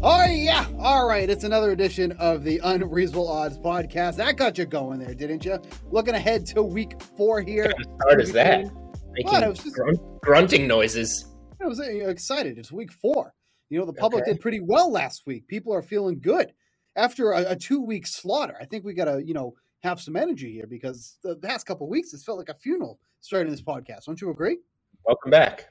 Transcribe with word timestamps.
Oh 0.00 0.24
yeah! 0.26 0.66
All 0.78 1.08
right, 1.08 1.28
it's 1.28 1.42
another 1.42 1.72
edition 1.72 2.12
of 2.12 2.44
the 2.44 2.60
Unreasonable 2.62 3.26
Odds 3.28 3.58
podcast. 3.58 4.16
That 4.16 4.36
got 4.36 4.56
you 4.56 4.64
going 4.64 5.00
there, 5.00 5.12
didn't 5.14 5.44
you? 5.44 5.58
Looking 5.90 6.14
ahead 6.14 6.46
to 6.46 6.62
week 6.62 7.02
four 7.16 7.40
here. 7.40 7.72
What 7.76 8.00
hard 8.08 8.20
is 8.20 8.30
that? 8.32 8.70
Making 9.10 9.32
What? 9.32 9.54
Just- 9.56 9.74
grunt- 9.74 10.20
grunting 10.22 10.68
noises. 10.68 11.26
I 11.60 11.66
was 11.66 11.80
uh, 11.80 11.84
excited. 11.84 12.58
It's 12.58 12.70
week 12.70 12.92
four. 12.92 13.34
You 13.70 13.80
know, 13.80 13.86
the 13.86 13.92
public 13.92 14.22
Okay. 14.22 14.32
did 14.34 14.40
pretty 14.40 14.60
well 14.60 14.90
last 14.92 15.24
week. 15.26 15.48
People 15.48 15.74
are 15.74 15.82
feeling 15.82 16.20
good 16.20 16.52
after 16.94 17.32
a, 17.32 17.50
a 17.50 17.56
two-week 17.56 18.06
slaughter. 18.06 18.56
I 18.60 18.64
think 18.66 18.84
we 18.84 18.94
got 18.94 19.06
to, 19.06 19.20
you 19.24 19.34
know, 19.34 19.54
have 19.82 20.00
some 20.00 20.14
energy 20.14 20.52
here 20.52 20.66
because 20.68 21.18
the 21.24 21.34
past 21.36 21.66
couple 21.66 21.88
weeks 21.88 22.14
it's 22.14 22.24
felt 22.24 22.38
like 22.38 22.48
a 22.48 22.54
funeral 22.54 23.00
starting 23.20 23.50
this 23.50 23.60
podcast. 23.62 24.04
Don't 24.06 24.20
you 24.20 24.30
agree? 24.30 24.58
Welcome 25.04 25.32
back. 25.32 25.66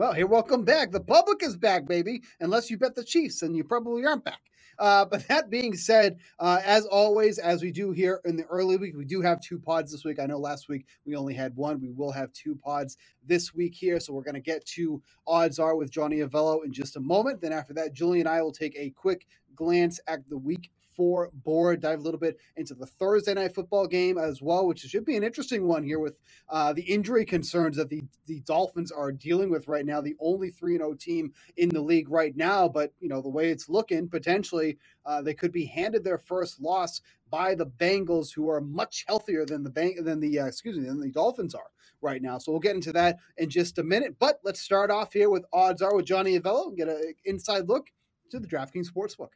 Well, 0.00 0.14
here, 0.14 0.26
welcome 0.26 0.64
back. 0.64 0.92
The 0.92 1.00
public 1.00 1.42
is 1.42 1.58
back, 1.58 1.86
baby. 1.86 2.22
Unless 2.40 2.70
you 2.70 2.78
bet 2.78 2.94
the 2.94 3.04
Chiefs, 3.04 3.42
and 3.42 3.54
you 3.54 3.62
probably 3.62 4.06
aren't 4.06 4.24
back. 4.24 4.40
Uh, 4.78 5.04
but 5.04 5.28
that 5.28 5.50
being 5.50 5.76
said, 5.76 6.20
uh, 6.38 6.58
as 6.64 6.86
always, 6.86 7.38
as 7.38 7.60
we 7.60 7.70
do 7.70 7.90
here 7.90 8.22
in 8.24 8.34
the 8.34 8.44
early 8.44 8.78
week, 8.78 8.96
we 8.96 9.04
do 9.04 9.20
have 9.20 9.42
two 9.42 9.58
pods 9.58 9.92
this 9.92 10.02
week. 10.02 10.18
I 10.18 10.24
know 10.24 10.38
last 10.38 10.70
week 10.70 10.86
we 11.04 11.16
only 11.16 11.34
had 11.34 11.54
one. 11.54 11.82
We 11.82 11.90
will 11.90 12.12
have 12.12 12.32
two 12.32 12.56
pods 12.56 12.96
this 13.26 13.52
week 13.52 13.74
here. 13.74 14.00
So 14.00 14.14
we're 14.14 14.22
going 14.22 14.36
to 14.36 14.40
get 14.40 14.64
to 14.68 15.02
odds 15.26 15.58
are 15.58 15.76
with 15.76 15.90
Johnny 15.90 16.20
Avello 16.20 16.64
in 16.64 16.72
just 16.72 16.96
a 16.96 17.00
moment. 17.00 17.42
Then 17.42 17.52
after 17.52 17.74
that, 17.74 17.92
Julie 17.92 18.20
and 18.20 18.28
I 18.28 18.40
will 18.40 18.52
take 18.52 18.78
a 18.78 18.88
quick 18.96 19.26
glance 19.54 20.00
at 20.06 20.26
the 20.30 20.38
week 20.38 20.70
four 20.96 21.30
board, 21.32 21.80
dive 21.80 22.00
a 22.00 22.02
little 22.02 22.20
bit 22.20 22.38
into 22.56 22.74
the 22.74 22.86
Thursday 22.86 23.34
night 23.34 23.54
football 23.54 23.86
game 23.86 24.18
as 24.18 24.42
well, 24.42 24.66
which 24.66 24.80
should 24.80 25.04
be 25.04 25.16
an 25.16 25.24
interesting 25.24 25.66
one 25.66 25.82
here 25.84 25.98
with 25.98 26.20
uh, 26.48 26.72
the 26.72 26.82
injury 26.82 27.24
concerns 27.24 27.76
that 27.76 27.88
the, 27.90 28.02
the 28.26 28.40
Dolphins 28.40 28.92
are 28.92 29.12
dealing 29.12 29.50
with 29.50 29.68
right 29.68 29.86
now. 29.86 30.00
The 30.00 30.16
only 30.20 30.50
3 30.50 30.76
0 30.78 30.94
team 30.94 31.32
in 31.56 31.70
the 31.70 31.80
league 31.80 32.10
right 32.10 32.36
now, 32.36 32.68
but 32.68 32.92
you 33.00 33.08
know, 33.08 33.22
the 33.22 33.28
way 33.28 33.50
it's 33.50 33.68
looking, 33.68 34.08
potentially 34.08 34.78
uh, 35.06 35.22
they 35.22 35.34
could 35.34 35.52
be 35.52 35.66
handed 35.66 36.04
their 36.04 36.18
first 36.18 36.60
loss 36.60 37.00
by 37.30 37.54
the 37.54 37.66
Bengals, 37.66 38.34
who 38.34 38.50
are 38.50 38.60
much 38.60 39.04
healthier 39.08 39.46
than 39.46 39.64
the 39.64 39.70
bank 39.70 39.96
than 40.04 40.20
the 40.20 40.40
uh, 40.40 40.46
excuse 40.46 40.76
me 40.78 40.86
than 40.86 41.00
the 41.00 41.10
Dolphins 41.10 41.54
are 41.54 41.70
right 42.02 42.22
now. 42.22 42.38
So 42.38 42.52
we'll 42.52 42.60
get 42.60 42.76
into 42.76 42.92
that 42.92 43.18
in 43.38 43.50
just 43.50 43.78
a 43.78 43.82
minute. 43.84 44.16
But 44.18 44.40
let's 44.44 44.60
start 44.60 44.90
off 44.90 45.12
here 45.12 45.30
with 45.30 45.44
odds 45.52 45.82
are 45.82 45.94
with 45.94 46.06
Johnny 46.06 46.38
Avello 46.38 46.68
and 46.68 46.76
get 46.76 46.88
an 46.88 47.14
inside 47.24 47.68
look 47.68 47.88
to 48.30 48.40
the 48.40 48.48
DraftKings 48.48 48.88
Sportsbook. 48.90 49.30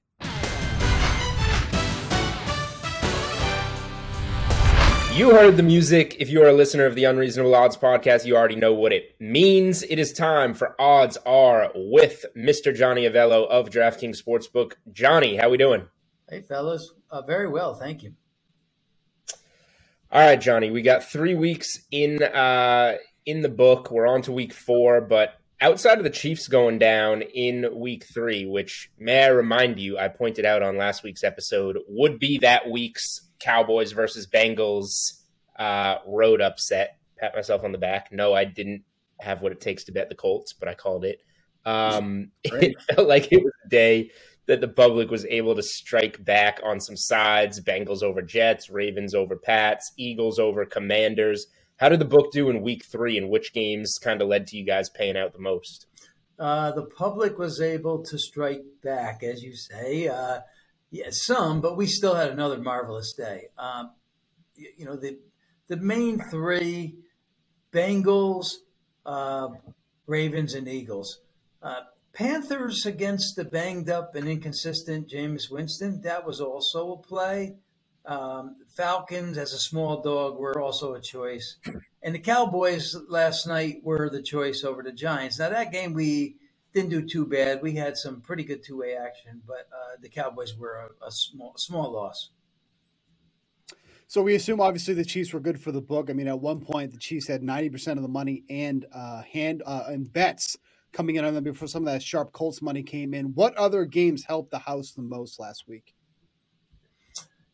You 5.14 5.30
heard 5.30 5.56
the 5.56 5.62
music. 5.62 6.16
If 6.18 6.28
you 6.28 6.42
are 6.42 6.48
a 6.48 6.52
listener 6.52 6.86
of 6.86 6.96
the 6.96 7.04
Unreasonable 7.04 7.54
Odds 7.54 7.76
podcast, 7.76 8.24
you 8.24 8.36
already 8.36 8.56
know 8.56 8.74
what 8.74 8.92
it 8.92 9.14
means. 9.20 9.84
It 9.84 10.00
is 10.00 10.12
time 10.12 10.54
for 10.54 10.74
Odds 10.76 11.16
Are 11.24 11.70
with 11.72 12.24
Mr. 12.36 12.74
Johnny 12.74 13.08
Avello 13.08 13.46
of 13.48 13.70
DraftKings 13.70 14.20
Sportsbook. 14.20 14.72
Johnny, 14.90 15.36
how 15.36 15.50
we 15.50 15.56
doing? 15.56 15.86
Hey, 16.28 16.40
fellas. 16.40 16.92
Uh, 17.12 17.22
very 17.22 17.48
well, 17.48 17.76
thank 17.76 18.02
you. 18.02 18.14
All 20.10 20.20
right, 20.20 20.40
Johnny, 20.40 20.72
we 20.72 20.82
got 20.82 21.04
three 21.04 21.36
weeks 21.36 21.78
in 21.92 22.20
uh, 22.20 22.96
in 23.24 23.42
the 23.42 23.48
book. 23.48 23.92
We're 23.92 24.08
on 24.08 24.22
to 24.22 24.32
week 24.32 24.52
four, 24.52 25.00
but 25.00 25.34
outside 25.64 25.96
of 25.96 26.04
the 26.04 26.10
Chiefs 26.10 26.46
going 26.46 26.78
down 26.78 27.22
in 27.22 27.66
week 27.74 28.04
three, 28.12 28.44
which 28.44 28.90
may 28.98 29.24
I 29.24 29.28
remind 29.28 29.80
you, 29.80 29.96
I 29.98 30.08
pointed 30.08 30.44
out 30.44 30.62
on 30.62 30.76
last 30.76 31.02
week's 31.02 31.24
episode, 31.24 31.78
would 31.88 32.18
be 32.18 32.38
that 32.38 32.68
week's 32.68 33.30
Cowboys 33.40 33.92
versus 33.92 34.26
Bengals 34.26 35.22
uh, 35.58 35.96
road 36.06 36.42
upset. 36.42 36.98
Pat 37.16 37.34
myself 37.34 37.64
on 37.64 37.72
the 37.72 37.78
back. 37.78 38.12
No, 38.12 38.34
I 38.34 38.44
didn't 38.44 38.82
have 39.20 39.40
what 39.40 39.52
it 39.52 39.60
takes 39.62 39.84
to 39.84 39.92
bet 39.92 40.10
the 40.10 40.14
Colts, 40.14 40.52
but 40.52 40.68
I 40.68 40.74
called 40.74 41.06
it. 41.06 41.20
Um, 41.64 42.30
it 42.44 42.76
felt 42.82 43.08
like 43.08 43.32
it 43.32 43.42
was 43.42 43.54
a 43.64 43.68
day 43.70 44.10
that 44.46 44.60
the 44.60 44.68
public 44.68 45.10
was 45.10 45.24
able 45.24 45.54
to 45.54 45.62
strike 45.62 46.22
back 46.22 46.60
on 46.62 46.78
some 46.78 46.96
sides 46.96 47.58
Bengals 47.62 48.02
over 48.02 48.20
Jets, 48.20 48.68
Ravens 48.68 49.14
over 49.14 49.36
Pats, 49.36 49.92
Eagles 49.96 50.38
over 50.38 50.66
Commanders. 50.66 51.46
How 51.76 51.88
did 51.88 52.00
the 52.00 52.04
book 52.04 52.32
do 52.32 52.50
in 52.50 52.62
week 52.62 52.84
three, 52.84 53.18
and 53.18 53.28
which 53.28 53.52
games 53.52 53.98
kind 54.00 54.22
of 54.22 54.28
led 54.28 54.46
to 54.48 54.56
you 54.56 54.64
guys 54.64 54.88
paying 54.88 55.16
out 55.16 55.32
the 55.32 55.40
most? 55.40 55.86
Uh, 56.38 56.72
the 56.72 56.84
public 56.84 57.38
was 57.38 57.60
able 57.60 58.04
to 58.04 58.18
strike 58.18 58.62
back, 58.82 59.22
as 59.22 59.42
you 59.42 59.54
say. 59.54 60.08
Uh, 60.08 60.40
yeah, 60.90 61.08
some, 61.10 61.60
but 61.60 61.76
we 61.76 61.86
still 61.86 62.14
had 62.14 62.30
another 62.30 62.58
marvelous 62.58 63.12
day. 63.12 63.48
Um, 63.58 63.92
you, 64.56 64.68
you 64.78 64.84
know, 64.84 64.96
the 64.96 65.18
the 65.68 65.76
main 65.76 66.20
three: 66.30 66.96
Bengals, 67.72 68.54
uh, 69.04 69.48
Ravens, 70.06 70.54
and 70.54 70.68
Eagles. 70.68 71.20
Uh, 71.62 71.80
Panthers 72.12 72.86
against 72.86 73.34
the 73.34 73.44
banged 73.44 73.90
up 73.90 74.14
and 74.14 74.28
inconsistent 74.28 75.08
Jameis 75.08 75.50
Winston. 75.50 76.02
That 76.02 76.24
was 76.24 76.40
also 76.40 76.92
a 76.92 76.96
play. 76.96 77.56
Um, 78.06 78.56
Falcons 78.74 79.38
as 79.38 79.52
a 79.52 79.58
small 79.58 80.02
dog 80.02 80.38
were 80.38 80.60
also 80.60 80.94
a 80.94 81.00
choice. 81.00 81.56
And 82.02 82.14
the 82.14 82.18
Cowboys 82.18 82.94
last 83.08 83.46
night 83.46 83.80
were 83.82 84.10
the 84.10 84.22
choice 84.22 84.62
over 84.62 84.82
the 84.82 84.92
Giants. 84.92 85.38
Now, 85.38 85.48
that 85.48 85.72
game 85.72 85.94
we 85.94 86.36
didn't 86.74 86.90
do 86.90 87.06
too 87.06 87.24
bad. 87.24 87.62
We 87.62 87.72
had 87.72 87.96
some 87.96 88.20
pretty 88.20 88.44
good 88.44 88.62
two 88.62 88.78
way 88.78 88.94
action, 88.94 89.40
but 89.46 89.68
uh, 89.72 89.96
the 90.02 90.08
Cowboys 90.08 90.56
were 90.56 90.90
a, 91.02 91.06
a 91.06 91.10
small, 91.10 91.54
small 91.56 91.92
loss. 91.92 92.30
So 94.06 94.22
we 94.22 94.34
assume 94.34 94.60
obviously 94.60 94.94
the 94.94 95.04
Chiefs 95.04 95.32
were 95.32 95.40
good 95.40 95.60
for 95.60 95.72
the 95.72 95.80
book. 95.80 96.10
I 96.10 96.12
mean, 96.12 96.28
at 96.28 96.38
one 96.38 96.60
point 96.60 96.92
the 96.92 96.98
Chiefs 96.98 97.26
had 97.26 97.42
ninety 97.42 97.70
percent 97.70 97.98
of 97.98 98.02
the 98.02 98.08
money 98.08 98.44
and 98.50 98.84
uh, 98.92 99.22
hand 99.22 99.62
uh, 99.64 99.84
and 99.86 100.12
bets 100.12 100.58
coming 100.92 101.16
in 101.16 101.24
on 101.24 101.34
them 101.34 101.42
before 101.42 101.68
some 101.68 101.86
of 101.86 101.92
that 101.92 102.02
sharp 102.02 102.32
Colts 102.32 102.60
money 102.60 102.82
came 102.82 103.14
in. 103.14 103.34
What 103.34 103.56
other 103.56 103.84
games 103.84 104.24
helped 104.24 104.50
the 104.50 104.58
house 104.58 104.92
the 104.92 105.02
most 105.02 105.40
last 105.40 105.64
week? 105.66 105.93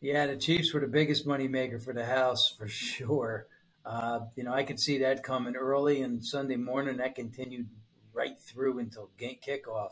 Yeah, 0.01 0.25
the 0.25 0.35
Chiefs 0.35 0.73
were 0.73 0.79
the 0.79 0.87
biggest 0.87 1.27
money 1.27 1.47
maker 1.47 1.77
for 1.77 1.93
the 1.93 2.05
house 2.05 2.49
for 2.57 2.67
sure. 2.67 3.45
Uh, 3.85 4.21
you 4.35 4.43
know, 4.43 4.51
I 4.51 4.63
could 4.63 4.79
see 4.79 4.97
that 4.99 5.23
coming 5.23 5.55
early 5.55 6.01
and 6.01 6.25
Sunday 6.25 6.55
morning. 6.55 6.97
That 6.97 7.13
continued 7.13 7.69
right 8.11 8.39
through 8.39 8.79
until 8.79 9.11
game 9.19 9.37
kickoff. 9.47 9.91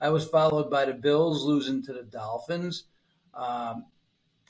I 0.00 0.08
was 0.08 0.26
followed 0.26 0.70
by 0.70 0.86
the 0.86 0.94
Bills 0.94 1.44
losing 1.44 1.82
to 1.82 1.92
the 1.92 2.02
Dolphins. 2.02 2.84
Um, 3.34 3.84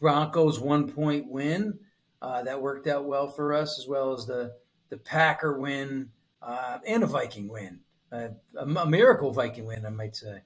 Broncos 0.00 0.60
one 0.60 0.90
point 0.92 1.26
win 1.28 1.80
uh, 2.22 2.44
that 2.44 2.62
worked 2.62 2.86
out 2.86 3.04
well 3.04 3.26
for 3.26 3.52
us, 3.52 3.80
as 3.80 3.88
well 3.88 4.12
as 4.12 4.26
the 4.26 4.52
the 4.90 4.96
Packer 4.96 5.58
win 5.58 6.10
uh, 6.40 6.78
and 6.86 7.02
a 7.02 7.06
Viking 7.06 7.48
win, 7.48 7.80
uh, 8.12 8.28
a, 8.56 8.64
a 8.64 8.86
miracle 8.86 9.32
Viking 9.32 9.66
win, 9.66 9.84
I 9.84 9.90
might 9.90 10.14
say. 10.14 10.42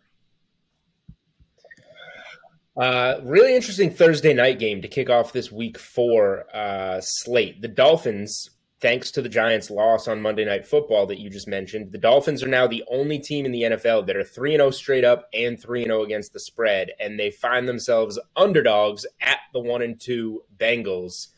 Uh, 2.76 3.20
really 3.22 3.54
interesting 3.54 3.90
Thursday 3.90 4.34
night 4.34 4.58
game 4.58 4.82
to 4.82 4.88
kick 4.88 5.08
off 5.08 5.32
this 5.32 5.52
week 5.52 5.78
four 5.78 6.44
uh, 6.54 7.00
slate. 7.00 7.62
The 7.62 7.68
Dolphins, 7.68 8.50
thanks 8.80 9.12
to 9.12 9.22
the 9.22 9.28
Giants' 9.28 9.70
loss 9.70 10.08
on 10.08 10.20
Monday 10.20 10.44
Night 10.44 10.66
Football 10.66 11.06
that 11.06 11.20
you 11.20 11.30
just 11.30 11.46
mentioned, 11.46 11.92
the 11.92 11.98
Dolphins 11.98 12.42
are 12.42 12.48
now 12.48 12.66
the 12.66 12.82
only 12.90 13.20
team 13.20 13.46
in 13.46 13.52
the 13.52 13.62
NFL 13.62 14.06
that 14.06 14.16
are 14.16 14.24
3 14.24 14.56
0 14.56 14.70
straight 14.72 15.04
up 15.04 15.28
and 15.32 15.60
3 15.60 15.84
0 15.84 16.02
against 16.02 16.32
the 16.32 16.40
spread, 16.40 16.90
and 16.98 17.18
they 17.18 17.30
find 17.30 17.68
themselves 17.68 18.18
underdogs 18.34 19.06
at 19.20 19.38
the 19.52 19.60
1 19.60 19.82
and 19.82 20.00
2 20.00 20.42
Bengals. 20.56 21.28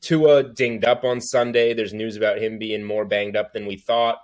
Tua 0.00 0.44
dinged 0.44 0.84
up 0.84 1.02
on 1.02 1.20
Sunday. 1.20 1.74
There's 1.74 1.94
news 1.94 2.16
about 2.16 2.38
him 2.38 2.58
being 2.58 2.84
more 2.84 3.04
banged 3.04 3.36
up 3.36 3.52
than 3.52 3.66
we 3.66 3.76
thought 3.76 4.18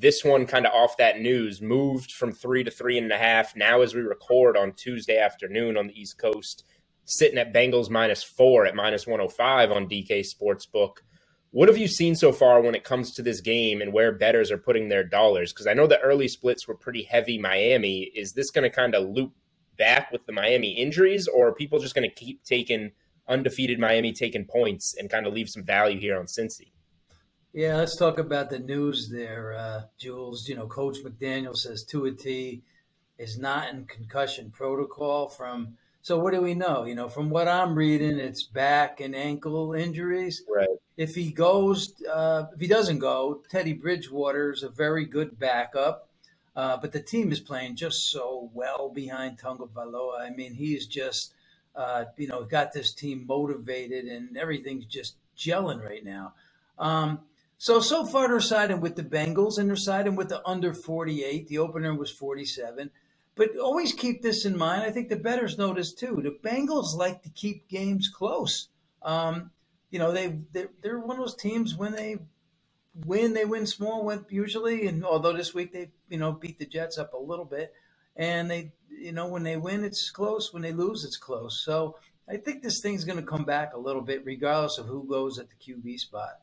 this 0.00 0.24
one 0.24 0.46
kind 0.46 0.66
of 0.66 0.72
off 0.72 0.96
that 0.96 1.20
news 1.20 1.60
moved 1.60 2.12
from 2.12 2.32
three 2.32 2.62
to 2.62 2.70
three 2.70 2.98
and 2.98 3.10
a 3.10 3.18
half. 3.18 3.56
Now, 3.56 3.80
as 3.80 3.94
we 3.94 4.00
record 4.00 4.56
on 4.56 4.72
Tuesday 4.72 5.18
afternoon 5.18 5.76
on 5.76 5.88
the 5.88 6.00
East 6.00 6.18
Coast, 6.18 6.64
sitting 7.04 7.38
at 7.38 7.52
Bengals 7.52 7.90
minus 7.90 8.22
four 8.22 8.64
at 8.66 8.76
minus 8.76 9.06
105 9.06 9.72
on 9.72 9.88
DK 9.88 10.24
Sportsbook. 10.24 10.98
What 11.50 11.68
have 11.68 11.78
you 11.78 11.88
seen 11.88 12.14
so 12.14 12.30
far 12.30 12.60
when 12.60 12.74
it 12.74 12.84
comes 12.84 13.12
to 13.14 13.22
this 13.22 13.40
game 13.40 13.80
and 13.80 13.92
where 13.92 14.12
bettors 14.12 14.50
are 14.50 14.58
putting 14.58 14.88
their 14.88 15.02
dollars? 15.02 15.52
Because 15.52 15.66
I 15.66 15.72
know 15.72 15.86
the 15.86 16.00
early 16.00 16.28
splits 16.28 16.68
were 16.68 16.74
pretty 16.74 17.02
heavy 17.02 17.38
Miami. 17.38 18.10
Is 18.14 18.34
this 18.34 18.50
going 18.50 18.70
to 18.70 18.74
kind 18.74 18.94
of 18.94 19.08
loop 19.08 19.32
back 19.78 20.12
with 20.12 20.26
the 20.26 20.32
Miami 20.32 20.72
injuries, 20.72 21.26
or 21.26 21.48
are 21.48 21.54
people 21.54 21.78
just 21.78 21.94
going 21.94 22.08
to 22.08 22.14
keep 22.14 22.44
taking 22.44 22.92
undefeated 23.28 23.78
Miami 23.78 24.12
taking 24.12 24.44
points 24.44 24.94
and 24.98 25.10
kind 25.10 25.26
of 25.26 25.32
leave 25.32 25.48
some 25.48 25.62
value 25.64 26.00
here 26.00 26.18
on 26.18 26.26
Cincy. 26.26 26.72
Yeah, 27.54 27.76
let's 27.76 27.96
talk 27.96 28.18
about 28.18 28.50
the 28.50 28.58
news 28.58 29.08
there, 29.08 29.54
uh, 29.54 29.82
Jules. 29.96 30.48
You 30.48 30.54
know, 30.54 30.66
Coach 30.66 30.98
McDaniel 31.02 31.56
says 31.56 31.82
Tua 31.82 32.12
T 32.12 32.60
is 33.18 33.38
not 33.38 33.70
in 33.70 33.86
concussion 33.86 34.50
protocol 34.50 35.28
from. 35.28 35.76
So 36.02 36.18
what 36.18 36.34
do 36.34 36.42
we 36.42 36.54
know? 36.54 36.84
You 36.84 36.94
know, 36.94 37.08
from 37.08 37.30
what 37.30 37.48
I'm 37.48 37.74
reading, 37.74 38.18
it's 38.18 38.42
back 38.42 39.00
and 39.00 39.14
ankle 39.16 39.72
injuries. 39.72 40.42
Right. 40.54 40.68
If 40.96 41.14
he 41.14 41.30
goes, 41.30 41.94
uh, 42.04 42.44
if 42.54 42.60
he 42.60 42.66
doesn't 42.66 42.98
go, 42.98 43.40
Teddy 43.50 43.72
Bridgewater 43.72 44.52
is 44.52 44.62
a 44.62 44.68
very 44.68 45.04
good 45.04 45.38
backup. 45.38 46.08
Uh, 46.54 46.76
but 46.76 46.92
the 46.92 47.00
team 47.00 47.32
is 47.32 47.40
playing 47.40 47.76
just 47.76 48.10
so 48.10 48.50
well 48.52 48.88
behind 48.88 49.38
Tagovailoa. 49.38 50.20
I 50.20 50.30
mean, 50.30 50.54
he's 50.54 50.86
just, 50.86 51.32
uh, 51.74 52.04
you 52.16 52.26
know, 52.26 52.44
got 52.44 52.72
this 52.72 52.92
team 52.92 53.24
motivated 53.26 54.04
and 54.06 54.36
everything's 54.36 54.84
just 54.84 55.14
gelling 55.36 55.82
right 55.82 56.04
now. 56.04 56.34
Um, 56.78 57.20
so, 57.58 57.80
so 57.80 58.06
far 58.06 58.28
they're 58.28 58.40
siding 58.40 58.80
with 58.80 58.94
the 58.94 59.02
Bengals 59.02 59.58
and 59.58 59.68
they're 59.68 59.76
siding 59.76 60.14
with 60.14 60.28
the 60.28 60.46
under 60.46 60.72
48. 60.72 61.48
The 61.48 61.58
opener 61.58 61.92
was 61.92 62.10
47. 62.10 62.90
But 63.34 63.56
always 63.56 63.92
keep 63.92 64.22
this 64.22 64.44
in 64.44 64.56
mind. 64.56 64.82
I 64.82 64.90
think 64.90 65.08
the 65.08 65.16
bettors 65.16 65.58
know 65.58 65.74
this 65.74 65.92
too. 65.92 66.20
The 66.22 66.48
Bengals 66.48 66.96
like 66.96 67.22
to 67.22 67.30
keep 67.30 67.68
games 67.68 68.08
close. 68.08 68.68
Um, 69.02 69.50
you 69.90 69.98
know, 69.98 70.12
they 70.12 70.38
they're, 70.52 70.70
they're 70.82 70.98
one 70.98 71.18
of 71.18 71.22
those 71.22 71.36
teams 71.36 71.76
when 71.76 71.92
they 71.92 72.18
win, 73.06 73.34
they 73.34 73.44
win 73.44 73.66
small. 73.66 74.12
Usually, 74.28 74.86
and 74.88 75.04
although 75.04 75.32
this 75.32 75.54
week 75.54 75.72
they 75.72 75.90
you 76.08 76.18
know 76.18 76.32
beat 76.32 76.58
the 76.58 76.66
Jets 76.66 76.98
up 76.98 77.12
a 77.12 77.18
little 77.18 77.44
bit, 77.44 77.72
and 78.16 78.50
they 78.50 78.72
you 78.90 79.12
know 79.12 79.28
when 79.28 79.44
they 79.44 79.56
win 79.56 79.84
it's 79.84 80.10
close, 80.10 80.52
when 80.52 80.62
they 80.62 80.72
lose 80.72 81.04
it's 81.04 81.16
close. 81.16 81.62
So 81.64 81.96
I 82.28 82.36
think 82.36 82.62
this 82.62 82.80
thing's 82.80 83.04
going 83.04 83.20
to 83.20 83.24
come 83.24 83.44
back 83.44 83.72
a 83.72 83.78
little 83.78 84.02
bit, 84.02 84.24
regardless 84.24 84.78
of 84.78 84.86
who 84.86 85.06
goes 85.08 85.38
at 85.38 85.46
the 85.48 85.54
QB 85.54 86.00
spot. 86.00 86.40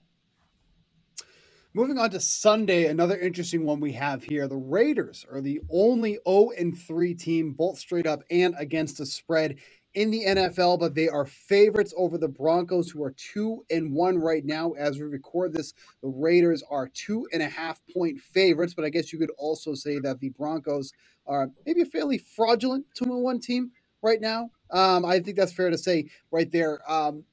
Moving 1.75 1.97
on 1.97 2.09
to 2.11 2.21
Sunday, 2.21 2.85
another 2.85 3.17
interesting 3.19 3.65
one 3.65 3.81
we 3.81 3.91
have 3.91 4.23
here. 4.23 4.47
The 4.47 4.55
Raiders 4.55 5.25
are 5.29 5.41
the 5.41 5.59
only 5.69 6.19
0 6.25 6.51
and 6.57 6.79
3 6.79 7.13
team, 7.15 7.51
both 7.51 7.77
straight 7.77 8.07
up 8.07 8.23
and 8.31 8.55
against 8.57 8.97
the 8.97 9.05
spread 9.05 9.57
in 9.93 10.09
the 10.09 10.23
NFL, 10.23 10.79
but 10.79 10.95
they 10.95 11.09
are 11.09 11.25
favorites 11.25 11.93
over 11.97 12.17
the 12.17 12.29
Broncos, 12.29 12.89
who 12.89 13.03
are 13.03 13.13
two 13.17 13.65
and 13.69 13.93
one 13.93 14.19
right 14.19 14.45
now. 14.45 14.71
As 14.71 14.97
we 14.97 15.03
record 15.03 15.51
this, 15.51 15.73
the 16.01 16.07
Raiders 16.07 16.63
are 16.71 16.87
two 16.87 17.27
and 17.33 17.43
a 17.43 17.49
half 17.49 17.81
point 17.93 18.21
favorites, 18.21 18.73
but 18.73 18.85
I 18.85 18.89
guess 18.89 19.11
you 19.11 19.19
could 19.19 19.31
also 19.37 19.75
say 19.75 19.99
that 19.99 20.21
the 20.21 20.29
Broncos 20.29 20.93
are 21.27 21.51
maybe 21.65 21.81
a 21.81 21.85
fairly 21.85 22.19
fraudulent 22.19 22.85
two 22.95 23.03
and 23.03 23.21
one 23.21 23.41
team 23.41 23.71
right 24.01 24.21
now. 24.21 24.49
Um, 24.71 25.03
I 25.03 25.19
think 25.19 25.35
that's 25.35 25.51
fair 25.51 25.71
to 25.71 25.77
say 25.77 26.09
right 26.31 26.49
there. 26.49 26.79
Um, 26.89 27.25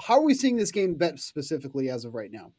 how 0.00 0.18
are 0.18 0.24
we 0.24 0.34
seeing 0.34 0.54
this 0.54 0.70
game 0.70 0.94
bet 0.94 1.18
specifically 1.18 1.90
as 1.90 2.04
of 2.04 2.14
right 2.14 2.30
now? 2.30 2.52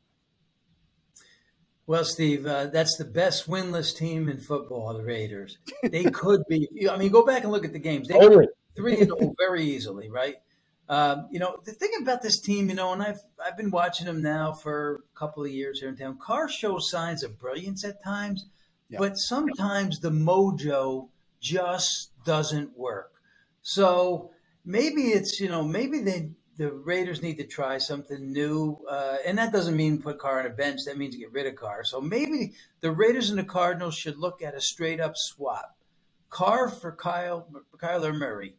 Well, 1.89 2.05
Steve, 2.05 2.45
uh, 2.45 2.67
that's 2.67 2.97
the 2.97 3.03
best 3.03 3.49
winless 3.49 3.97
team 3.97 4.29
in 4.29 4.37
football, 4.37 4.93
the 4.93 5.03
Raiders. 5.03 5.57
They 5.81 6.03
could 6.11 6.43
be. 6.47 6.69
I 6.87 6.95
mean, 6.97 7.11
go 7.11 7.25
back 7.25 7.41
and 7.41 7.51
look 7.51 7.65
at 7.65 7.73
the 7.73 7.79
games. 7.79 8.07
They, 8.07 8.13
Totally. 8.13 8.47
three 8.75 8.99
and 8.99 9.07
zero 9.07 9.33
very 9.39 9.63
easily, 9.63 10.07
right? 10.07 10.35
Um, 10.87 11.29
you 11.31 11.39
know, 11.39 11.57
the 11.65 11.71
thing 11.71 11.89
about 11.99 12.21
this 12.21 12.39
team, 12.39 12.69
you 12.69 12.75
know, 12.75 12.93
and 12.93 13.01
I've 13.01 13.21
I've 13.43 13.57
been 13.57 13.71
watching 13.71 14.05
them 14.05 14.21
now 14.21 14.51
for 14.53 15.01
a 15.15 15.17
couple 15.17 15.43
of 15.43 15.49
years 15.49 15.79
here 15.79 15.89
in 15.89 15.97
town. 15.97 16.19
Carr 16.21 16.47
shows 16.47 16.91
signs 16.91 17.23
of 17.23 17.39
brilliance 17.39 17.83
at 17.83 18.03
times, 18.03 18.45
Yeah. 18.89 18.99
but 18.99 19.17
sometimes 19.17 19.99
the 19.99 20.11
mojo 20.11 21.09
just 21.41 22.11
doesn't 22.23 22.77
work. 22.77 23.13
So 23.63 24.29
maybe 24.63 25.05
it's 25.05 25.39
you 25.39 25.49
know 25.49 25.63
maybe 25.63 26.01
they 26.01 26.33
the 26.59 26.73
Raiders 26.73 27.21
need 27.21 27.37
to 27.37 27.45
try 27.45 27.77
something 27.77 28.33
new, 28.33 28.77
uh, 28.91 29.15
and 29.25 29.37
that 29.37 29.53
doesn't 29.53 29.77
mean 29.77 30.01
put 30.01 30.19
Carr 30.19 30.41
on 30.41 30.45
a 30.45 30.49
bench. 30.49 30.81
That 30.85 30.97
means 30.97 31.15
get 31.15 31.31
rid 31.31 31.47
of 31.47 31.55
Carr. 31.55 31.85
So 31.85 32.01
maybe 32.01 32.51
the 32.81 32.91
Raiders 32.91 33.29
and 33.29 33.39
the 33.39 33.45
Cardinals 33.45 33.95
should 33.95 34.17
look 34.17 34.41
at 34.41 34.53
a 34.53 34.59
straight 34.59 34.99
up 34.99 35.13
swap. 35.15 35.77
Carr 36.29 36.67
for 36.69 36.91
Kyle 36.91 37.47
Kyler 37.77 38.13
Murray 38.13 38.55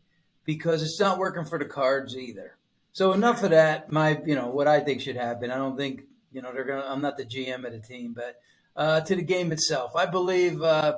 because 0.47 0.83
it's 0.83 0.99
not 0.99 1.19
working 1.19 1.45
for 1.45 1.59
the 1.59 1.67
Cards 1.67 2.17
either. 2.17 2.57
So 2.93 3.13
enough 3.13 3.43
of 3.43 3.51
that. 3.51 3.93
My 3.93 4.19
you 4.25 4.35
know 4.35 4.49
what 4.49 4.67
I 4.67 4.81
think 4.81 5.03
should 5.03 5.17
happen. 5.17 5.51
I 5.51 5.59
don't 5.59 5.77
think 5.77 6.05
you 6.33 6.41
know 6.41 6.55
they're 6.55 6.65
gonna. 6.65 6.87
I'm 6.87 7.03
not 7.03 7.19
the 7.19 7.27
GM 7.27 7.67
of 7.67 7.73
the 7.73 7.81
team, 7.81 8.15
but 8.15 8.41
uh, 8.77 9.03
to 9.03 9.15
the 9.15 9.23
game 9.23 9.53
itself, 9.53 9.95
I 9.95 10.07
believe 10.07 10.63
uh, 10.63 10.97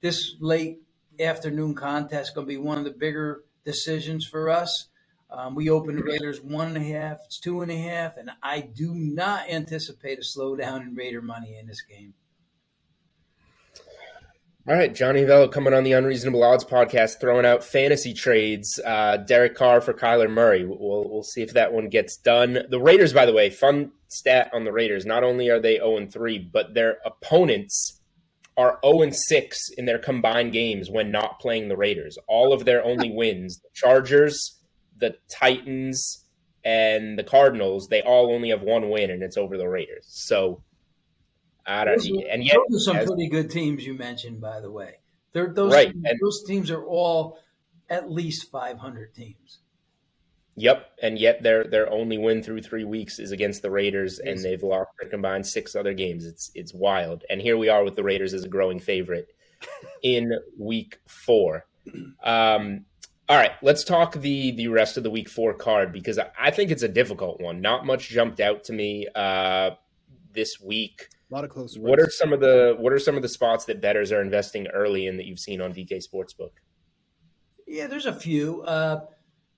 this 0.00 0.34
late 0.40 0.80
afternoon 1.20 1.76
contest 1.76 2.34
going 2.34 2.48
to 2.48 2.48
be 2.48 2.56
one 2.56 2.78
of 2.78 2.84
the 2.84 2.90
bigger 2.90 3.44
decisions 3.64 4.26
for 4.26 4.50
us. 4.50 4.88
Um, 5.32 5.54
we 5.54 5.70
opened 5.70 6.04
Raiders 6.04 6.40
one 6.40 6.68
and 6.68 6.76
a 6.76 6.80
half. 6.80 7.18
It's 7.24 7.38
two 7.38 7.62
and 7.62 7.70
a 7.70 7.76
half, 7.76 8.16
and 8.16 8.30
I 8.42 8.60
do 8.60 8.94
not 8.94 9.48
anticipate 9.48 10.18
a 10.18 10.22
slowdown 10.22 10.82
in 10.82 10.94
Raider 10.94 11.22
money 11.22 11.56
in 11.58 11.66
this 11.66 11.82
game. 11.82 12.14
All 14.68 14.74
right, 14.74 14.94
Johnny 14.94 15.22
Avello 15.22 15.50
coming 15.50 15.72
on 15.72 15.84
the 15.84 15.92
Unreasonable 15.92 16.42
Odds 16.42 16.64
podcast, 16.64 17.18
throwing 17.18 17.46
out 17.46 17.64
fantasy 17.64 18.12
trades. 18.12 18.78
Uh, 18.84 19.16
Derek 19.16 19.54
Carr 19.54 19.80
for 19.80 19.94
Kyler 19.94 20.30
Murray. 20.30 20.64
We'll 20.64 21.08
we'll 21.08 21.22
see 21.22 21.42
if 21.42 21.54
that 21.54 21.72
one 21.72 21.88
gets 21.88 22.16
done. 22.16 22.58
The 22.68 22.80
Raiders, 22.80 23.12
by 23.12 23.24
the 23.24 23.32
way, 23.32 23.50
fun 23.50 23.92
stat 24.08 24.50
on 24.52 24.64
the 24.64 24.72
Raiders. 24.72 25.06
Not 25.06 25.24
only 25.24 25.48
are 25.48 25.60
they 25.60 25.76
zero 25.76 25.96
and 25.96 26.12
three, 26.12 26.38
but 26.38 26.74
their 26.74 26.98
opponents 27.06 28.00
are 28.56 28.78
zero 28.84 29.02
and 29.02 29.16
six 29.16 29.70
in 29.78 29.86
their 29.86 29.98
combined 29.98 30.52
games 30.52 30.90
when 30.90 31.10
not 31.10 31.40
playing 31.40 31.68
the 31.68 31.76
Raiders. 31.76 32.18
All 32.28 32.52
of 32.52 32.64
their 32.64 32.84
only 32.84 33.10
wins, 33.10 33.60
the 33.60 33.70
Chargers, 33.72 34.59
the 35.00 35.16
Titans, 35.30 36.24
and 36.64 37.18
the 37.18 37.24
Cardinals, 37.24 37.88
they 37.88 38.02
all 38.02 38.32
only 38.32 38.50
have 38.50 38.62
one 38.62 38.90
win, 38.90 39.10
and 39.10 39.22
it's 39.22 39.36
over 39.36 39.56
the 39.56 39.68
Raiders. 39.68 40.04
So. 40.06 40.62
I 41.66 41.84
don't, 41.84 41.98
Those 41.98 42.06
and 42.30 42.42
yet, 42.42 42.56
those 42.70 42.82
are 42.82 42.84
some 42.84 42.96
as- 42.96 43.06
pretty 43.06 43.28
good 43.28 43.50
teams 43.50 43.86
you 43.86 43.94
mentioned, 43.94 44.40
by 44.40 44.60
the 44.60 44.70
way. 44.70 44.94
They're, 45.32 45.52
those 45.52 45.72
Right, 45.72 45.92
teams, 45.92 46.04
and- 46.04 46.18
those 46.20 46.42
teams 46.44 46.70
are 46.70 46.84
all 46.84 47.38
at 47.88 48.10
least 48.10 48.50
500 48.50 49.14
teams. 49.14 49.60
Yep, 50.56 50.86
and 51.02 51.18
yet 51.18 51.42
their 51.42 51.64
their 51.64 51.88
only 51.92 52.18
win 52.18 52.42
through 52.42 52.62
three 52.62 52.84
weeks 52.84 53.18
is 53.18 53.30
against 53.30 53.62
the 53.62 53.70
Raiders, 53.70 54.18
and 54.18 54.42
they've 54.42 54.62
lost 54.62 54.88
their 55.00 55.08
combined 55.10 55.46
six 55.46 55.76
other 55.76 55.94
games. 55.94 56.26
It's 56.26 56.50
it's 56.54 56.74
wild, 56.74 57.24
and 57.30 57.40
here 57.40 57.56
we 57.56 57.68
are 57.68 57.84
with 57.84 57.94
the 57.94 58.02
Raiders 58.02 58.34
as 58.34 58.44
a 58.44 58.48
growing 58.48 58.80
favorite 58.80 59.28
in 60.02 60.32
Week 60.58 60.98
Four. 61.06 61.66
Um, 62.24 62.84
all 63.30 63.36
right, 63.36 63.52
let's 63.62 63.84
talk 63.84 64.14
the 64.14 64.50
the 64.50 64.66
rest 64.66 64.96
of 64.96 65.04
the 65.04 65.10
Week 65.10 65.28
Four 65.28 65.54
card 65.54 65.92
because 65.92 66.18
I, 66.18 66.30
I 66.36 66.50
think 66.50 66.72
it's 66.72 66.82
a 66.82 66.88
difficult 66.88 67.40
one. 67.40 67.60
Not 67.60 67.86
much 67.86 68.08
jumped 68.08 68.40
out 68.40 68.64
to 68.64 68.72
me 68.72 69.06
uh, 69.14 69.70
this 70.32 70.60
week. 70.60 71.06
A 71.30 71.34
lot 71.34 71.44
of 71.44 71.50
close. 71.50 71.78
What 71.78 72.00
are 72.00 72.10
some 72.10 72.32
of 72.32 72.40
the 72.40 72.74
what 72.76 72.92
are 72.92 72.98
some 72.98 73.14
of 73.14 73.22
the 73.22 73.28
spots 73.28 73.66
that 73.66 73.80
bettors 73.80 74.10
are 74.10 74.20
investing 74.20 74.66
early 74.66 75.06
in 75.06 75.16
that 75.16 75.26
you've 75.26 75.38
seen 75.38 75.60
on 75.60 75.72
DK 75.72 76.02
Sportsbook? 76.12 76.50
Yeah, 77.68 77.86
there's 77.86 78.06
a 78.06 78.12
few. 78.12 78.62
Uh, 78.62 79.02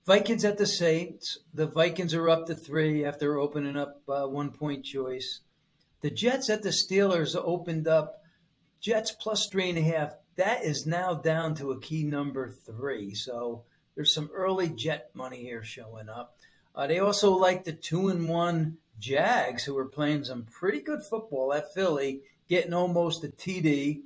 Vikings 0.05 0.45
at 0.45 0.59
the 0.59 0.67
Saints. 0.67 1.39
The 1.51 1.65
Vikings 1.65 2.13
are 2.13 2.29
up 2.29 2.45
to 2.45 2.53
three 2.53 3.03
after 3.03 3.39
opening 3.39 3.75
up 3.75 4.03
uh, 4.07 4.27
one 4.27 4.51
point 4.51 4.85
choice. 4.85 5.39
The 6.01 6.11
Jets 6.11 6.47
at 6.47 6.61
the 6.61 6.69
Steelers 6.69 7.35
opened 7.35 7.87
up 7.87 8.21
Jets 8.79 9.13
plus 9.19 9.47
three 9.51 9.69
and 9.69 9.79
a 9.79 9.81
half. 9.81 10.13
That 10.35 10.63
is 10.63 10.87
now 10.87 11.13
down 11.13 11.55
to 11.55 11.71
a 11.71 11.79
key 11.79 12.03
number 12.03 12.49
three. 12.49 13.13
So 13.13 13.63
there's 13.95 14.13
some 14.13 14.31
early 14.33 14.69
Jet 14.69 15.11
money 15.13 15.41
here 15.41 15.63
showing 15.63 16.09
up. 16.09 16.37
Uh, 16.75 16.87
they 16.87 16.99
also 16.99 17.33
like 17.33 17.63
the 17.63 17.73
two 17.73 18.09
and 18.09 18.27
one 18.27 18.77
Jags, 18.99 19.63
who 19.63 19.77
are 19.77 19.85
playing 19.85 20.23
some 20.23 20.45
pretty 20.45 20.79
good 20.79 21.03
football 21.03 21.53
at 21.53 21.73
Philly, 21.73 22.21
getting 22.47 22.73
almost 22.73 23.23
a 23.23 23.27
TD, 23.27 24.01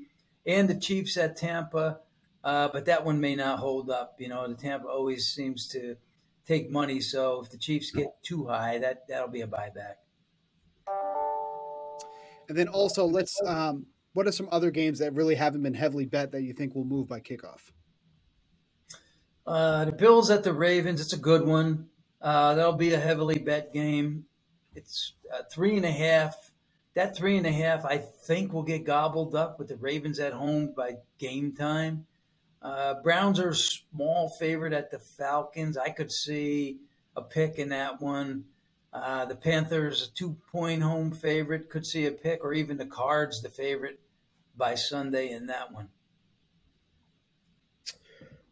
and 0.46 0.70
the 0.70 0.76
Chiefs 0.76 1.18
at 1.18 1.38
Tampa. 1.38 2.00
Uh, 2.44 2.70
but 2.72 2.86
that 2.86 3.06
one 3.06 3.20
may 3.20 3.36
not 3.36 3.60
hold 3.60 3.90
up. 3.90 4.16
You 4.20 4.30
know, 4.30 4.48
the 4.48 4.56
Tampa 4.56 4.88
always 4.88 5.28
seems 5.28 5.68
to 5.70 5.98
take 6.46 6.72
money. 6.72 7.00
So 7.00 7.42
if 7.42 7.50
the 7.50 7.58
Chiefs 7.58 7.92
get 7.92 8.22
too 8.24 8.48
high, 8.48 8.80
that 8.80 9.08
that'll 9.08 9.28
be 9.28 9.42
a 9.42 9.48
buyback. 9.48 9.96
And 12.50 12.58
then 12.58 12.68
also, 12.68 13.06
let's. 13.06 13.40
Um, 13.46 13.88
what 14.18 14.26
are 14.26 14.32
some 14.32 14.50
other 14.52 14.72
games 14.72 14.98
that 14.98 15.14
really 15.14 15.36
haven't 15.36 15.62
been 15.62 15.76
heavily 15.76 16.04
bet 16.04 16.32
that 16.32 16.42
you 16.42 16.52
think 16.52 16.74
will 16.74 16.84
move 16.84 17.08
by 17.08 17.20
kickoff? 17.20 17.70
Uh, 19.46 19.86
the 19.86 19.92
Bills 19.92 20.32
at 20.32 20.44
the 20.44 20.54
Ravens. 20.54 21.00
It's 21.00 21.14
a 21.14 21.20
good 21.20 21.46
one. 21.46 21.90
Uh, 22.20 22.56
that'll 22.56 22.74
be 22.74 22.92
a 22.94 23.00
heavily 23.00 23.38
bet 23.38 23.72
game. 23.72 24.26
It's 24.74 25.14
uh, 25.32 25.44
three 25.52 25.78
and 25.78 25.86
a 25.86 25.92
half. 25.92 26.36
That 26.96 27.16
three 27.16 27.38
and 27.38 27.46
a 27.46 27.52
half, 27.52 27.86
I 27.86 28.00
think, 28.00 28.54
will 28.54 28.64
get 28.64 28.86
gobbled 28.86 29.36
up 29.36 29.60
with 29.60 29.68
the 29.68 29.78
Ravens 29.78 30.18
at 30.18 30.34
home 30.34 30.74
by 30.76 30.96
game 31.20 31.54
time. 31.54 32.08
Uh, 32.60 32.96
Browns 33.04 33.40
are 33.40 33.50
a 33.50 33.56
small 33.56 34.30
favorite 34.40 34.74
at 34.74 34.90
the 34.90 34.98
Falcons. 34.98 35.78
I 35.78 35.90
could 35.90 36.12
see 36.12 36.78
a 37.16 37.22
pick 37.22 37.60
in 37.60 37.70
that 37.70 38.02
one. 38.02 38.46
Uh, 38.92 39.26
the 39.26 39.36
Panthers, 39.36 40.10
a 40.10 40.18
two 40.18 40.38
point 40.52 40.82
home 40.82 41.12
favorite, 41.12 41.70
could 41.70 41.86
see 41.86 42.08
a 42.08 42.12
pick, 42.12 42.44
or 42.44 42.56
even 42.56 42.78
the 42.78 42.86
Cards, 42.88 43.44
the 43.44 43.50
favorite 43.50 44.00
by 44.58 44.76
Sunday 44.76 45.30
in 45.30 45.48
that 45.48 45.72
one. 45.72 45.90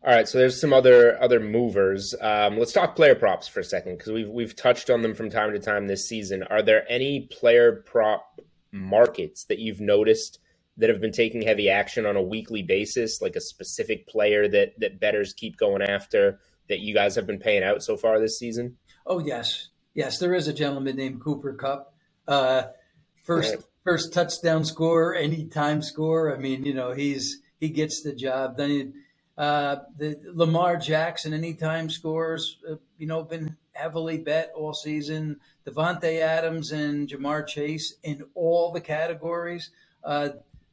All 0.05 0.13
right, 0.13 0.27
so 0.27 0.37
there's 0.37 0.61
some 0.61 0.71
other 0.71 1.19
other 1.19 1.39
movers. 1.39 2.13
Um, 2.21 2.59
let's 2.59 2.71
talk 2.71 2.95
player 2.95 3.15
props 3.15 3.47
for 3.47 3.61
a 3.61 3.63
second 3.63 3.97
because 3.97 4.11
we've 4.11 4.29
we've 4.29 4.55
touched 4.55 4.91
on 4.91 5.01
them 5.01 5.15
from 5.15 5.31
time 5.31 5.51
to 5.51 5.59
time 5.59 5.87
this 5.87 6.07
season. 6.07 6.43
Are 6.43 6.61
there 6.61 6.85
any 6.87 7.21
player 7.21 7.83
prop 7.87 8.39
markets 8.71 9.45
that 9.45 9.57
you've 9.57 9.81
noticed 9.81 10.37
that 10.77 10.91
have 10.91 11.01
been 11.01 11.11
taking 11.11 11.41
heavy 11.41 11.71
action 11.71 12.05
on 12.05 12.15
a 12.15 12.21
weekly 12.21 12.61
basis, 12.61 13.19
like 13.19 13.35
a 13.35 13.41
specific 13.41 14.07
player 14.07 14.47
that 14.47 14.79
that 14.79 14.99
bettors 14.99 15.33
keep 15.33 15.57
going 15.57 15.81
after 15.81 16.39
that 16.69 16.81
you 16.81 16.93
guys 16.93 17.15
have 17.15 17.25
been 17.25 17.39
paying 17.39 17.63
out 17.63 17.81
so 17.81 17.97
far 17.97 18.19
this 18.19 18.37
season? 18.37 18.77
Oh 19.07 19.17
yes, 19.17 19.69
yes, 19.95 20.19
there 20.19 20.35
is 20.35 20.47
a 20.47 20.53
gentleman 20.53 20.97
named 20.97 21.19
Cooper 21.19 21.53
Kupp. 21.53 21.95
Uh, 22.27 22.65
first 23.23 23.55
right. 23.55 23.63
First 23.85 24.11
touchdown 24.11 24.65
score, 24.65 25.15
anytime 25.15 25.81
score. 25.81 26.35
I 26.35 26.37
mean, 26.37 26.65
you 26.65 26.73
know, 26.73 26.91
he's 26.91 27.41
he 27.59 27.69
gets 27.69 28.01
the 28.01 28.13
job. 28.13 28.57
Then 28.57 28.69
he 28.69 28.91
uh, 29.37 29.77
the 29.97 30.17
Lamar 30.33 30.77
Jackson 30.77 31.33
anytime 31.33 31.89
scores, 31.89 32.57
uh, 32.69 32.75
you 32.97 33.05
know, 33.05 33.23
been 33.23 33.55
heavily 33.73 34.17
bet 34.17 34.51
all 34.55 34.73
season. 34.73 35.39
Davante 35.67 36.21
Adams 36.21 36.71
and 36.71 37.09
Ja'Marr 37.09 37.45
Chase 37.45 37.95
in 38.03 38.23
all 38.33 38.71
the 38.71 38.81
categories. 38.81 39.71
Uh, 40.03 40.29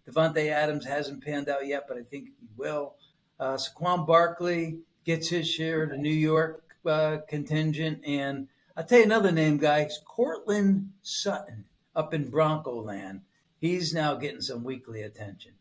Davante 0.08 0.48
Adams 0.48 0.86
hasn't 0.86 1.24
panned 1.24 1.48
out 1.48 1.66
yet, 1.66 1.86
but 1.88 1.96
I 1.96 2.02
think 2.02 2.26
he 2.40 2.46
will. 2.56 2.94
Uh, 3.40 3.56
Saquon 3.56 4.06
Barkley 4.06 4.78
gets 5.04 5.28
his 5.28 5.48
share 5.48 5.82
of 5.82 5.90
the 5.90 5.96
New 5.96 6.10
York 6.10 6.62
uh, 6.86 7.18
contingent, 7.28 8.04
and 8.06 8.46
I'll 8.76 8.84
tell 8.84 8.98
you 8.98 9.04
another 9.04 9.32
name, 9.32 9.58
guys. 9.58 9.98
Courtland 10.06 10.92
Sutton 11.02 11.64
up 11.94 12.14
in 12.14 12.30
Bronco 12.30 12.82
Land. 12.82 13.22
He's 13.58 13.92
now 13.92 14.14
getting 14.14 14.40
some 14.40 14.64
weekly 14.64 15.02
attention 15.02 15.52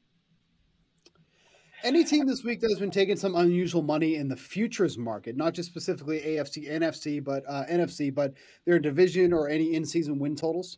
any 1.83 2.03
team 2.03 2.25
this 2.25 2.43
week 2.43 2.61
that 2.61 2.69
has 2.69 2.79
been 2.79 2.91
taking 2.91 3.17
some 3.17 3.35
unusual 3.35 3.81
money 3.81 4.15
in 4.15 4.27
the 4.27 4.35
futures 4.35 4.97
market, 4.97 5.35
not 5.35 5.53
just 5.53 5.69
specifically 5.69 6.19
AFC, 6.19 6.69
NFC, 6.69 7.23
but 7.23 7.43
uh, 7.47 7.65
NFC, 7.69 8.13
but 8.13 8.33
their 8.65 8.79
division 8.79 9.33
or 9.33 9.49
any 9.49 9.73
in-season 9.73 10.19
win 10.19 10.35
totals? 10.35 10.77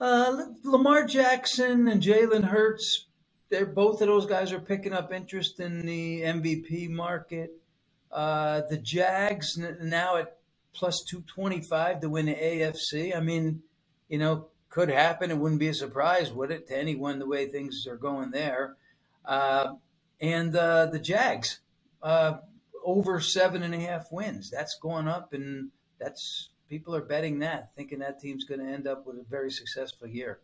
Uh, 0.00 0.44
Lamar 0.64 1.04
Jackson 1.04 1.88
and 1.88 2.02
Jalen 2.02 2.44
Hurts, 2.44 3.06
they're 3.50 3.66
both 3.66 4.00
of 4.00 4.08
those 4.08 4.26
guys 4.26 4.52
are 4.52 4.60
picking 4.60 4.92
up 4.92 5.12
interest 5.12 5.60
in 5.60 5.84
the 5.84 6.22
MVP 6.22 6.88
market. 6.88 7.50
Uh, 8.10 8.62
the 8.70 8.78
Jags 8.78 9.58
now 9.58 10.16
at 10.16 10.37
plus 10.78 11.02
225 11.02 12.00
to 12.00 12.08
win 12.08 12.26
the 12.26 12.34
AFC. 12.34 13.16
I 13.16 13.20
mean, 13.20 13.62
you 14.08 14.18
know, 14.18 14.46
could 14.70 14.88
happen. 14.88 15.30
It 15.30 15.38
wouldn't 15.38 15.60
be 15.60 15.68
a 15.68 15.74
surprise, 15.74 16.32
would 16.32 16.50
it, 16.50 16.68
to 16.68 16.78
anyone 16.78 17.18
the 17.18 17.26
way 17.26 17.46
things 17.46 17.86
are 17.88 17.96
going 17.96 18.30
there? 18.30 18.76
Uh, 19.24 19.74
and 20.20 20.54
uh, 20.54 20.86
the 20.86 20.98
Jags 20.98 21.60
uh, 22.02 22.38
over 22.84 23.20
seven 23.20 23.62
and 23.62 23.74
a 23.74 23.80
half 23.80 24.12
wins. 24.12 24.50
That's 24.50 24.78
going 24.80 25.08
up, 25.08 25.32
and 25.32 25.70
that's 25.98 26.50
people 26.68 26.94
are 26.94 27.02
betting 27.02 27.40
that, 27.40 27.70
thinking 27.76 27.98
that 28.00 28.20
team's 28.20 28.44
going 28.44 28.60
to 28.60 28.72
end 28.72 28.86
up 28.86 29.06
with 29.06 29.16
a 29.16 29.24
very 29.28 29.50
successful 29.50 30.06
year. 30.06 30.38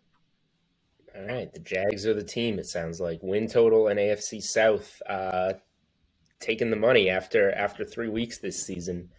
All 1.17 1.27
right, 1.27 1.53
the 1.53 1.61
Jags 1.61 2.07
are 2.07 2.15
the 2.15 2.25
team. 2.25 2.59
It 2.59 2.67
sounds 2.67 3.01
like 3.01 3.21
win 3.23 3.47
total 3.47 3.87
and 3.87 4.01
AFC 4.01 4.43
South 4.43 5.01
uh, 5.09 5.53
taking 6.41 6.71
the 6.71 6.77
money 6.77 7.09
after 7.09 7.53
after 7.53 7.85
three 7.85 8.09
weeks 8.09 8.39
this 8.39 8.67
season. 8.67 9.11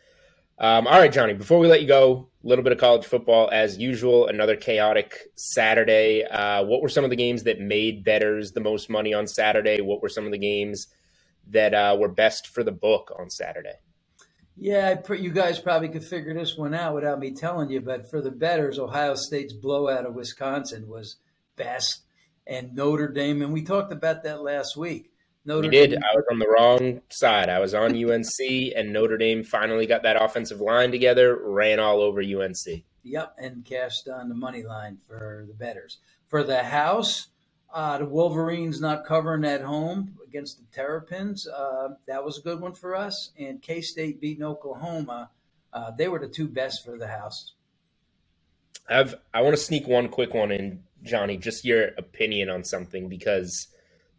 Um, 0.57 0.87
all 0.87 0.99
right, 0.99 1.11
Johnny, 1.11 1.33
before 1.33 1.59
we 1.59 1.67
let 1.67 1.81
you 1.81 1.87
go, 1.87 2.29
a 2.43 2.47
little 2.47 2.63
bit 2.63 2.71
of 2.71 2.79
college 2.79 3.05
football 3.05 3.49
as 3.51 3.77
usual, 3.77 4.27
another 4.27 4.55
chaotic 4.55 5.27
Saturday. 5.35 6.23
Uh, 6.23 6.63
what 6.63 6.81
were 6.81 6.87
some 6.87 7.03
of 7.03 7.09
the 7.09 7.15
games 7.17 7.43
that 7.43 7.59
made 7.59 8.05
bettors 8.05 8.53
the 8.53 8.61
most 8.61 8.89
money 8.89 9.13
on 9.13 9.27
Saturday? 9.27 9.81
What 9.81 10.01
were 10.01 10.07
some 10.07 10.25
of 10.25 10.31
the 10.31 10.37
games 10.37 10.87
that 11.47 11.73
uh, 11.73 11.97
were 11.99 12.07
best 12.07 12.47
for 12.47 12.63
the 12.63 12.71
book 12.71 13.11
on 13.19 13.29
Saturday? 13.29 13.75
Yeah, 14.57 14.95
you 15.11 15.31
guys 15.31 15.59
probably 15.59 15.89
could 15.89 16.05
figure 16.05 16.33
this 16.33 16.57
one 16.57 16.73
out 16.73 16.95
without 16.95 17.19
me 17.19 17.31
telling 17.31 17.69
you, 17.69 17.81
but 17.81 18.09
for 18.09 18.21
the 18.21 18.31
bettors, 18.31 18.79
Ohio 18.79 19.15
State's 19.15 19.51
blowout 19.51 20.05
of 20.05 20.15
Wisconsin 20.15 20.87
was 20.87 21.17
best, 21.57 22.03
and 22.47 22.73
Notre 22.73 23.09
Dame, 23.09 23.41
and 23.41 23.51
we 23.51 23.63
talked 23.63 23.91
about 23.91 24.23
that 24.23 24.41
last 24.41 24.77
week. 24.77 25.11
Notre 25.45 25.69
did. 25.69 25.91
Dame. 25.91 25.99
I 26.03 26.15
was 26.15 26.25
on 26.31 26.39
the 26.39 26.47
wrong 26.47 27.01
side. 27.09 27.49
I 27.49 27.59
was 27.59 27.73
on 27.73 27.91
UNC, 27.95 28.73
and 28.75 28.91
Notre 28.91 29.17
Dame 29.17 29.43
finally 29.43 29.85
got 29.85 30.03
that 30.03 30.21
offensive 30.21 30.59
line 30.59 30.91
together, 30.91 31.39
ran 31.43 31.79
all 31.79 32.01
over 32.01 32.21
UNC. 32.21 32.83
Yep, 33.03 33.35
and 33.37 33.63
cashed 33.63 34.07
on 34.07 34.29
the 34.29 34.35
money 34.35 34.63
line 34.63 34.97
for 35.07 35.45
the 35.47 35.53
bettors. 35.53 35.99
For 36.27 36.43
the 36.43 36.63
house, 36.63 37.27
uh, 37.71 37.99
the 37.99 38.05
Wolverines 38.05 38.81
not 38.81 39.05
covering 39.05 39.45
at 39.45 39.61
home 39.61 40.17
against 40.25 40.57
the 40.57 40.65
Terrapins. 40.75 41.47
Uh, 41.47 41.89
that 42.07 42.25
was 42.25 42.39
a 42.39 42.41
good 42.41 42.59
one 42.59 42.73
for 42.73 42.95
us. 42.95 43.31
And 43.37 43.61
K 43.61 43.81
State 43.81 44.19
beating 44.19 44.43
Oklahoma. 44.43 45.29
Uh, 45.71 45.91
they 45.91 46.07
were 46.07 46.19
the 46.19 46.27
two 46.27 46.47
best 46.47 46.83
for 46.83 46.97
the 46.97 47.07
house. 47.07 47.53
I've, 48.89 49.15
I 49.33 49.41
want 49.41 49.55
to 49.55 49.61
sneak 49.61 49.87
one 49.87 50.09
quick 50.09 50.33
one 50.33 50.51
in, 50.51 50.83
Johnny, 51.03 51.37
just 51.37 51.65
your 51.65 51.89
opinion 51.97 52.49
on 52.49 52.63
something 52.63 53.09
because 53.09 53.67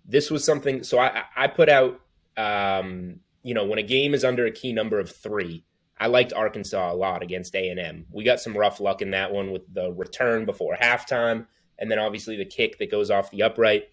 this 0.07 0.31
was 0.31 0.45
something. 0.45 0.83
So 0.83 0.99
I, 0.99 1.25
I 1.37 1.49
put 1.49 1.69
out, 1.69 2.01
um, 2.37 3.21
you 3.43 3.55
know, 3.55 3.65
when 3.65 3.79
a 3.79 3.83
game 3.83 4.15
is 4.15 4.25
under 4.25 4.47
a 4.47 4.51
key 4.51 4.73
number 4.73 4.99
of 4.99 5.11
three, 5.11 5.65
I 5.99 6.09
liked 6.09 6.33
Arkansas 6.33 6.93
a 6.93 6.95
lot 6.95 7.23
against 7.23 7.55
A 7.55 7.69
and 7.69 7.81
M. 7.81 8.07
We 8.11 8.25
got 8.25 8.41
some 8.41 8.57
rough 8.57 8.81
luck 8.81 9.03
in 9.03 9.13
that 9.13 9.33
one 9.33 9.51
with 9.51 9.63
the 9.73 9.93
return 9.93 10.45
before 10.45 10.77
halftime, 10.81 11.47
and 11.79 11.91
then 11.91 11.99
obviously 11.99 12.37
the 12.37 12.45
kick 12.45 12.79
that 12.79 12.91
goes 12.91 13.11
off 13.11 13.31
the 13.31 13.43
upright. 13.43 13.85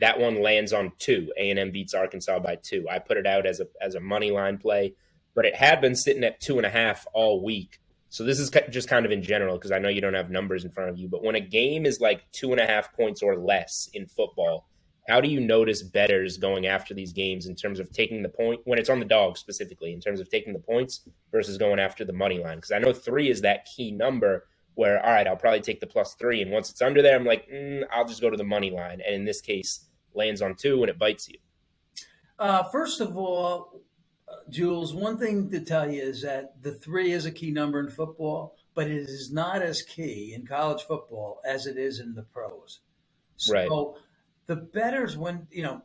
That 0.00 0.20
one 0.20 0.40
lands 0.40 0.72
on 0.72 0.92
two. 0.98 1.32
A 1.36 1.50
and 1.50 1.58
M 1.58 1.72
beats 1.72 1.94
Arkansas 1.94 2.38
by 2.38 2.58
two. 2.62 2.86
I 2.88 3.00
put 3.00 3.16
it 3.16 3.26
out 3.26 3.46
as 3.46 3.60
a 3.60 3.66
as 3.80 3.96
a 3.96 4.00
money 4.00 4.30
line 4.30 4.58
play, 4.58 4.94
but 5.34 5.44
it 5.44 5.56
had 5.56 5.80
been 5.80 5.96
sitting 5.96 6.22
at 6.22 6.40
two 6.40 6.58
and 6.58 6.66
a 6.66 6.70
half 6.70 7.06
all 7.12 7.42
week. 7.42 7.80
So 8.10 8.24
this 8.24 8.38
is 8.38 8.50
just 8.70 8.88
kind 8.88 9.04
of 9.04 9.12
in 9.12 9.22
general 9.22 9.56
because 9.56 9.72
I 9.72 9.78
know 9.78 9.88
you 9.88 10.00
don't 10.00 10.14
have 10.14 10.30
numbers 10.30 10.64
in 10.64 10.70
front 10.70 10.90
of 10.90 10.98
you, 10.98 11.08
but 11.08 11.22
when 11.22 11.34
a 11.34 11.40
game 11.40 11.84
is 11.84 12.00
like 12.00 12.22
two 12.32 12.52
and 12.52 12.60
a 12.60 12.66
half 12.66 12.92
points 12.94 13.22
or 13.22 13.36
less 13.36 13.90
in 13.92 14.06
football, 14.06 14.66
how 15.08 15.22
do 15.22 15.28
you 15.28 15.40
notice 15.40 15.82
bettors 15.82 16.36
going 16.36 16.66
after 16.66 16.92
these 16.92 17.12
games 17.12 17.46
in 17.46 17.56
terms 17.56 17.80
of 17.80 17.90
taking 17.90 18.22
the 18.22 18.28
point 18.28 18.60
when 18.64 18.78
it's 18.78 18.90
on 18.90 18.98
the 18.98 19.06
dog 19.06 19.38
specifically 19.38 19.94
in 19.94 20.00
terms 20.00 20.20
of 20.20 20.28
taking 20.28 20.52
the 20.52 20.58
points 20.58 21.08
versus 21.32 21.56
going 21.56 21.80
after 21.80 22.04
the 22.04 22.12
money 22.12 22.38
line? 22.38 22.58
Because 22.58 22.72
I 22.72 22.78
know 22.78 22.92
three 22.92 23.30
is 23.30 23.40
that 23.40 23.64
key 23.64 23.90
number 23.90 24.46
where 24.74 25.04
all 25.04 25.10
right, 25.10 25.26
I'll 25.26 25.34
probably 25.36 25.60
take 25.60 25.80
the 25.80 25.86
plus 25.86 26.14
three, 26.14 26.42
and 26.42 26.52
once 26.52 26.70
it's 26.70 26.82
under 26.82 27.02
there, 27.02 27.16
I'm 27.16 27.24
like, 27.24 27.48
mm, 27.50 27.82
I'll 27.90 28.06
just 28.06 28.20
go 28.20 28.30
to 28.30 28.36
the 28.36 28.44
money 28.44 28.70
line, 28.70 29.00
and 29.04 29.14
in 29.14 29.24
this 29.24 29.40
case, 29.40 29.86
lands 30.14 30.42
on 30.42 30.54
two 30.54 30.82
and 30.82 30.90
it 30.90 30.98
bites 30.98 31.28
you. 31.28 31.38
Uh, 32.38 32.62
first 32.64 33.00
of 33.00 33.16
all, 33.16 33.82
uh, 34.28 34.50
Jules, 34.50 34.94
one 34.94 35.18
thing 35.18 35.50
to 35.50 35.60
tell 35.60 35.90
you 35.90 36.02
is 36.02 36.22
that 36.22 36.62
the 36.62 36.72
three 36.72 37.12
is 37.12 37.24
a 37.24 37.30
key 37.30 37.50
number 37.50 37.80
in 37.80 37.88
football, 37.88 38.56
but 38.74 38.86
it 38.86 38.96
is 38.96 39.32
not 39.32 39.62
as 39.62 39.82
key 39.82 40.34
in 40.34 40.46
college 40.46 40.82
football 40.82 41.40
as 41.44 41.66
it 41.66 41.76
is 41.76 41.98
in 41.98 42.14
the 42.14 42.22
pros. 42.22 42.80
So 43.36 43.54
right 43.54 43.68
the 44.48 44.56
bettors 44.56 45.16
when 45.16 45.46
you 45.52 45.62
know 45.62 45.82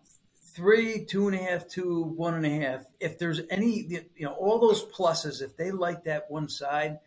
three, 0.53 1.05
two 1.05 1.27
and 1.27 1.36
a 1.36 1.43
half, 1.43 1.67
two, 1.67 2.03
one 2.15 2.34
and 2.34 2.46
a 2.46 2.65
half. 2.65 2.86
If 3.00 3.20
there's 3.20 3.41
any, 3.50 4.05
you 4.15 4.25
know, 4.25 4.34
all 4.34 4.60
those 4.60 4.84
pluses, 4.86 5.41
if 5.41 5.55
they 5.58 5.72
like 5.72 6.05
that 6.05 6.29
one 6.29 6.50
side, 6.50 7.00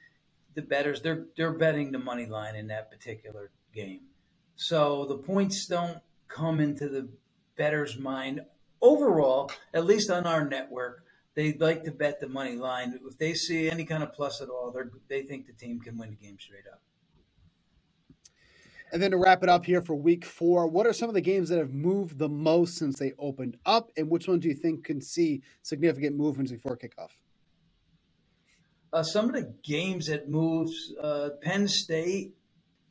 the 0.54 0.62
bettors 0.62 1.02
they're 1.02 1.26
they're 1.36 1.52
betting 1.52 1.92
the 1.92 1.98
money 1.98 2.26
line 2.26 2.54
in 2.54 2.68
that 2.68 2.90
particular 2.90 3.50
game. 3.74 4.00
So 4.56 5.04
the 5.06 5.18
points 5.18 5.66
don't 5.66 5.98
come 6.28 6.60
into 6.60 6.88
the 6.88 7.08
bettor's 7.56 7.98
mind 7.98 8.42
overall. 8.80 9.50
At 9.74 9.84
least 9.84 10.10
on 10.10 10.26
our 10.26 10.46
network, 10.46 11.04
they 11.34 11.52
like 11.54 11.84
to 11.84 11.90
bet 11.90 12.20
the 12.20 12.28
money 12.28 12.56
line. 12.56 12.98
If 13.06 13.18
they 13.18 13.34
see 13.34 13.70
any 13.70 13.84
kind 13.84 14.02
of 14.02 14.12
plus 14.12 14.40
at 14.40 14.48
all, 14.48 14.72
they 14.72 15.20
they 15.20 15.26
think 15.26 15.46
the 15.46 15.52
team 15.52 15.80
can 15.80 15.98
win 15.98 16.10
the 16.10 16.16
game 16.16 16.38
straight 16.40 16.66
up. 16.70 16.80
And 18.92 19.02
then 19.02 19.10
to 19.10 19.16
wrap 19.16 19.42
it 19.42 19.48
up 19.48 19.66
here 19.66 19.82
for 19.82 19.94
week 19.94 20.24
four, 20.24 20.66
what 20.68 20.86
are 20.86 20.92
some 20.92 21.08
of 21.08 21.14
the 21.14 21.20
games 21.20 21.48
that 21.48 21.58
have 21.58 21.72
moved 21.72 22.18
the 22.18 22.28
most 22.28 22.76
since 22.76 22.98
they 22.98 23.12
opened 23.18 23.56
up? 23.66 23.90
And 23.96 24.08
which 24.08 24.28
ones 24.28 24.42
do 24.42 24.48
you 24.48 24.54
think 24.54 24.84
can 24.84 25.00
see 25.00 25.42
significant 25.62 26.16
movements 26.16 26.52
before 26.52 26.76
kickoff? 26.76 27.10
Uh, 28.92 29.02
some 29.02 29.26
of 29.26 29.34
the 29.34 29.52
games 29.64 30.06
that 30.06 30.28
moves, 30.28 30.94
uh, 31.02 31.30
Penn 31.42 31.66
State 31.68 32.34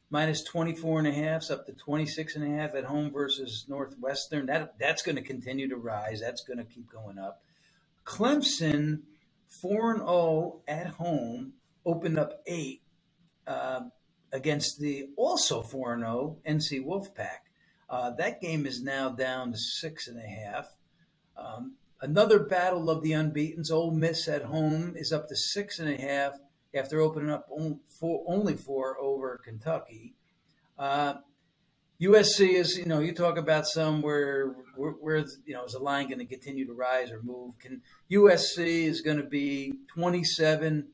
minus 0.10 0.44
24 0.44 1.00
and 1.00 1.08
a 1.08 1.12
half 1.12 1.50
up 1.50 1.66
to 1.66 1.74
26 1.74 2.36
and 2.36 2.46
a 2.46 2.58
half 2.58 2.76
at 2.76 2.84
home 2.84 3.12
versus 3.12 3.66
Northwestern. 3.68 4.46
That 4.46 4.78
That's 4.80 5.02
going 5.02 5.16
to 5.16 5.22
continue 5.22 5.70
to 5.70 5.78
rise. 5.78 6.20
That's 6.22 6.44
going 6.44 6.60
to 6.60 6.66
keep 6.66 6.92
going 6.92 7.18
up. 7.18 7.42
Clemson, 8.06 9.02
4 9.50 9.92
and 9.92 10.00
0 10.02 10.62
at 10.68 10.88
home, 10.88 11.54
opened 11.86 12.20
up 12.20 12.42
eight. 12.46 12.82
Uh, 13.48 13.82
against 14.36 14.80
the 14.80 15.08
also 15.16 15.62
4 15.62 15.98
0 15.98 16.38
NC 16.48 16.86
Wolfpack. 16.86 17.48
Uh, 17.90 18.12
that 18.12 18.42
game 18.42 18.66
is 18.66 18.84
now 18.84 19.10
down 19.10 19.54
to 19.54 19.58
six 19.58 20.08
and 20.08 20.20
a 20.20 20.28
half. 20.28 20.76
Um, 21.38 21.76
another 22.02 22.40
battle 22.40 22.90
of 22.90 23.02
the 23.02 23.14
unbeaten's. 23.14 23.72
Ole 23.72 23.92
Miss 23.92 24.28
at 24.28 24.44
home 24.44 24.94
is 24.98 25.14
up 25.14 25.30
to 25.30 25.36
six 25.36 25.80
and 25.80 25.90
a 25.90 26.02
half 26.02 26.34
after 26.74 27.00
opening 27.00 27.30
up 27.30 27.48
only 27.50 28.56
four, 28.56 29.00
over 29.00 29.40
Kentucky. 29.44 30.16
Uh, 30.78 31.16
USC 32.02 32.56
is, 32.56 32.78
you 32.78 32.86
know, 32.86 33.00
you 33.00 33.14
talk 33.14 33.38
about 33.38 33.66
some 33.66 34.02
where 34.02 34.48
where, 34.76 34.92
where 34.92 35.26
you 35.46 35.54
know 35.54 35.64
is 35.64 35.72
the 35.72 35.80
line 35.80 36.08
going 36.08 36.20
to 36.20 36.26
continue 36.26 36.68
to 36.68 36.74
rise 36.74 37.10
or 37.10 37.22
move? 37.24 37.58
Can 37.58 37.82
USC 38.12 38.84
is 38.84 39.00
going 39.00 39.18
to 39.18 39.24
be 39.24 39.76
twenty 39.88 40.26
seven 40.26 40.90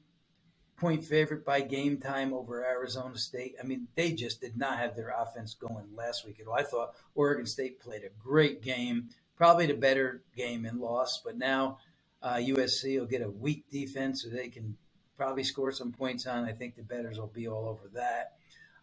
point 0.82 1.06
favorite 1.06 1.46
by 1.46 1.62
game 1.62 1.98
time 1.98 2.34
over 2.34 2.66
Arizona 2.66 3.16
State. 3.16 3.54
I 3.62 3.68
mean, 3.68 3.88
they 3.96 4.14
just 4.14 4.42
did 4.42 4.58
not 4.58 4.80
have 4.80 4.96
their 4.96 5.14
offense 5.16 5.54
going 5.54 5.86
last 5.96 6.26
week 6.26 6.40
at 6.40 6.48
all. 6.48 6.56
I 6.56 6.64
thought 6.64 6.96
Oregon 7.14 7.46
State 7.46 7.80
played 7.80 8.02
a 8.04 8.10
great 8.20 8.64
game, 8.64 9.10
probably 9.38 9.68
the 9.68 9.76
better 9.76 10.24
game 10.36 10.66
and 10.66 10.80
lost, 10.80 11.22
but 11.24 11.38
now 11.38 11.78
uh, 12.24 12.38
USC 12.38 13.00
will 13.00 13.06
get 13.06 13.22
a 13.22 13.30
weak 13.30 13.70
defense 13.70 14.24
so 14.24 14.30
they 14.30 14.50
can 14.50 14.76
probably 15.18 15.44
score 15.44 15.72
some 15.72 15.92
points 15.92 16.26
on. 16.26 16.46
I 16.46 16.52
think 16.52 16.76
the 16.76 16.82
bettors 16.82 17.20
will 17.20 17.28
be 17.28 17.48
all 17.48 17.68
over 17.70 17.88
that. 17.94 18.34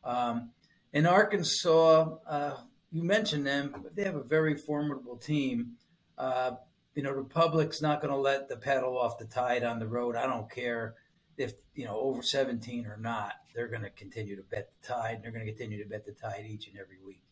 Um, 0.04 0.50
in 0.92 1.04
Arkansas, 1.04 2.14
uh, 2.28 2.56
you 2.92 3.02
mentioned 3.02 3.44
them, 3.44 3.74
but 3.82 3.96
they 3.96 4.04
have 4.04 4.14
a 4.14 4.22
very 4.22 4.54
formidable 4.54 5.16
team. 5.16 5.72
Uh, 6.16 6.52
you 6.94 7.02
know, 7.02 7.16
the 7.16 7.28
public's 7.28 7.82
not 7.82 8.00
going 8.00 8.14
to 8.14 8.20
let 8.20 8.48
the 8.48 8.56
pedal 8.56 8.96
off 8.96 9.18
the 9.18 9.24
tide 9.24 9.64
on 9.64 9.80
the 9.80 9.88
road. 9.88 10.14
I 10.14 10.26
don't 10.26 10.48
care 10.48 10.94
if, 11.38 11.54
you 11.75 11.85
know, 11.85 11.99
over 11.99 12.23
17 12.23 12.87
or 12.87 12.97
not. 12.97 13.33
They're 13.54 13.68
going 13.68 13.83
to 13.83 13.90
continue 13.90 14.37
to 14.37 14.42
bet 14.42 14.71
the 14.80 14.88
tide. 14.88 15.16
and 15.16 15.25
They're 15.25 15.33
going 15.33 15.45
to 15.45 15.52
continue 15.52 15.83
to 15.83 15.88
bet 15.88 16.07
the 16.07 16.12
tide 16.12 16.47
each 16.49 16.68
and 16.68 16.76
every 16.78 16.99
week. 17.04 17.23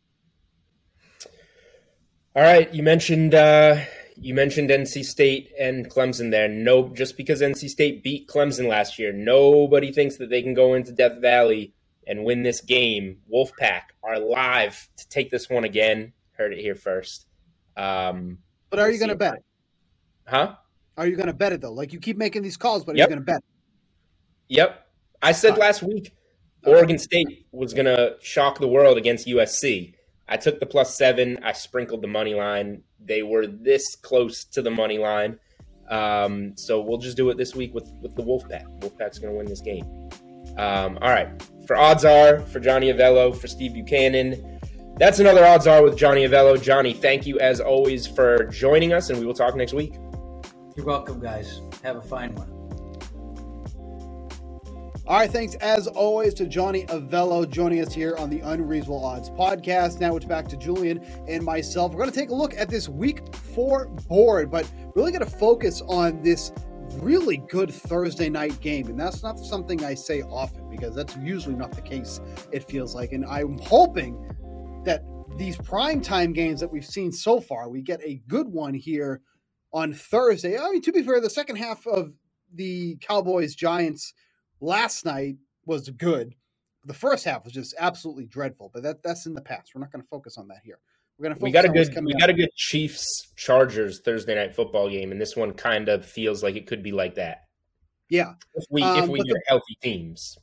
All 2.36 2.42
right, 2.42 2.72
you 2.74 2.82
mentioned 2.82 3.34
uh, 3.34 3.80
you 4.14 4.34
mentioned 4.34 4.68
NC 4.68 5.04
State 5.04 5.52
and 5.58 5.88
Clemson 5.88 6.30
there. 6.30 6.48
No, 6.48 6.90
just 6.90 7.16
because 7.16 7.40
NC 7.40 7.70
State 7.70 8.02
beat 8.02 8.28
Clemson 8.28 8.68
last 8.68 8.98
year, 8.98 9.10
nobody 9.10 9.90
thinks 9.90 10.18
that 10.18 10.28
they 10.28 10.42
can 10.42 10.52
go 10.52 10.74
into 10.74 10.92
Death 10.92 11.18
Valley 11.22 11.72
and 12.06 12.24
win 12.24 12.42
this 12.42 12.60
game. 12.60 13.20
Wolfpack 13.32 13.84
are 14.02 14.18
live 14.18 14.86
to 14.98 15.08
take 15.08 15.30
this 15.30 15.48
one 15.48 15.64
again. 15.64 16.12
Heard 16.32 16.52
it 16.52 16.60
here 16.60 16.74
first. 16.74 17.26
Um, 17.74 18.38
but 18.68 18.80
are 18.80 18.90
you 18.90 18.98
going 18.98 19.08
to 19.08 19.16
bet 19.16 19.36
it? 19.36 19.44
Huh? 20.26 20.56
Are 20.98 21.06
you 21.06 21.16
going 21.16 21.28
to 21.28 21.34
bet 21.34 21.54
it 21.54 21.62
though? 21.62 21.72
Like 21.72 21.94
you 21.94 22.00
keep 22.00 22.18
making 22.18 22.42
these 22.42 22.58
calls, 22.58 22.84
but 22.84 22.96
are 22.96 22.98
yep. 22.98 23.08
you 23.08 23.14
going 23.14 23.24
to 23.24 23.32
bet? 23.32 23.38
It? 23.38 23.44
Yep. 24.48 24.86
I 25.22 25.32
said 25.32 25.58
last 25.58 25.82
week 25.82 26.14
Oregon 26.64 26.98
State 26.98 27.46
was 27.52 27.74
going 27.74 27.86
to 27.86 28.16
shock 28.20 28.58
the 28.58 28.68
world 28.68 28.98
against 28.98 29.26
USC. 29.26 29.94
I 30.28 30.36
took 30.36 30.60
the 30.60 30.66
plus 30.66 30.96
seven. 30.96 31.38
I 31.42 31.52
sprinkled 31.52 32.02
the 32.02 32.08
money 32.08 32.34
line. 32.34 32.82
They 33.00 33.22
were 33.22 33.46
this 33.46 33.94
close 33.96 34.44
to 34.46 34.62
the 34.62 34.70
money 34.70 34.98
line. 34.98 35.38
Um, 35.88 36.56
so 36.56 36.80
we'll 36.80 36.98
just 36.98 37.16
do 37.16 37.30
it 37.30 37.36
this 37.36 37.54
week 37.54 37.72
with, 37.72 37.88
with 38.02 38.16
the 38.16 38.22
Wolfpack. 38.22 38.80
Wolfpack's 38.80 39.18
going 39.18 39.32
to 39.32 39.38
win 39.38 39.46
this 39.46 39.60
game. 39.60 39.84
Um, 40.58 40.98
all 41.00 41.10
right 41.10 41.28
for 41.66 41.76
odds 41.76 42.04
are 42.04 42.40
for 42.40 42.60
Johnny 42.60 42.92
Avello, 42.92 43.36
for 43.36 43.48
Steve 43.48 43.74
Buchanan. 43.74 44.60
That's 44.98 45.18
another 45.18 45.44
odds 45.44 45.66
are 45.66 45.82
with 45.82 45.98
Johnny 45.98 46.26
Avello. 46.26 46.60
Johnny, 46.60 46.94
thank 46.94 47.26
you 47.26 47.38
as 47.40 47.60
always 47.60 48.06
for 48.06 48.44
joining 48.44 48.92
us, 48.92 49.10
and 49.10 49.18
we 49.18 49.26
will 49.26 49.34
talk 49.34 49.54
next 49.56 49.74
week. 49.74 49.94
You're 50.76 50.86
welcome, 50.86 51.20
guys. 51.20 51.60
Have 51.82 51.96
a 51.96 52.02
fine 52.02 52.34
one. 52.34 52.55
All 55.08 55.16
right, 55.16 55.30
thanks 55.30 55.54
as 55.56 55.86
always 55.86 56.34
to 56.34 56.48
Johnny 56.48 56.84
Avello 56.86 57.48
joining 57.48 57.78
us 57.80 57.94
here 57.94 58.16
on 58.16 58.28
the 58.28 58.40
Unreasonable 58.40 59.04
Odds 59.04 59.30
podcast. 59.30 60.00
Now 60.00 60.16
it's 60.16 60.26
back 60.26 60.48
to 60.48 60.56
Julian 60.56 60.98
and 61.28 61.44
myself. 61.44 61.92
We're 61.92 61.98
going 61.98 62.10
to 62.10 62.18
take 62.18 62.30
a 62.30 62.34
look 62.34 62.54
at 62.54 62.68
this 62.68 62.88
week 62.88 63.32
four 63.32 63.86
board, 64.08 64.50
but 64.50 64.68
really 64.96 65.12
going 65.12 65.24
to 65.24 65.30
focus 65.30 65.80
on 65.82 66.20
this 66.22 66.50
really 66.94 67.36
good 67.36 67.72
Thursday 67.72 68.28
night 68.28 68.60
game. 68.60 68.88
And 68.88 68.98
that's 68.98 69.22
not 69.22 69.38
something 69.38 69.84
I 69.84 69.94
say 69.94 70.22
often 70.22 70.68
because 70.68 70.96
that's 70.96 71.16
usually 71.18 71.54
not 71.54 71.70
the 71.70 71.82
case, 71.82 72.20
it 72.50 72.68
feels 72.68 72.92
like. 72.92 73.12
And 73.12 73.24
I'm 73.26 73.58
hoping 73.58 74.82
that 74.84 75.04
these 75.36 75.56
prime 75.56 76.00
time 76.00 76.32
games 76.32 76.58
that 76.58 76.72
we've 76.72 76.84
seen 76.84 77.12
so 77.12 77.38
far, 77.38 77.68
we 77.68 77.80
get 77.80 78.00
a 78.02 78.20
good 78.26 78.48
one 78.48 78.74
here 78.74 79.20
on 79.72 79.94
Thursday. 79.94 80.58
I 80.58 80.68
mean, 80.72 80.82
to 80.82 80.90
be 80.90 81.04
fair, 81.04 81.20
the 81.20 81.30
second 81.30 81.56
half 81.56 81.86
of 81.86 82.12
the 82.52 82.96
Cowboys 83.00 83.54
Giants 83.54 84.12
last 84.60 85.04
night 85.04 85.36
was 85.64 85.88
good. 85.90 86.34
The 86.84 86.94
first 86.94 87.24
half 87.24 87.44
was 87.44 87.52
just 87.52 87.74
absolutely 87.78 88.26
dreadful, 88.26 88.70
but 88.72 88.82
that, 88.84 89.02
that's 89.02 89.26
in 89.26 89.34
the 89.34 89.40
past. 89.40 89.72
We're 89.74 89.80
not 89.80 89.92
going 89.92 90.02
to 90.02 90.08
focus 90.08 90.38
on 90.38 90.48
that 90.48 90.60
here. 90.64 90.78
We're 91.18 91.30
gonna 91.30 91.40
we 91.40 91.50
got 91.50 91.64
a 91.64 91.68
good 91.68 91.88
we 92.04 92.12
got 92.14 92.28
a 92.28 92.34
good 92.34 92.50
Chiefs 92.56 93.32
Chargers 93.36 94.00
Thursday 94.00 94.34
night 94.34 94.54
football 94.54 94.90
game, 94.90 95.12
and 95.12 95.20
this 95.20 95.34
one 95.34 95.54
kind 95.54 95.88
of 95.88 96.04
feels 96.04 96.42
like 96.42 96.56
it 96.56 96.66
could 96.66 96.82
be 96.82 96.92
like 96.92 97.14
that. 97.14 97.44
Yeah, 98.10 98.34
if 98.54 98.64
we 98.70 98.82
um, 98.82 99.04
if 99.04 99.08
we 99.08 99.22
get 99.22 99.36
healthy 99.46 99.78
teams, 99.82 100.36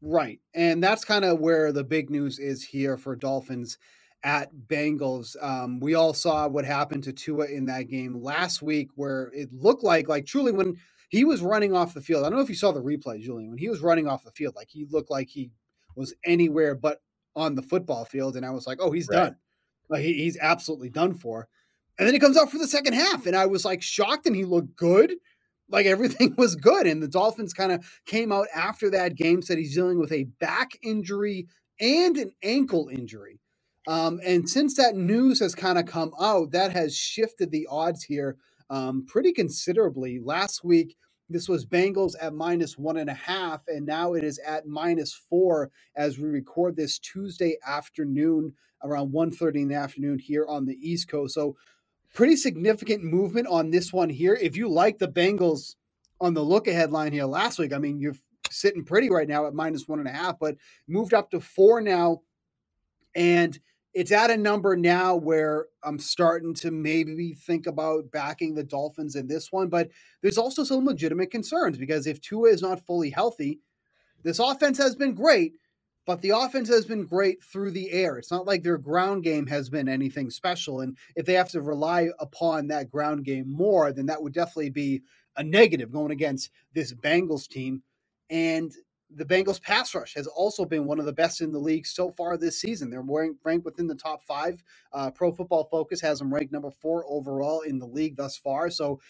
right, 0.00 0.40
and 0.54 0.82
that's 0.82 1.04
kind 1.04 1.24
of 1.24 1.38
where 1.38 1.70
the 1.70 1.84
big 1.84 2.10
news 2.10 2.40
is 2.40 2.64
here 2.64 2.96
for 2.96 3.14
Dolphins 3.14 3.78
at 4.24 4.50
Bengals. 4.66 5.36
Um, 5.40 5.78
we 5.78 5.94
all 5.94 6.14
saw 6.14 6.48
what 6.48 6.64
happened 6.64 7.04
to 7.04 7.12
Tua 7.12 7.46
in 7.46 7.66
that 7.66 7.84
game 7.84 8.20
last 8.20 8.60
week, 8.60 8.88
where 8.96 9.30
it 9.32 9.52
looked 9.52 9.84
like 9.84 10.08
like 10.08 10.26
truly 10.26 10.50
when 10.50 10.76
he 11.12 11.24
was 11.24 11.42
running 11.42 11.76
off 11.76 11.94
the 11.94 12.00
field. 12.00 12.24
I 12.24 12.28
don't 12.28 12.38
know 12.38 12.42
if 12.42 12.48
you 12.48 12.54
saw 12.54 12.72
the 12.72 12.82
replay, 12.82 13.20
Julian. 13.20 13.50
When 13.50 13.58
he 13.58 13.68
was 13.68 13.80
running 13.80 14.08
off 14.08 14.24
the 14.24 14.30
field, 14.32 14.56
like 14.56 14.70
he 14.70 14.86
looked 14.90 15.10
like 15.10 15.28
he 15.28 15.52
was 15.94 16.14
anywhere 16.24 16.74
but 16.74 17.02
on 17.36 17.54
the 17.54 17.62
football 17.62 18.04
field, 18.04 18.34
and 18.34 18.44
I 18.44 18.50
was 18.50 18.66
like, 18.66 18.78
oh, 18.80 18.90
he's 18.90 19.08
right. 19.08 19.24
done 19.24 19.36
like 19.92 20.02
he, 20.02 20.14
he's 20.14 20.38
absolutely 20.38 20.88
done 20.88 21.14
for. 21.14 21.48
And 21.98 22.06
then 22.06 22.14
he 22.14 22.20
comes 22.20 22.38
out 22.38 22.50
for 22.50 22.58
the 22.58 22.66
second 22.66 22.94
half, 22.94 23.26
and 23.26 23.36
I 23.36 23.46
was 23.46 23.64
like 23.64 23.82
shocked, 23.82 24.26
and 24.26 24.34
he 24.34 24.44
looked 24.44 24.74
good. 24.74 25.14
Like 25.68 25.86
everything 25.86 26.34
was 26.38 26.56
good. 26.56 26.86
And 26.86 27.02
the 27.02 27.08
Dolphins 27.08 27.52
kind 27.52 27.70
of 27.70 27.84
came 28.06 28.32
out 28.32 28.48
after 28.54 28.90
that 28.90 29.14
game, 29.14 29.42
said 29.42 29.58
he's 29.58 29.74
dealing 29.74 30.00
with 30.00 30.10
a 30.10 30.24
back 30.24 30.72
injury 30.82 31.46
and 31.80 32.16
an 32.16 32.32
ankle 32.42 32.88
injury. 32.90 33.38
Um, 33.86 34.20
and 34.24 34.48
since 34.48 34.76
that 34.76 34.96
news 34.96 35.40
has 35.40 35.54
kind 35.54 35.78
of 35.78 35.86
come 35.86 36.12
out, 36.20 36.52
that 36.52 36.72
has 36.72 36.96
shifted 36.96 37.50
the 37.50 37.66
odds 37.70 38.04
here 38.04 38.36
um, 38.70 39.04
pretty 39.06 39.32
considerably. 39.32 40.20
Last 40.22 40.64
week, 40.64 40.96
this 41.28 41.48
was 41.48 41.64
Bengals 41.64 42.14
at 42.20 42.34
minus 42.34 42.76
one 42.76 42.98
and 42.98 43.10
a 43.10 43.14
half, 43.14 43.62
and 43.68 43.86
now 43.86 44.14
it 44.14 44.24
is 44.24 44.38
at 44.40 44.66
minus 44.66 45.12
four 45.12 45.70
as 45.96 46.18
we 46.18 46.28
record 46.28 46.76
this 46.76 46.98
Tuesday 46.98 47.56
afternoon 47.66 48.52
around 48.84 49.12
1.30 49.12 49.62
in 49.62 49.68
the 49.68 49.74
afternoon 49.74 50.18
here 50.18 50.46
on 50.46 50.66
the 50.66 50.76
East 50.80 51.08
Coast. 51.08 51.34
So 51.34 51.56
pretty 52.14 52.36
significant 52.36 53.02
movement 53.04 53.46
on 53.46 53.70
this 53.70 53.92
one 53.92 54.10
here. 54.10 54.34
If 54.40 54.56
you 54.56 54.68
like 54.68 54.98
the 54.98 55.08
Bengals 55.08 55.76
on 56.20 56.34
the 56.34 56.42
look 56.42 56.68
ahead 56.68 56.90
line 56.92 57.12
here 57.12 57.24
last 57.24 57.58
week, 57.58 57.72
I 57.72 57.78
mean, 57.78 58.00
you're 58.00 58.16
sitting 58.50 58.84
pretty 58.84 59.10
right 59.10 59.28
now 59.28 59.46
at 59.46 59.54
minus 59.54 59.88
one 59.88 59.98
and 59.98 60.08
a 60.08 60.12
half, 60.12 60.38
but 60.38 60.56
moved 60.86 61.14
up 61.14 61.30
to 61.30 61.40
four 61.40 61.80
now. 61.80 62.22
And 63.14 63.58
it's 63.94 64.12
at 64.12 64.30
a 64.30 64.36
number 64.36 64.76
now 64.76 65.16
where 65.16 65.66
I'm 65.82 65.98
starting 65.98 66.54
to 66.54 66.70
maybe 66.70 67.34
think 67.34 67.66
about 67.66 68.10
backing 68.10 68.54
the 68.54 68.64
Dolphins 68.64 69.16
in 69.16 69.26
this 69.26 69.52
one. 69.52 69.68
But 69.68 69.90
there's 70.22 70.38
also 70.38 70.64
some 70.64 70.86
legitimate 70.86 71.30
concerns 71.30 71.76
because 71.76 72.06
if 72.06 72.20
Tua 72.20 72.50
is 72.50 72.62
not 72.62 72.86
fully 72.86 73.10
healthy, 73.10 73.60
this 74.22 74.38
offense 74.38 74.78
has 74.78 74.94
been 74.94 75.14
great, 75.14 75.52
but 76.06 76.22
the 76.22 76.30
offense 76.30 76.68
has 76.68 76.86
been 76.86 77.04
great 77.04 77.42
through 77.42 77.72
the 77.72 77.90
air. 77.90 78.16
It's 78.16 78.30
not 78.30 78.46
like 78.46 78.62
their 78.62 78.78
ground 78.78 79.24
game 79.24 79.46
has 79.48 79.68
been 79.68 79.88
anything 79.88 80.30
special. 80.30 80.80
And 80.80 80.96
if 81.14 81.26
they 81.26 81.34
have 81.34 81.50
to 81.50 81.60
rely 81.60 82.10
upon 82.18 82.68
that 82.68 82.90
ground 82.90 83.24
game 83.24 83.52
more, 83.52 83.92
then 83.92 84.06
that 84.06 84.22
would 84.22 84.32
definitely 84.32 84.70
be 84.70 85.02
a 85.36 85.42
negative 85.42 85.92
going 85.92 86.12
against 86.12 86.50
this 86.72 86.94
Bengals 86.94 87.48
team. 87.48 87.82
And 88.30 88.72
the 89.16 89.24
Bengals 89.24 89.62
pass 89.62 89.94
rush 89.94 90.14
has 90.14 90.26
also 90.26 90.64
been 90.64 90.86
one 90.86 91.00
of 91.00 91.06
the 91.06 91.12
best 91.12 91.40
in 91.40 91.52
the 91.52 91.58
league 91.58 91.86
so 91.86 92.10
far 92.10 92.36
this 92.36 92.60
season. 92.60 92.90
They're 92.90 93.02
ranked 93.44 93.64
within 93.64 93.86
the 93.88 93.94
top 93.94 94.24
five. 94.24 94.62
Uh, 94.92 95.10
Pro 95.10 95.32
Football 95.32 95.68
Focus 95.70 96.00
has 96.02 96.18
them 96.20 96.32
ranked 96.32 96.52
number 96.52 96.70
four 96.70 97.04
overall 97.08 97.60
in 97.62 97.78
the 97.78 97.86
league 97.86 98.16
thus 98.16 98.36
far. 98.36 98.70
So 98.70 99.00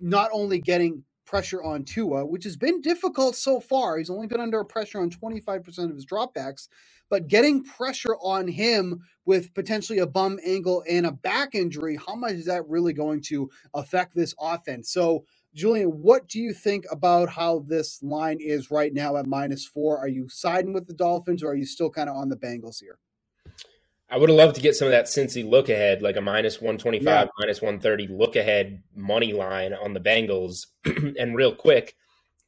not 0.00 0.30
only 0.32 0.60
getting 0.60 1.04
pressure 1.26 1.62
on 1.62 1.84
Tua, 1.84 2.26
which 2.26 2.44
has 2.44 2.56
been 2.56 2.80
difficult 2.80 3.36
so 3.36 3.60
far. 3.60 3.98
He's 3.98 4.10
only 4.10 4.26
been 4.26 4.40
under 4.40 4.64
pressure 4.64 5.00
on 5.00 5.10
25% 5.10 5.78
of 5.90 5.94
his 5.94 6.06
dropbacks, 6.06 6.68
but 7.10 7.28
getting 7.28 7.64
pressure 7.64 8.16
on 8.16 8.48
him 8.48 9.02
with 9.24 9.54
potentially 9.54 9.98
a 10.00 10.06
bum 10.06 10.38
ankle 10.44 10.84
and 10.88 11.06
a 11.06 11.12
back 11.12 11.54
injury, 11.54 11.98
how 12.06 12.14
much 12.16 12.32
is 12.32 12.46
that 12.46 12.68
really 12.68 12.92
going 12.92 13.22
to 13.22 13.50
affect 13.74 14.14
this 14.14 14.34
offense? 14.40 14.90
So, 14.92 15.24
Julian, 15.54 15.88
what 15.88 16.28
do 16.28 16.40
you 16.40 16.52
think 16.52 16.84
about 16.90 17.28
how 17.28 17.64
this 17.68 18.02
line 18.02 18.38
is 18.40 18.70
right 18.70 18.92
now 18.92 19.16
at 19.16 19.26
minus 19.26 19.66
four? 19.66 19.98
Are 19.98 20.08
you 20.08 20.28
siding 20.28 20.72
with 20.72 20.86
the 20.86 20.94
Dolphins 20.94 21.42
or 21.42 21.50
are 21.50 21.54
you 21.54 21.66
still 21.66 21.90
kind 21.90 22.08
of 22.08 22.16
on 22.16 22.28
the 22.28 22.36
Bengals 22.36 22.80
here? 22.80 22.98
I 24.08 24.18
would 24.18 24.28
have 24.28 24.36
loved 24.36 24.56
to 24.56 24.60
get 24.60 24.76
some 24.76 24.86
of 24.88 24.92
that 24.92 25.06
Cincy 25.06 25.48
look 25.48 25.70
ahead, 25.70 26.02
like 26.02 26.16
a 26.16 26.20
minus 26.20 26.60
125, 26.60 27.06
yeah. 27.06 27.30
minus 27.38 27.62
130 27.62 28.08
look 28.08 28.36
ahead 28.36 28.82
money 28.94 29.32
line 29.32 29.72
on 29.72 29.94
the 29.94 30.00
Bengals. 30.00 30.66
and 31.18 31.34
real 31.34 31.54
quick, 31.54 31.96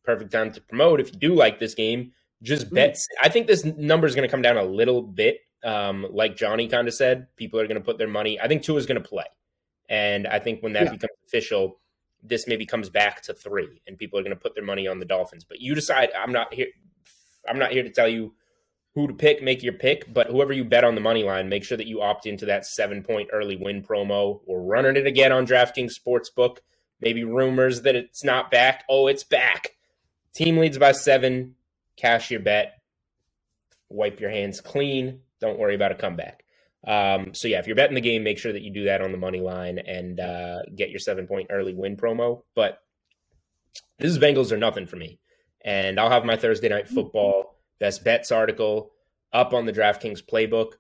perfect 0.04 0.30
time 0.30 0.52
to 0.52 0.60
promote. 0.60 1.00
If 1.00 1.12
you 1.12 1.18
do 1.18 1.34
like 1.34 1.58
this 1.58 1.74
game, 1.74 2.12
just 2.42 2.66
mm-hmm. 2.66 2.74
bet. 2.74 2.98
I 3.22 3.30
think 3.30 3.46
this 3.46 3.64
number 3.64 4.06
is 4.06 4.14
going 4.14 4.28
to 4.28 4.30
come 4.30 4.42
down 4.42 4.58
a 4.58 4.64
little 4.64 5.02
bit. 5.02 5.38
Um, 5.64 6.06
like 6.10 6.36
Johnny 6.36 6.68
kind 6.68 6.86
of 6.86 6.92
said, 6.92 7.28
people 7.36 7.58
are 7.58 7.66
going 7.66 7.80
to 7.80 7.84
put 7.84 7.96
their 7.96 8.08
money. 8.08 8.38
I 8.38 8.46
think 8.46 8.62
Tua 8.62 8.76
is 8.76 8.84
going 8.84 9.02
to 9.02 9.08
play. 9.08 9.24
And 9.88 10.26
I 10.26 10.38
think 10.38 10.62
when 10.62 10.74
that 10.74 10.84
yeah. 10.84 10.90
becomes 10.90 11.12
official, 11.26 11.80
this 12.24 12.46
maybe 12.46 12.66
comes 12.66 12.88
back 12.88 13.22
to 13.22 13.34
three 13.34 13.82
and 13.87 13.98
people 13.98 14.18
are 14.18 14.22
going 14.22 14.34
to 14.34 14.40
put 14.40 14.54
their 14.54 14.64
money 14.64 14.88
on 14.88 14.98
the 14.98 15.04
Dolphins. 15.04 15.44
But 15.44 15.60
you 15.60 15.74
decide. 15.74 16.10
I'm 16.18 16.32
not 16.32 16.52
here. 16.52 16.68
I'm 17.48 17.58
not 17.58 17.72
here 17.72 17.82
to 17.82 17.90
tell 17.90 18.08
you 18.08 18.34
who 18.94 19.06
to 19.08 19.14
pick, 19.14 19.42
make 19.42 19.62
your 19.62 19.74
pick. 19.74 20.12
But 20.12 20.28
whoever 20.28 20.52
you 20.52 20.64
bet 20.64 20.84
on 20.84 20.94
the 20.94 21.00
money 21.00 21.24
line, 21.24 21.48
make 21.48 21.64
sure 21.64 21.76
that 21.76 21.87
you 21.87 22.00
opt 22.00 22.26
into 22.26 22.46
that 22.46 22.66
seven 22.66 23.02
point 23.02 23.30
early 23.32 23.56
win 23.56 23.82
promo. 23.82 24.40
We're 24.46 24.62
running 24.62 24.96
it 24.96 25.06
again 25.06 25.32
on 25.32 25.46
DraftKings 25.46 25.92
Sportsbook. 25.98 26.58
Maybe 27.00 27.24
rumors 27.24 27.82
that 27.82 27.96
it's 27.96 28.24
not 28.24 28.50
back. 28.50 28.84
Oh, 28.88 29.08
it's 29.08 29.24
back. 29.24 29.70
Team 30.34 30.58
leads 30.58 30.78
by 30.78 30.92
seven. 30.92 31.56
Cash 31.96 32.30
your 32.30 32.40
bet. 32.40 32.80
Wipe 33.88 34.20
your 34.20 34.30
hands 34.30 34.60
clean. 34.60 35.20
Don't 35.40 35.58
worry 35.58 35.74
about 35.74 35.92
a 35.92 35.96
comeback. 35.96 36.43
Um, 36.86 37.32
so 37.32 37.48
yeah, 37.48 37.58
if 37.58 37.66
you're 37.66 37.76
betting 37.76 37.94
the 37.94 38.00
game, 38.00 38.22
make 38.22 38.38
sure 38.38 38.52
that 38.52 38.62
you 38.62 38.72
do 38.72 38.84
that 38.84 39.00
on 39.00 39.12
the 39.12 39.18
money 39.18 39.40
line 39.40 39.78
and 39.78 40.20
uh, 40.20 40.58
get 40.76 40.90
your 40.90 40.98
seven 40.98 41.26
point 41.26 41.48
early 41.50 41.74
win 41.74 41.96
promo. 41.96 42.42
But 42.54 42.78
this 43.98 44.10
is 44.10 44.18
Bengals 44.18 44.52
or 44.52 44.56
nothing 44.56 44.86
for 44.86 44.96
me. 44.96 45.18
And 45.64 45.98
I'll 45.98 46.10
have 46.10 46.24
my 46.24 46.36
Thursday 46.36 46.68
night 46.68 46.88
football 46.88 47.58
best 47.80 48.04
bets 48.04 48.30
article 48.30 48.92
up 49.32 49.52
on 49.52 49.66
the 49.66 49.72
DraftKings 49.72 50.22
playbook. 50.24 50.72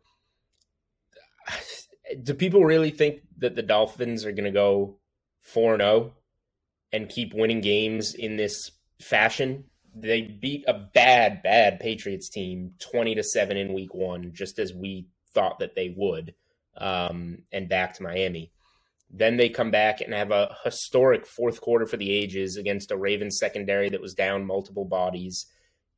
Do 2.22 2.34
people 2.34 2.64
really 2.64 2.90
think 2.90 3.22
that 3.38 3.56
the 3.56 3.62
Dolphins 3.62 4.24
are 4.24 4.32
going 4.32 4.44
to 4.44 4.50
go 4.50 4.98
4 5.40 5.78
0 5.78 6.12
and 6.92 7.08
keep 7.08 7.32
winning 7.34 7.62
games 7.62 8.14
in 8.14 8.36
this 8.36 8.72
fashion? 9.00 9.64
They 9.96 10.22
beat 10.22 10.64
a 10.68 10.74
bad, 10.74 11.42
bad 11.42 11.80
Patriots 11.80 12.28
team 12.28 12.72
20 12.80 13.14
to 13.14 13.22
7 13.22 13.56
in 13.56 13.72
week 13.72 13.94
one, 13.94 14.32
just 14.34 14.58
as 14.58 14.74
we 14.74 15.06
thought 15.34 15.58
that 15.58 15.74
they 15.74 15.94
would, 15.96 16.34
um, 16.76 17.38
and 17.52 17.68
back 17.68 17.94
to 17.94 18.02
Miami. 18.02 18.50
Then 19.10 19.36
they 19.36 19.48
come 19.48 19.70
back 19.70 20.00
and 20.00 20.12
have 20.12 20.30
a 20.30 20.56
historic 20.64 21.26
fourth 21.26 21.60
quarter 21.60 21.86
for 21.86 21.96
the 21.96 22.10
ages 22.10 22.56
against 22.56 22.90
a 22.90 22.96
Ravens 22.96 23.38
secondary 23.38 23.88
that 23.90 24.00
was 24.00 24.14
down 24.14 24.46
multiple 24.46 24.84
bodies 24.84 25.46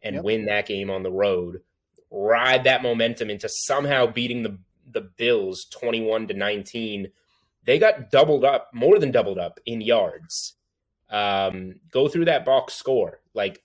and 0.02 0.16
yep. 0.16 0.24
win 0.24 0.44
that 0.46 0.66
game 0.66 0.90
on 0.90 1.02
the 1.02 1.10
road. 1.10 1.62
Ride 2.10 2.64
that 2.64 2.82
momentum 2.82 3.30
into 3.30 3.48
somehow 3.48 4.06
beating 4.06 4.42
the 4.42 4.58
the 4.92 5.00
Bills 5.16 5.66
21 5.72 6.28
to 6.28 6.34
19. 6.34 7.08
They 7.64 7.78
got 7.78 8.10
doubled 8.10 8.44
up, 8.44 8.70
more 8.72 8.98
than 8.98 9.10
doubled 9.10 9.38
up 9.38 9.58
in 9.66 9.80
yards. 9.80 10.54
Um, 11.10 11.76
go 11.90 12.08
through 12.08 12.26
that 12.26 12.44
box 12.44 12.74
score. 12.74 13.20
Like 13.34 13.62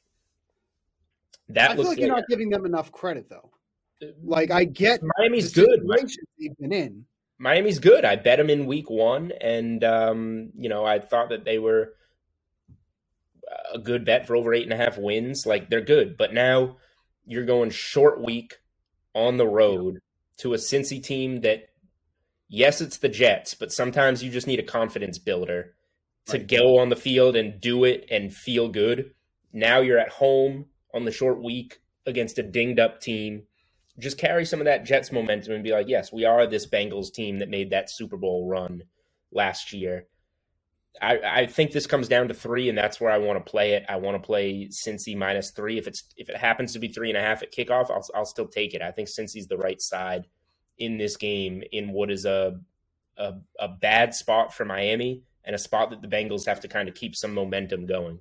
that 1.50 1.72
I 1.72 1.76
feel 1.76 1.86
like 1.86 2.00
you're 2.00 2.08
not 2.08 2.28
giving 2.28 2.50
them 2.50 2.66
enough 2.66 2.92
credit 2.92 3.30
though. 3.30 3.52
Like 4.24 4.52
I 4.52 4.66
get 4.66 5.02
Miami's 5.18 5.54
good. 5.54 5.82
They've 6.40 6.58
been 6.58 6.74
in. 6.74 7.06
Miami's 7.38 7.80
good. 7.80 8.06
I 8.06 8.16
bet 8.18 8.38
them 8.38 8.50
in 8.50 8.66
week 8.66 8.90
one, 8.90 9.32
and 9.42 9.84
um, 9.84 10.52
you 10.58 10.70
know 10.70 10.86
I 10.86 11.00
thought 11.00 11.30
that 11.30 11.46
they 11.46 11.60
were 11.60 11.94
a 13.74 13.80
good 13.80 14.06
bet 14.06 14.28
for 14.28 14.36
over 14.36 14.54
eight 14.54 14.64
and 14.64 14.74
a 14.74 14.78
half 14.78 14.98
wins. 14.98 15.46
Like 15.46 15.70
they're 15.70 15.82
good, 15.82 16.18
but 16.18 16.34
now 16.34 16.78
you're 17.26 17.46
going 17.46 17.70
short 17.70 18.22
week 18.24 18.58
on 19.14 19.38
the 19.38 19.48
road 19.48 20.00
to 20.38 20.54
a 20.54 20.58
Cincy 20.58 21.02
team 21.02 21.42
that, 21.42 21.70
yes, 22.50 22.82
it's 22.82 22.98
the 22.98 23.10
Jets, 23.10 23.54
but 23.54 23.72
sometimes 23.72 24.24
you 24.24 24.32
just 24.32 24.48
need 24.48 24.60
a 24.60 24.64
confidence 24.64 25.18
builder 25.18 25.74
to 26.28 26.38
right. 26.38 26.48
go 26.48 26.80
on 26.80 26.90
the 26.90 26.96
field 26.96 27.36
and 27.36 27.60
do 27.60 27.84
it 27.84 28.06
and 28.10 28.34
feel 28.34 28.70
good. 28.70 29.14
Now 29.54 29.80
you're 29.80 30.00
at 30.00 30.10
home 30.10 30.66
on 30.94 31.06
the 31.06 31.12
short 31.12 31.44
week 31.44 31.82
against 32.06 32.40
a 32.40 32.44
dinged 32.44 32.80
up 32.80 33.02
team 33.02 33.44
just 34.02 34.18
carry 34.18 34.46
some 34.46 34.60
of 34.60 34.66
that 34.66 34.84
Jets 34.84 35.12
momentum 35.12 35.54
and 35.54 35.64
be 35.64 35.72
like, 35.72 35.88
yes, 35.88 36.12
we 36.12 36.26
are 36.26 36.48
this 36.48 36.68
Bengals 36.68 37.14
team 37.14 37.40
that 37.40 37.50
made 37.50 37.70
that 37.70 37.90
Super 37.90 38.18
Bowl 38.18 38.48
run 38.48 38.84
last 39.32 39.72
year. 39.72 40.08
I, 41.02 41.20
I 41.24 41.46
think 41.46 41.72
this 41.72 41.88
comes 41.88 42.10
down 42.10 42.28
to 42.28 42.34
three, 42.34 42.68
and 42.68 42.78
that's 42.78 43.00
where 43.00 43.12
I 43.12 43.18
want 43.20 43.44
to 43.44 43.50
play 43.50 43.74
it. 43.74 43.86
I 43.88 43.96
want 43.96 44.22
to 44.22 44.26
play 44.26 44.68
Cincy 44.68 45.16
minus 45.16 45.52
three. 45.52 45.78
If 45.78 45.88
it's 45.88 46.04
if 46.18 46.30
it 46.30 46.36
happens 46.36 46.74
to 46.74 46.80
be 46.80 46.90
three 46.90 47.10
and 47.10 47.18
a 47.18 47.22
half 47.22 47.44
at 47.44 47.54
kickoff, 47.54 47.90
I'll 47.90 48.06
I'll 48.14 48.26
still 48.26 48.48
take 48.48 48.74
it. 48.74 48.82
I 48.82 48.92
think 48.92 49.08
Cincy's 49.08 49.48
the 49.48 49.58
right 49.58 49.82
side 49.82 50.28
in 50.78 50.98
this 50.98 51.16
game 51.16 51.64
in 51.72 51.92
what 51.92 52.12
is 52.12 52.26
a 52.26 52.60
a, 53.18 53.34
a 53.60 53.68
bad 53.70 54.14
spot 54.14 54.54
for 54.54 54.66
Miami 54.66 55.24
and 55.46 55.56
a 55.56 55.60
spot 55.60 55.92
that 55.92 56.02
the 56.02 56.08
Bengals 56.08 56.46
have 56.46 56.60
to 56.62 56.68
kind 56.68 56.90
of 56.90 56.96
keep 56.96 57.16
some 57.16 57.34
momentum 57.34 57.86
going. 57.86 58.20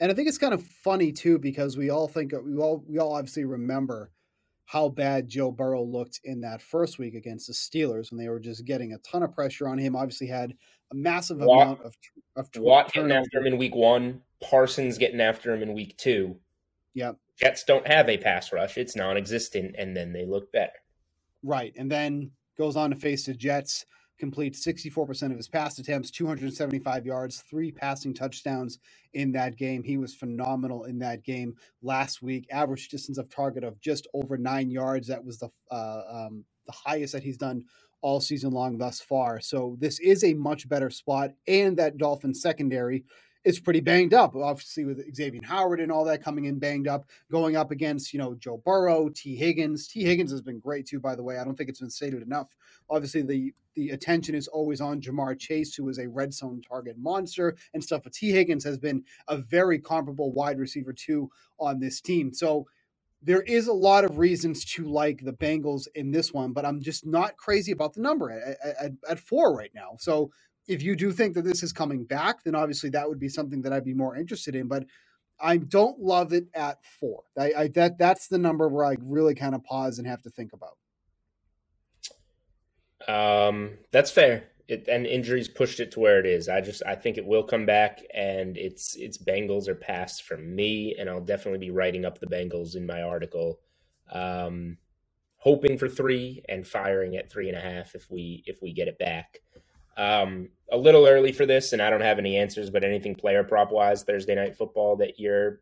And 0.00 0.10
I 0.10 0.14
think 0.14 0.28
it's 0.28 0.38
kind 0.38 0.54
of 0.54 0.62
funny 0.62 1.12
too 1.12 1.38
because 1.38 1.76
we 1.76 1.90
all 1.90 2.08
think 2.08 2.32
we 2.44 2.56
all 2.56 2.84
we 2.88 2.98
all 2.98 3.14
obviously 3.14 3.44
remember 3.44 4.10
how 4.66 4.88
bad 4.88 5.28
Joe 5.28 5.52
Burrow 5.52 5.82
looked 5.82 6.20
in 6.24 6.40
that 6.40 6.60
first 6.60 6.98
week 6.98 7.14
against 7.14 7.46
the 7.46 7.52
Steelers 7.52 8.10
when 8.10 8.18
they 8.18 8.28
were 8.28 8.40
just 8.40 8.64
getting 8.64 8.92
a 8.92 8.98
ton 8.98 9.22
of 9.22 9.32
pressure 9.32 9.68
on 9.68 9.78
him. 9.78 9.96
Obviously, 9.96 10.26
had 10.26 10.54
a 10.90 10.94
massive 10.94 11.38
Watt, 11.38 11.62
amount 11.62 11.80
of 11.82 11.96
of 12.36 12.48
Watt 12.58 12.92
getting 12.92 13.12
after 13.12 13.38
him 13.38 13.46
in 13.46 13.58
week 13.58 13.74
one, 13.74 14.22
Parsons 14.42 14.98
getting 14.98 15.20
after 15.20 15.54
him 15.54 15.62
in 15.62 15.72
week 15.72 15.96
two. 15.96 16.36
Yeah, 16.94 17.12
Jets 17.38 17.64
don't 17.64 17.86
have 17.86 18.08
a 18.08 18.18
pass 18.18 18.52
rush; 18.52 18.76
it's 18.76 18.96
non-existent, 18.96 19.76
and 19.78 19.96
then 19.96 20.12
they 20.12 20.26
look 20.26 20.50
better. 20.52 20.72
Right, 21.42 21.72
and 21.76 21.90
then 21.90 22.32
goes 22.58 22.76
on 22.76 22.90
to 22.90 22.96
face 22.96 23.26
the 23.26 23.34
Jets 23.34 23.86
completes 24.18 24.64
64% 24.66 25.30
of 25.30 25.36
his 25.36 25.48
pass 25.48 25.78
attempts, 25.78 26.10
275 26.10 27.06
yards, 27.06 27.44
three 27.48 27.72
passing 27.72 28.14
touchdowns 28.14 28.78
in 29.14 29.32
that 29.32 29.56
game. 29.56 29.82
He 29.82 29.98
was 29.98 30.14
phenomenal 30.14 30.84
in 30.84 30.98
that 31.00 31.24
game 31.24 31.54
last 31.82 32.22
week. 32.22 32.46
Average 32.50 32.88
distance 32.88 33.18
of 33.18 33.28
target 33.28 33.64
of 33.64 33.80
just 33.80 34.06
over 34.14 34.36
nine 34.38 34.70
yards. 34.70 35.08
That 35.08 35.24
was 35.24 35.38
the 35.38 35.48
uh, 35.70 36.02
um, 36.10 36.44
the 36.66 36.72
highest 36.72 37.12
that 37.14 37.22
he's 37.22 37.36
done 37.38 37.64
all 38.02 38.20
season 38.20 38.50
long 38.50 38.78
thus 38.78 39.00
far. 39.00 39.40
So 39.40 39.76
this 39.80 39.98
is 40.00 40.24
a 40.24 40.34
much 40.34 40.68
better 40.68 40.90
spot, 40.90 41.32
and 41.48 41.76
that 41.78 41.98
Dolphin 41.98 42.34
secondary 42.34 43.04
is 43.46 43.60
pretty 43.60 43.80
banged 43.80 44.14
up. 44.14 44.34
Obviously, 44.36 44.84
with 44.84 45.14
Xavier 45.14 45.40
Howard 45.44 45.80
and 45.80 45.92
all 45.92 46.04
that 46.04 46.22
coming 46.22 46.46
in 46.46 46.58
banged 46.58 46.88
up, 46.88 47.06
going 47.30 47.56
up 47.56 47.70
against 47.70 48.12
you 48.12 48.18
know 48.18 48.34
Joe 48.34 48.62
Burrow, 48.64 49.08
Tee 49.08 49.36
Higgins. 49.36 49.88
Tee 49.88 50.04
Higgins 50.04 50.32
has 50.32 50.42
been 50.42 50.60
great 50.60 50.86
too, 50.86 51.00
by 51.00 51.14
the 51.16 51.22
way. 51.22 51.38
I 51.38 51.44
don't 51.44 51.56
think 51.56 51.70
it's 51.70 51.80
been 51.80 51.90
stated 51.90 52.22
enough. 52.22 52.48
Obviously, 52.90 53.22
the 53.22 53.54
the 53.76 53.90
attention 53.90 54.34
is 54.34 54.48
always 54.48 54.80
on 54.80 55.00
Ja'Marr 55.00 55.38
Chase, 55.38 55.74
who 55.74 55.88
is 55.88 55.98
a 55.98 56.08
red 56.08 56.34
zone 56.34 56.62
target 56.66 56.96
monster 56.98 57.56
and 57.74 57.84
stuff. 57.84 58.02
But 58.04 58.14
Tee 58.14 58.32
Higgins 58.32 58.64
has 58.64 58.78
been 58.78 59.04
a 59.28 59.36
very 59.38 59.78
comparable 59.78 60.32
wide 60.32 60.58
receiver 60.58 60.92
too 60.92 61.30
on 61.60 61.80
this 61.80 62.00
team. 62.00 62.34
So 62.34 62.66
there 63.22 63.42
is 63.42 63.66
a 63.66 63.72
lot 63.72 64.04
of 64.04 64.18
reasons 64.18 64.64
to 64.64 64.84
like 64.84 65.24
the 65.24 65.32
Bengals 65.32 65.88
in 65.94 66.10
this 66.12 66.32
one, 66.32 66.52
but 66.52 66.64
I'm 66.64 66.80
just 66.80 67.06
not 67.06 67.36
crazy 67.36 67.72
about 67.72 67.94
the 67.94 68.00
number 68.00 68.30
at, 68.30 68.58
at, 68.64 68.92
at 69.08 69.18
four 69.18 69.56
right 69.56 69.72
now. 69.74 69.96
So 69.98 70.30
if 70.68 70.82
you 70.82 70.96
do 70.96 71.12
think 71.12 71.34
that 71.34 71.44
this 71.44 71.62
is 71.62 71.72
coming 71.72 72.04
back, 72.04 72.42
then 72.44 72.54
obviously 72.54 72.90
that 72.90 73.08
would 73.08 73.20
be 73.20 73.28
something 73.28 73.62
that 73.62 73.72
I'd 73.72 73.84
be 73.84 73.94
more 73.94 74.16
interested 74.16 74.54
in. 74.54 74.68
But 74.68 74.84
I 75.40 75.58
don't 75.58 76.00
love 76.00 76.32
it 76.32 76.46
at 76.54 76.78
four. 76.84 77.22
I, 77.38 77.52
I 77.56 77.68
that 77.68 77.98
that's 77.98 78.28
the 78.28 78.38
number 78.38 78.68
where 78.68 78.84
I 78.84 78.96
really 79.00 79.34
kind 79.34 79.54
of 79.54 79.62
pause 79.64 79.98
and 79.98 80.06
have 80.06 80.22
to 80.22 80.30
think 80.30 80.52
about. 80.52 80.76
Um, 83.06 83.78
that's 83.92 84.10
fair. 84.10 84.44
It, 84.68 84.88
and 84.88 85.06
injuries 85.06 85.46
pushed 85.46 85.78
it 85.78 85.92
to 85.92 86.00
where 86.00 86.18
it 86.18 86.26
is. 86.26 86.48
I 86.48 86.60
just 86.60 86.82
I 86.84 86.96
think 86.96 87.18
it 87.18 87.26
will 87.26 87.44
come 87.44 87.66
back, 87.66 88.00
and 88.12 88.56
it's 88.56 88.96
it's 88.96 89.18
Bengals 89.18 89.68
are 89.68 89.76
pass 89.76 90.18
for 90.18 90.36
me, 90.36 90.96
and 90.98 91.08
I'll 91.08 91.20
definitely 91.20 91.60
be 91.60 91.70
writing 91.70 92.04
up 92.04 92.18
the 92.18 92.26
Bengals 92.26 92.74
in 92.74 92.84
my 92.84 93.02
article, 93.02 93.60
um, 94.10 94.78
hoping 95.36 95.78
for 95.78 95.88
three 95.88 96.42
and 96.48 96.66
firing 96.66 97.16
at 97.16 97.30
three 97.30 97.48
and 97.48 97.56
a 97.56 97.60
half 97.60 97.94
if 97.94 98.10
we 98.10 98.42
if 98.46 98.60
we 98.60 98.72
get 98.72 98.88
it 98.88 98.98
back. 98.98 99.40
Um, 99.96 100.50
a 100.70 100.76
little 100.76 101.06
early 101.06 101.32
for 101.32 101.46
this, 101.46 101.72
and 101.72 101.80
I 101.80 101.90
don't 101.90 102.00
have 102.00 102.18
any 102.18 102.36
answers, 102.36 102.70
but 102.70 102.84
anything 102.84 103.14
player 103.14 103.44
prop 103.44 103.70
wise 103.70 104.02
Thursday 104.02 104.34
night 104.34 104.56
football 104.56 104.96
that 104.96 105.18
you're 105.18 105.60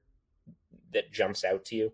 that 0.93 1.13
jumps 1.13 1.45
out 1.45 1.65
to 1.67 1.77
you? 1.77 1.93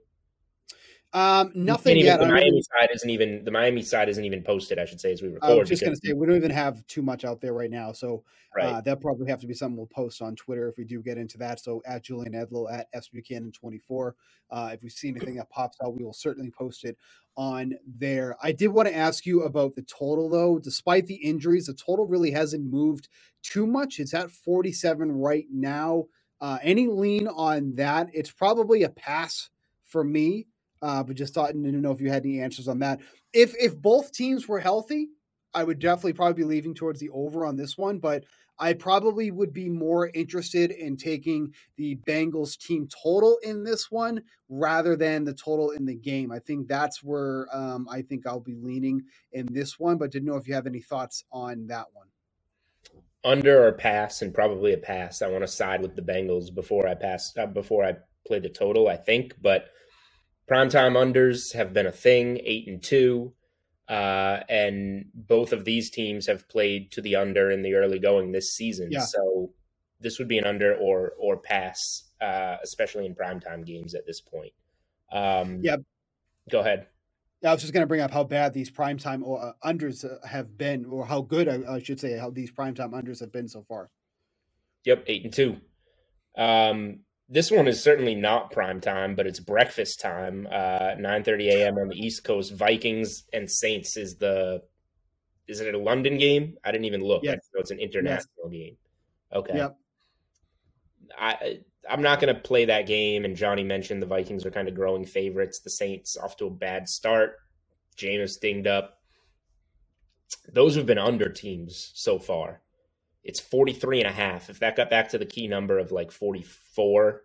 Um, 1.12 1.50
nothing 1.56 1.96
even, 1.96 2.06
yet. 2.06 2.20
The 2.20 2.26
Miami 2.26 2.46
even, 2.46 2.62
side 2.62 2.88
isn't 2.94 3.10
even 3.10 3.44
the 3.44 3.50
Miami 3.50 3.82
side 3.82 4.08
isn't 4.08 4.24
even 4.24 4.42
posted. 4.42 4.78
I 4.78 4.84
should 4.84 5.00
say 5.00 5.12
as 5.12 5.22
we 5.22 5.28
record. 5.28 5.50
I 5.50 5.54
was 5.54 5.68
just 5.68 5.82
going 5.82 5.92
to 5.92 6.00
say 6.04 6.12
we 6.12 6.24
don't 6.24 6.36
even 6.36 6.52
have 6.52 6.86
too 6.86 7.02
much 7.02 7.24
out 7.24 7.40
there 7.40 7.52
right 7.52 7.70
now, 7.70 7.90
so 7.90 8.22
right. 8.54 8.66
uh, 8.66 8.80
that 8.82 9.00
probably 9.00 9.28
have 9.28 9.40
to 9.40 9.48
be 9.48 9.54
something 9.54 9.76
we'll 9.76 9.86
post 9.86 10.22
on 10.22 10.36
Twitter 10.36 10.68
if 10.68 10.78
we 10.78 10.84
do 10.84 11.02
get 11.02 11.18
into 11.18 11.36
that. 11.38 11.58
So 11.58 11.82
at 11.84 12.04
Julian 12.04 12.34
Edlow 12.34 12.72
at 12.72 12.86
S 12.92 13.08
Buchanan 13.08 13.50
twenty 13.50 13.78
four. 13.78 14.14
Uh, 14.52 14.70
if 14.72 14.84
we 14.84 14.88
see 14.88 15.08
anything 15.08 15.34
that 15.36 15.50
pops 15.50 15.78
out, 15.82 15.96
we 15.96 16.04
will 16.04 16.12
certainly 16.12 16.50
post 16.50 16.84
it 16.84 16.96
on 17.36 17.74
there. 17.86 18.36
I 18.42 18.52
did 18.52 18.68
want 18.68 18.88
to 18.88 18.96
ask 18.96 19.26
you 19.26 19.42
about 19.42 19.74
the 19.76 19.82
total 19.82 20.28
though. 20.28 20.58
Despite 20.58 21.06
the 21.06 21.16
injuries, 21.16 21.66
the 21.66 21.74
total 21.74 22.06
really 22.06 22.32
hasn't 22.32 22.70
moved 22.70 23.08
too 23.42 23.66
much. 23.66 24.00
It's 24.00 24.14
at 24.14 24.30
forty 24.30 24.72
seven 24.72 25.12
right 25.12 25.46
now. 25.52 26.06
Uh, 26.40 26.58
any 26.62 26.88
lean 26.88 27.28
on 27.28 27.74
that? 27.76 28.08
It's 28.12 28.32
probably 28.32 28.82
a 28.82 28.90
pass 28.90 29.50
for 29.86 30.04
me. 30.04 30.46
Uh, 30.82 31.02
but 31.02 31.16
just 31.16 31.34
thought 31.34 31.52
didn't 31.52 31.82
know 31.82 31.92
if 31.92 32.00
you 32.00 32.10
had 32.10 32.24
any 32.24 32.40
answers 32.40 32.68
on 32.68 32.80
that. 32.80 33.00
If 33.32 33.54
if 33.60 33.76
both 33.76 34.12
teams 34.12 34.48
were 34.48 34.60
healthy, 34.60 35.08
I 35.54 35.64
would 35.64 35.78
definitely 35.78 36.14
probably 36.14 36.42
be 36.42 36.48
leaving 36.48 36.74
towards 36.74 37.00
the 37.00 37.10
over 37.10 37.46
on 37.46 37.56
this 37.56 37.78
one. 37.78 37.98
But 37.98 38.24
I 38.60 38.74
probably 38.74 39.30
would 39.30 39.54
be 39.54 39.70
more 39.70 40.10
interested 40.12 40.70
in 40.70 40.98
taking 40.98 41.54
the 41.76 41.96
Bengals 42.06 42.58
team 42.58 42.86
total 43.02 43.38
in 43.42 43.64
this 43.64 43.90
one 43.90 44.22
rather 44.50 44.96
than 44.96 45.24
the 45.24 45.32
total 45.32 45.70
in 45.70 45.86
the 45.86 45.94
game. 45.94 46.30
I 46.30 46.40
think 46.40 46.68
that's 46.68 47.02
where 47.02 47.48
um, 47.52 47.88
I 47.90 48.02
think 48.02 48.26
I'll 48.26 48.38
be 48.38 48.54
leaning 48.54 49.02
in 49.32 49.46
this 49.50 49.80
one. 49.80 49.96
But 49.96 50.12
didn't 50.12 50.28
know 50.28 50.36
if 50.36 50.46
you 50.46 50.54
have 50.54 50.66
any 50.66 50.80
thoughts 50.80 51.24
on 51.32 51.68
that 51.68 51.86
one. 51.94 52.08
Under 53.24 53.66
or 53.66 53.72
pass, 53.72 54.20
and 54.20 54.32
probably 54.32 54.74
a 54.74 54.78
pass. 54.78 55.22
I 55.22 55.28
want 55.28 55.42
to 55.42 55.48
side 55.48 55.80
with 55.80 55.96
the 55.96 56.02
Bengals 56.02 56.54
before 56.54 56.86
I 56.86 56.94
pass 56.94 57.34
uh, 57.38 57.46
before 57.46 57.84
I 57.84 57.96
play 58.26 58.40
the 58.40 58.50
total. 58.50 58.88
I 58.88 58.96
think, 58.96 59.34
but 59.40 59.70
primetime 60.50 60.96
unders 60.96 61.54
have 61.54 61.72
been 61.72 61.86
a 61.86 61.92
thing, 61.92 62.40
eight 62.44 62.68
and 62.68 62.82
two. 62.82 63.32
Uh, 63.90 64.44
and 64.48 65.06
both 65.14 65.52
of 65.52 65.64
these 65.64 65.90
teams 65.90 66.28
have 66.28 66.48
played 66.48 66.92
to 66.92 67.02
the 67.02 67.16
under 67.16 67.50
in 67.50 67.62
the 67.62 67.74
early 67.74 67.98
going 67.98 68.30
this 68.30 68.54
season. 68.54 68.88
Yeah. 68.92 69.00
So 69.00 69.52
this 69.98 70.20
would 70.20 70.28
be 70.28 70.38
an 70.38 70.46
under 70.46 70.76
or 70.76 71.14
or 71.18 71.36
pass, 71.36 72.04
uh, 72.20 72.58
especially 72.62 73.04
in 73.04 73.16
primetime 73.16 73.66
games 73.66 73.96
at 73.96 74.06
this 74.06 74.20
point. 74.20 74.52
Um, 75.12 75.58
Yeah. 75.60 75.78
Go 76.48 76.60
ahead. 76.60 76.86
I 77.44 77.52
was 77.52 77.62
just 77.62 77.72
going 77.72 77.82
to 77.82 77.88
bring 77.88 78.00
up 78.00 78.12
how 78.12 78.22
bad 78.22 78.52
these 78.52 78.70
primetime 78.70 79.22
or 79.22 79.42
uh, 79.42 79.52
unders 79.64 80.04
uh, 80.04 80.24
have 80.26 80.56
been, 80.56 80.84
or 80.84 81.04
how 81.04 81.22
good 81.22 81.48
I, 81.48 81.74
I 81.74 81.82
should 81.82 81.98
say 81.98 82.16
how 82.16 82.30
these 82.30 82.52
primetime 82.52 82.92
unders 82.92 83.20
have 83.20 83.32
been 83.32 83.48
so 83.48 83.62
far. 83.62 83.90
Yep, 84.84 85.04
eight 85.08 85.24
and 85.24 85.32
two. 85.32 85.56
Um, 86.36 87.00
this 87.30 87.50
one 87.50 87.68
is 87.68 87.82
certainly 87.82 88.16
not 88.16 88.50
prime 88.50 88.80
time, 88.80 89.14
but 89.14 89.26
it's 89.26 89.38
breakfast 89.38 90.00
time. 90.00 90.48
Uh, 90.50 90.94
nine 90.98 91.22
thirty 91.22 91.48
a.m. 91.48 91.78
on 91.78 91.88
the 91.88 91.96
East 91.96 92.24
Coast. 92.24 92.52
Vikings 92.54 93.24
and 93.32 93.50
Saints 93.50 93.96
is 93.96 94.16
the. 94.16 94.62
Is 95.46 95.60
it 95.60 95.74
a 95.74 95.78
London 95.78 96.18
game? 96.18 96.56
I 96.64 96.70
didn't 96.70 96.84
even 96.84 97.02
look. 97.02 97.22
Yes. 97.24 97.38
Know 97.54 97.60
it's 97.60 97.70
an 97.70 97.80
international 97.80 98.48
game. 98.50 98.76
Okay. 99.32 99.56
Yep. 99.56 99.76
I 101.18 101.60
I'm 101.88 102.02
not 102.02 102.20
going 102.20 102.34
to 102.34 102.40
play 102.40 102.66
that 102.66 102.86
game. 102.86 103.24
And 103.24 103.36
Johnny 103.36 103.64
mentioned 103.64 104.02
the 104.02 104.06
Vikings 104.06 104.44
are 104.44 104.50
kind 104.50 104.68
of 104.68 104.74
growing 104.74 105.04
favorites. 105.04 105.60
The 105.60 105.70
Saints 105.70 106.16
off 106.16 106.36
to 106.36 106.46
a 106.46 106.50
bad 106.50 106.88
start. 106.88 107.36
Jameis 107.96 108.38
dinged 108.40 108.66
up. 108.66 108.98
Those 110.52 110.76
have 110.76 110.86
been 110.86 110.98
under 110.98 111.28
teams 111.28 111.90
so 111.94 112.18
far. 112.18 112.60
It's 113.22 113.40
43 113.40 114.00
and 114.00 114.08
a 114.08 114.12
half. 114.12 114.48
If 114.50 114.60
that 114.60 114.76
got 114.76 114.90
back 114.90 115.10
to 115.10 115.18
the 115.18 115.26
key 115.26 115.46
number 115.46 115.78
of 115.78 115.92
like 115.92 116.10
44, 116.10 117.22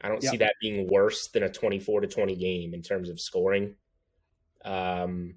I 0.00 0.08
don't 0.08 0.22
Yep. 0.22 0.30
see 0.30 0.36
that 0.38 0.54
being 0.60 0.88
worse 0.88 1.28
than 1.32 1.42
a 1.42 1.48
24 1.50 2.00
to 2.02 2.06
20 2.08 2.36
game 2.36 2.74
in 2.74 2.82
terms 2.82 3.08
of 3.08 3.20
scoring. 3.20 3.76
Um, 4.64 5.36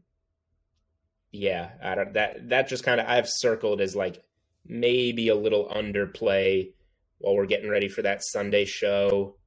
yeah, 1.31 1.71
I 1.81 1.95
don't, 1.95 2.13
that 2.13 2.49
that 2.49 2.67
just 2.67 2.83
kind 2.83 2.99
of 2.99 3.07
I've 3.07 3.29
circled 3.29 3.79
as 3.81 3.95
like 3.95 4.21
maybe 4.65 5.29
a 5.29 5.35
little 5.35 5.67
underplay 5.69 6.73
while 7.19 7.35
we're 7.35 7.45
getting 7.45 7.69
ready 7.69 7.87
for 7.87 8.01
that 8.01 8.23
Sunday 8.23 8.65
show, 8.65 9.37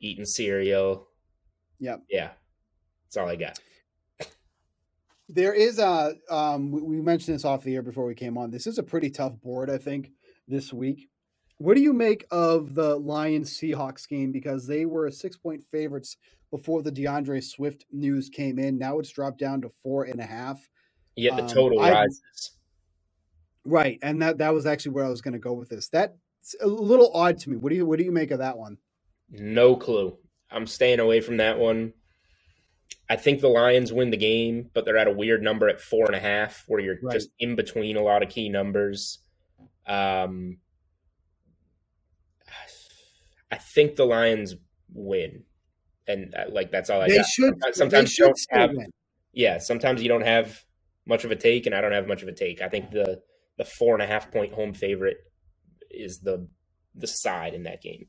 eating 0.00 0.24
cereal. 0.26 1.08
Yep. 1.78 2.02
Yeah, 2.10 2.30
that's 3.06 3.16
all 3.16 3.28
I 3.28 3.36
got. 3.36 3.58
There 5.34 5.52
is 5.52 5.78
a 5.80 6.14
um 6.30 6.70
we, 6.70 7.00
mentioned 7.00 7.34
this 7.34 7.44
off 7.44 7.64
the 7.64 7.74
air 7.74 7.82
before 7.82 8.06
we 8.06 8.14
came 8.14 8.38
on. 8.38 8.50
This 8.50 8.66
is 8.66 8.78
a 8.78 8.82
pretty 8.82 9.10
tough 9.10 9.38
board, 9.40 9.68
I 9.68 9.78
think, 9.78 10.12
this 10.46 10.72
week. 10.72 11.08
What 11.58 11.74
do 11.76 11.82
you 11.82 11.92
make 11.92 12.24
of 12.30 12.74
the 12.74 12.96
Lions 12.96 13.50
Seahawks 13.58 14.08
game? 14.08 14.30
Because 14.32 14.66
they 14.66 14.86
were 14.86 15.10
six 15.10 15.36
point 15.36 15.62
favorites 15.62 16.16
before 16.50 16.82
the 16.82 16.92
D'Andre 16.92 17.40
Swift 17.40 17.84
news 17.90 18.28
came 18.28 18.58
in. 18.60 18.78
Now 18.78 19.00
it's 19.00 19.10
dropped 19.10 19.38
down 19.38 19.60
to 19.62 19.68
four 19.82 20.04
and 20.04 20.20
a 20.20 20.24
half. 20.26 20.60
Yeah, 21.16 21.34
the 21.34 21.42
Um, 21.42 21.48
total 21.48 21.80
I- 21.80 21.90
rises. 21.92 22.52
Right, 23.66 23.98
and 24.02 24.20
that 24.22 24.38
that 24.38 24.52
was 24.52 24.66
actually 24.66 24.92
where 24.92 25.04
I 25.04 25.08
was 25.08 25.22
going 25.22 25.32
to 25.32 25.38
go 25.40 25.54
with 25.54 25.70
this. 25.70 25.88
That's 25.88 26.14
a 26.60 26.66
little 26.66 27.10
odd 27.14 27.38
to 27.38 27.50
me. 27.50 27.56
What 27.56 27.70
do 27.70 27.76
you 27.76 27.86
what 27.86 27.98
do 27.98 28.04
you 28.04 28.12
make 28.12 28.30
of 28.30 28.38
that 28.40 28.58
one? 28.58 28.76
No 29.30 29.74
clue. 29.74 30.16
I'm 30.50 30.66
staying 30.66 31.00
away 31.00 31.20
from 31.22 31.38
that 31.38 31.58
one. 31.58 31.94
I 33.08 33.16
think 33.16 33.40
the 33.40 33.48
Lions 33.48 33.92
win 33.92 34.10
the 34.10 34.16
game, 34.16 34.70
but 34.72 34.84
they're 34.84 34.96
at 34.96 35.06
a 35.06 35.12
weird 35.12 35.42
number 35.42 35.68
at 35.68 35.80
four 35.80 36.06
and 36.06 36.14
a 36.14 36.20
half, 36.20 36.64
where 36.66 36.80
you're 36.80 36.96
Right. 37.02 37.12
just 37.12 37.28
in 37.38 37.54
between 37.54 37.96
a 37.96 38.02
lot 38.02 38.22
of 38.22 38.30
key 38.30 38.48
numbers. 38.48 39.18
Um, 39.86 40.58
I 43.50 43.56
think 43.58 43.96
the 43.96 44.06
Lions 44.06 44.54
win, 44.92 45.44
and 46.06 46.34
uh, 46.34 46.46
like 46.50 46.70
that's 46.70 46.90
all 46.90 47.00
I 47.02 47.08
they 47.08 47.16
got. 47.18 47.26
should 47.26 47.54
Sometimes 47.72 48.10
they 48.16 48.24
should 48.24 48.32
have-. 48.50 48.70
Yeah, 49.32 49.58
sometimes 49.58 50.02
you 50.02 50.08
don't 50.08 50.24
have 50.26 50.64
much 51.06 51.24
of 51.24 51.30
a 51.30 51.36
take, 51.36 51.66
and 51.66 51.74
I 51.74 51.80
don't 51.80 51.92
have 51.92 52.06
much 52.08 52.22
of 52.22 52.28
a 52.28 52.32
take. 52.32 52.62
I 52.62 52.68
think 52.68 52.90
the 52.90 53.20
the 53.58 53.64
four 53.64 53.94
and 53.94 54.02
a 54.02 54.06
half 54.06 54.30
point 54.32 54.52
home 54.54 54.72
favorite 54.74 55.18
is 55.90 56.20
the 56.20 56.48
the 56.94 57.06
side 57.06 57.54
in 57.54 57.64
that 57.64 57.82
game. 57.82 58.06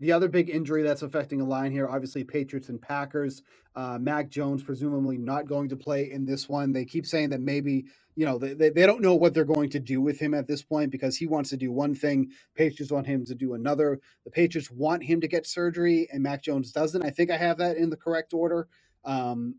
The 0.00 0.12
other 0.12 0.28
big 0.28 0.48
injury 0.48 0.82
that's 0.82 1.02
affecting 1.02 1.40
a 1.40 1.44
line 1.44 1.72
here, 1.72 1.88
obviously 1.88 2.22
Patriots 2.22 2.68
and 2.68 2.80
Packers. 2.80 3.42
Uh, 3.74 3.98
Mac 4.00 4.28
Jones 4.28 4.62
presumably 4.62 5.18
not 5.18 5.46
going 5.46 5.68
to 5.68 5.76
play 5.76 6.10
in 6.10 6.24
this 6.24 6.48
one. 6.48 6.72
They 6.72 6.84
keep 6.84 7.04
saying 7.06 7.30
that 7.30 7.40
maybe 7.40 7.86
you 8.14 8.24
know 8.26 8.38
they, 8.38 8.70
they, 8.70 8.86
don't 8.86 9.00
know 9.00 9.14
what 9.14 9.34
they're 9.34 9.44
going 9.44 9.70
to 9.70 9.78
do 9.78 10.00
with 10.00 10.18
him 10.18 10.34
at 10.34 10.46
this 10.46 10.62
point 10.62 10.90
because 10.90 11.16
he 11.16 11.26
wants 11.26 11.50
to 11.50 11.56
do 11.56 11.70
one 11.70 11.94
thing, 11.94 12.30
Patriots 12.54 12.92
want 12.92 13.06
him 13.06 13.24
to 13.24 13.34
do 13.34 13.54
another. 13.54 14.00
The 14.24 14.30
Patriots 14.30 14.70
want 14.70 15.02
him 15.04 15.20
to 15.20 15.28
get 15.28 15.46
surgery, 15.46 16.08
and 16.12 16.22
Mac 16.22 16.42
Jones 16.42 16.72
doesn't. 16.72 17.04
I 17.04 17.10
think 17.10 17.30
I 17.30 17.36
have 17.36 17.58
that 17.58 17.76
in 17.76 17.90
the 17.90 17.96
correct 17.96 18.32
order. 18.32 18.68
Um, 19.04 19.56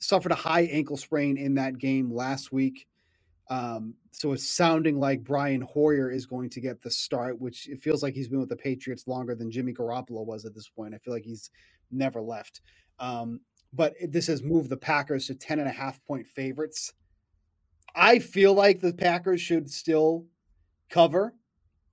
suffered 0.00 0.32
a 0.32 0.36
high 0.36 0.62
ankle 0.62 0.96
sprain 0.96 1.36
in 1.36 1.54
that 1.54 1.78
game 1.78 2.12
last 2.12 2.52
week. 2.52 2.86
Um, 3.50 3.94
so 4.12 4.32
it's 4.32 4.48
sounding 4.48 5.00
like 5.00 5.24
Brian 5.24 5.62
Hoyer 5.62 6.10
is 6.10 6.26
going 6.26 6.50
to 6.50 6.60
get 6.60 6.82
the 6.82 6.90
start, 6.90 7.40
which 7.40 7.68
it 7.68 7.80
feels 7.82 8.02
like 8.02 8.14
he's 8.14 8.28
been 8.28 8.40
with 8.40 8.48
the 8.50 8.56
Patriots 8.56 9.08
longer 9.08 9.34
than 9.34 9.50
Jimmy 9.50 9.74
Garoppolo 9.74 10.24
was 10.26 10.46
at 10.46 10.54
this 10.54 10.68
point. 10.68 10.94
I 10.94 10.98
feel 10.98 11.14
like 11.14 11.24
he's 11.24 11.50
never 11.90 12.22
left. 12.22 12.62
Um, 13.00 13.40
but 13.72 13.94
this 14.08 14.28
has 14.28 14.42
moved 14.42 14.70
the 14.70 14.78
Packers 14.78 15.26
to 15.28 15.36
10 15.36 15.58
and 15.60 15.68
a 15.68 15.72
half 15.72 16.04
point 16.06 16.28
favorites. 16.28 16.92
I 17.94 18.20
feel 18.20 18.54
like 18.54 18.80
the 18.80 18.94
Packers 18.94 19.40
should 19.40 19.70
still 19.70 20.26
cover. 20.90 21.34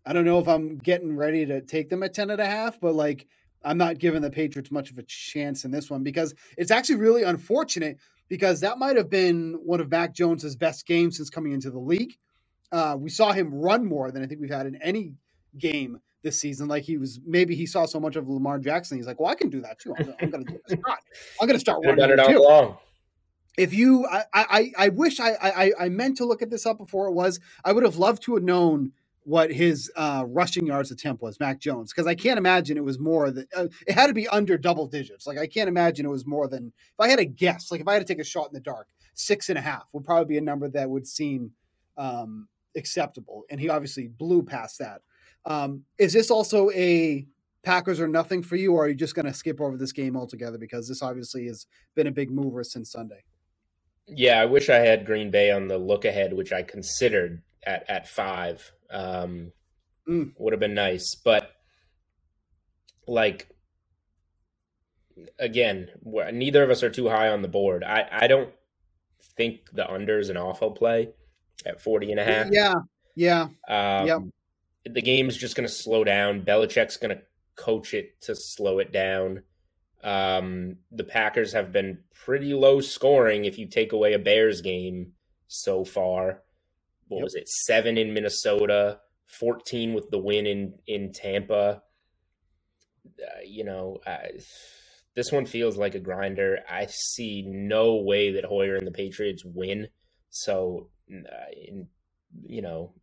I 0.06 0.14
don't 0.14 0.26
know 0.26 0.40
if 0.40 0.48
I'm 0.48 0.78
getting 0.78 1.16
ready 1.18 1.46
to 1.48 1.62
take 1.62 1.90
them 1.90 2.04
at 2.04 2.14
10 2.14 2.32
and 2.32 2.42
a 2.42 2.46
half, 2.46 2.80
but 2.80 2.96
like 2.96 3.28
I'm 3.64 3.78
not 3.78 4.00
giving 4.00 4.22
the 4.22 4.32
Patriots 4.32 4.72
much 4.72 4.92
of 4.92 4.98
a 5.00 5.04
chance 5.04 5.66
in 5.66 5.72
this 5.72 5.90
one 5.90 6.04
because 6.04 6.36
it's 6.58 6.72
actually 6.72 6.98
really 6.98 7.24
unfortunate 7.24 7.98
because 8.30 8.62
that 8.62 8.78
might 8.78 8.98
have 8.98 9.10
been 9.10 9.60
one 9.64 9.80
of 9.80 9.90
Mac 9.90 10.14
Jones's 10.14 10.56
best 10.56 10.86
games 10.86 11.18
since 11.18 11.30
coming 11.30 11.54
into 11.54 11.72
the 11.72 11.80
league. 11.80 12.18
Uh, 12.72 12.98
we 13.00 13.10
saw 13.10 13.32
him 13.32 13.54
run 13.54 13.86
more 13.86 14.12
than 14.12 14.24
I 14.24 14.28
think 14.28 14.42
we've 14.42 14.50
had 14.50 14.66
in 14.66 14.76
any 14.82 15.14
game 15.58 16.00
this 16.24 16.40
season. 16.40 16.68
Like 16.68 16.84
he 16.84 16.98
was, 16.98 17.20
maybe 17.26 17.56
he 17.56 17.66
saw 17.66 17.86
so 17.86 18.00
much 18.00 18.16
of 18.16 18.28
Lamar 18.28 18.60
Jackson. 18.60 18.98
He's 18.98 19.08
like, 19.08 19.20
well, 19.20 19.32
I 19.32 19.36
can 19.36 19.50
do 19.50 19.62
that 19.62 19.80
too. 19.80 19.96
I'm, 19.98 20.14
I'm 20.22 20.30
going 20.30 20.46
to 20.46 20.52
do 20.54 20.60
this. 20.68 20.78
I'm 21.42 21.48
going 21.48 21.56
to 21.56 21.60
start 21.60 21.86
running 21.86 22.10
it 22.10 22.26
too 22.28 22.44
all 22.44 22.60
along. 22.62 22.78
if 23.58 23.74
you 23.74 24.06
I, 24.06 24.24
I 24.34 24.72
i 24.78 24.90
wish 24.90 25.20
I, 25.20 25.32
I 25.42 25.74
i 25.80 25.90
meant 25.90 26.18
to 26.18 26.26
look 26.26 26.42
at 26.42 26.50
this 26.50 26.66
up 26.66 26.78
before 26.78 27.08
it 27.08 27.14
was 27.14 27.40
i 27.66 27.72
would 27.72 27.84
have 27.84 27.98
loved 27.98 28.22
to 28.24 28.36
have 28.36 28.44
known 28.44 28.92
what 29.28 29.52
his 29.52 29.92
uh 29.98 30.24
rushing 30.26 30.66
yards 30.66 30.90
attempt 30.90 31.22
was 31.22 31.38
mac 31.38 31.60
jones 31.60 31.92
because 31.92 32.08
i 32.08 32.16
can't 32.16 32.38
imagine 32.38 32.78
it 32.78 32.84
was 32.84 32.98
more 32.98 33.30
than 33.30 33.46
uh, 33.54 33.68
it 33.86 33.92
had 33.92 34.08
to 34.08 34.14
be 34.14 34.26
under 34.30 34.58
double 34.58 34.88
digits. 34.88 35.28
Like 35.28 35.38
i 35.38 35.46
can't 35.46 35.68
imagine 35.68 36.06
it 36.06 36.10
was 36.10 36.26
more 36.26 36.48
than 36.48 36.68
if 36.68 37.00
i 37.00 37.10
had 37.10 37.20
a 37.20 37.26
guess 37.26 37.70
like 37.70 37.82
if 37.82 37.88
i 37.88 37.94
had 37.94 38.00
to 38.00 38.14
take 38.14 38.22
a 38.22 38.24
shot 38.24 38.48
in 38.48 38.54
the 38.54 38.62
dark 38.62 38.88
six 39.16 39.50
and 39.50 39.58
a 39.58 39.62
half 39.62 39.84
would 39.92 40.06
probably 40.06 40.26
be 40.26 40.38
a 40.38 40.42
number 40.42 40.70
that 40.70 40.90
would 40.90 41.06
seem 41.06 41.52
um 41.98 42.48
acceptable 42.78 43.44
and 43.50 43.60
he 43.60 43.68
obviously 43.68 44.08
blew 44.08 44.42
past 44.42 44.80
that. 44.80 45.02
Um 45.46 45.84
is 45.98 46.14
this 46.14 46.32
also 46.32 46.70
a 46.72 47.28
packers 47.64 48.00
or 48.00 48.08
nothing 48.08 48.42
for 48.42 48.56
you 48.56 48.74
or 48.74 48.86
are 48.86 48.88
you 48.88 48.96
just 48.96 49.16
going 49.16 49.26
to 49.26 49.34
skip 49.34 49.60
over 49.60 49.76
this 49.76 49.92
game 49.92 50.16
altogether? 50.16 50.58
Because 50.58 50.88
this 50.88 51.02
obviously 51.02 51.48
has 51.48 51.66
been 51.96 52.08
a 52.08 52.12
big 52.12 52.32
mover 52.32 52.64
since 52.64 52.92
sunday. 52.92 53.24
Yeah, 54.08 54.40
I 54.40 54.46
wish 54.46 54.70
I 54.70 54.78
had 54.78 55.06
Green 55.06 55.32
Bay 55.32 55.52
on 55.52 55.68
the 55.68 55.78
look 55.78 56.06
ahead, 56.06 56.32
which 56.32 56.54
I 56.54 56.64
considered 56.64 57.42
at 57.66 57.84
at 57.90 58.08
five. 58.08 58.72
Um, 58.90 59.52
Mm. 60.08 60.32
Would 60.38 60.54
have 60.54 60.60
been 60.60 60.74
nice, 60.74 61.16
but 61.16 61.52
like 63.08 63.50
again, 65.40 65.90
neither 66.04 66.64
of 66.64 66.70
us 66.70 66.84
are 66.84 66.90
too 66.90 67.10
high 67.10 67.30
on 67.30 67.42
the 67.42 67.48
board. 67.48 67.84
I 67.84 68.08
I 68.10 68.28
don't 68.28 68.54
think 69.36 69.70
the 69.74 69.90
under 69.90 70.20
is 70.20 70.30
an 70.30 70.38
awful 70.38 70.72
play 70.72 71.10
at 71.66 71.82
40 71.82 72.12
and 72.12 72.20
a 72.20 72.24
half. 72.24 72.48
Yeah, 72.52 72.76
yeah. 73.16 73.50
Um, 73.68 74.08
Yep. 74.08 74.22
The 74.94 75.02
game's 75.02 75.36
just 75.36 75.58
going 75.58 75.68
to 75.68 75.74
slow 75.74 76.06
down. 76.06 76.44
Belichick's 76.44 76.96
going 76.96 77.18
to 77.18 77.22
coach 77.58 77.94
it 77.94 78.22
to 78.22 78.36
slow 78.36 78.80
it 78.80 78.94
down. 78.94 79.44
Um, 80.02 80.78
the 80.92 81.04
Packers 81.04 81.52
have 81.52 81.74
been 81.74 82.00
pretty 82.14 82.54
low 82.54 82.80
scoring 82.80 83.44
if 83.44 83.60
you 83.60 83.68
take 83.68 83.92
away 83.92 84.14
a 84.14 84.20
Bears 84.20 84.62
game 84.62 85.12
so 85.48 85.84
far. 85.84 86.44
What 87.08 87.18
Yep. 87.20 87.24
was 87.24 87.36
it? 87.36 87.48
Seven 87.48 87.98
in 87.98 88.14
Minnesota, 88.14 89.00
14 89.28 89.94
with 89.94 90.10
the 90.10 90.18
win 90.20 90.46
in, 90.46 90.74
in 90.88 91.12
Tampa. 91.14 91.82
Uh, 93.06 93.42
you 93.46 93.64
know, 93.64 94.00
I, 94.06 94.32
this 95.16 95.32
one 95.32 95.46
feels 95.46 95.78
like 95.78 95.96
a 95.96 96.00
grinder. 96.00 96.60
I 96.70 96.88
see 96.90 97.44
no 97.48 97.96
way 97.96 98.32
that 98.34 98.46
Hoyer 98.46 98.76
and 98.76 98.86
the 98.86 98.92
Patriots 98.92 99.44
win. 99.46 99.88
So, 100.30 100.90
uh, 101.12 101.52
in, 101.56 101.88
you 102.46 102.62
know, 102.62 102.94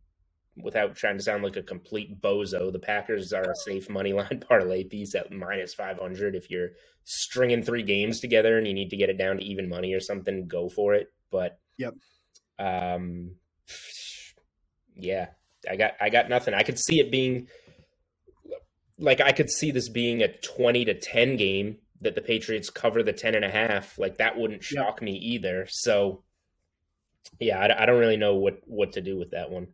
without 0.55 0.95
trying 0.95 1.17
to 1.17 1.23
sound 1.23 1.43
like 1.43 1.57
a 1.57 1.63
complete 1.63 2.21
bozo, 2.21 2.71
the 2.71 2.79
Packers 2.79 3.33
are 3.33 3.51
a 3.51 3.55
safe 3.65 3.89
money 3.89 4.13
line 4.13 4.41
parlay 4.47 4.83
piece 4.83 5.15
at 5.15 5.31
minus 5.31 5.73
500. 5.73 6.35
If 6.35 6.49
you're 6.49 6.69
stringing 7.03 7.63
three 7.63 7.83
games 7.83 8.19
together 8.19 8.57
and 8.57 8.67
you 8.67 8.73
need 8.73 8.89
to 8.91 8.97
get 8.97 9.09
it 9.09 9.17
down 9.17 9.37
to 9.37 9.43
even 9.43 9.67
money 9.67 9.93
or 9.93 9.99
something, 9.99 10.47
go 10.47 10.69
for 10.69 10.93
it. 10.93 11.11
But, 11.31 11.59
Yep. 11.77 11.95
um, 12.59 13.35
yeah, 14.95 15.27
I 15.69 15.75
got, 15.75 15.93
I 15.99 16.09
got 16.09 16.29
nothing. 16.29 16.53
I 16.53 16.63
could 16.63 16.79
see 16.79 16.99
it 16.99 17.11
being 17.11 17.47
like, 18.97 19.21
I 19.21 19.31
could 19.31 19.49
see 19.49 19.71
this 19.71 19.89
being 19.89 20.21
a 20.21 20.27
20 20.27 20.85
to 20.85 20.93
10 20.93 21.35
game 21.35 21.77
that 22.01 22.15
the 22.15 22.21
Patriots 22.21 22.69
cover 22.69 23.03
the 23.03 23.13
10 23.13 23.35
and 23.35 23.45
a 23.45 23.49
half, 23.49 23.97
like 23.97 24.17
that 24.17 24.37
wouldn't 24.37 24.63
shock 24.63 24.99
yeah. 25.01 25.05
me 25.05 25.15
either. 25.17 25.67
So 25.69 26.23
yeah, 27.39 27.59
I, 27.59 27.83
I, 27.83 27.85
don't 27.85 27.99
really 27.99 28.17
know 28.17 28.35
what 28.35 28.61
what 28.65 28.93
to 28.93 29.01
do 29.01 29.17
with 29.17 29.31
that 29.31 29.49
one. 29.49 29.67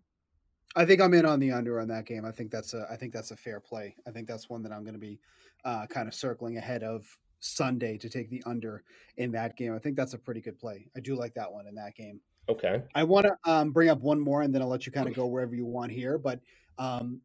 I 0.76 0.86
think 0.86 1.02
I'm 1.02 1.14
in 1.14 1.26
on 1.26 1.40
the 1.40 1.52
under 1.52 1.80
on 1.80 1.90
that 1.90 2.06
game. 2.06 2.26
I 2.26 2.32
think 2.32 2.52
that's 2.52 2.74
a 2.74 2.88
I 2.90 2.96
think 2.96 3.14
that's 3.14 3.32
a 3.32 3.36
fair 3.36 3.60
play. 3.60 3.96
I 4.08 4.12
think 4.12 4.28
that's 4.28 4.50
one 4.50 4.64
that 4.64 4.72
I'm 4.72 4.84
going 4.84 4.94
to 4.94 5.00
be 5.00 5.20
uh, 5.66 5.86
kind 5.88 6.08
of 6.08 6.16
circling 6.16 6.58
ahead 6.58 6.84
of 6.84 7.06
Sunday 7.40 7.98
to 7.98 8.10
take 8.10 8.30
the 8.30 8.42
under 8.46 8.84
in 9.18 9.32
that 9.32 9.58
game. 9.58 9.76
I 9.76 9.80
think 9.80 9.98
that's 9.98 10.14
a 10.14 10.18
pretty 10.18 10.42
good 10.42 10.58
play. 10.60 10.88
I 10.96 11.02
do 11.02 11.16
like 11.16 11.34
that 11.34 11.52
one 11.52 11.68
in 11.68 11.76
that 11.76 11.96
game. 11.96 12.22
Okay. 12.50 12.84
I 12.96 13.04
want 13.04 13.28
to 13.28 13.38
um, 13.50 13.72
bring 13.72 13.90
up 13.90 14.02
one 14.02 14.20
more, 14.20 14.42
and 14.42 14.54
then 14.54 14.62
I'll 14.62 14.68
let 14.68 14.86
you 14.86 14.92
kind 14.92 15.08
of 15.08 15.14
go 15.14 15.26
wherever 15.26 15.56
you 15.56 15.66
want 15.66 15.92
here. 15.92 16.18
But 16.18 16.40
um, 16.78 17.22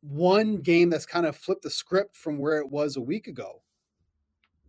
one 0.00 0.56
game 0.58 0.90
that's 0.90 1.06
kind 1.06 1.26
of 1.26 1.36
flipped 1.36 1.62
the 1.62 1.70
script 1.70 2.16
from 2.16 2.38
where 2.38 2.58
it 2.58 2.70
was 2.70 2.96
a 2.96 3.00
week 3.00 3.26
ago 3.26 3.62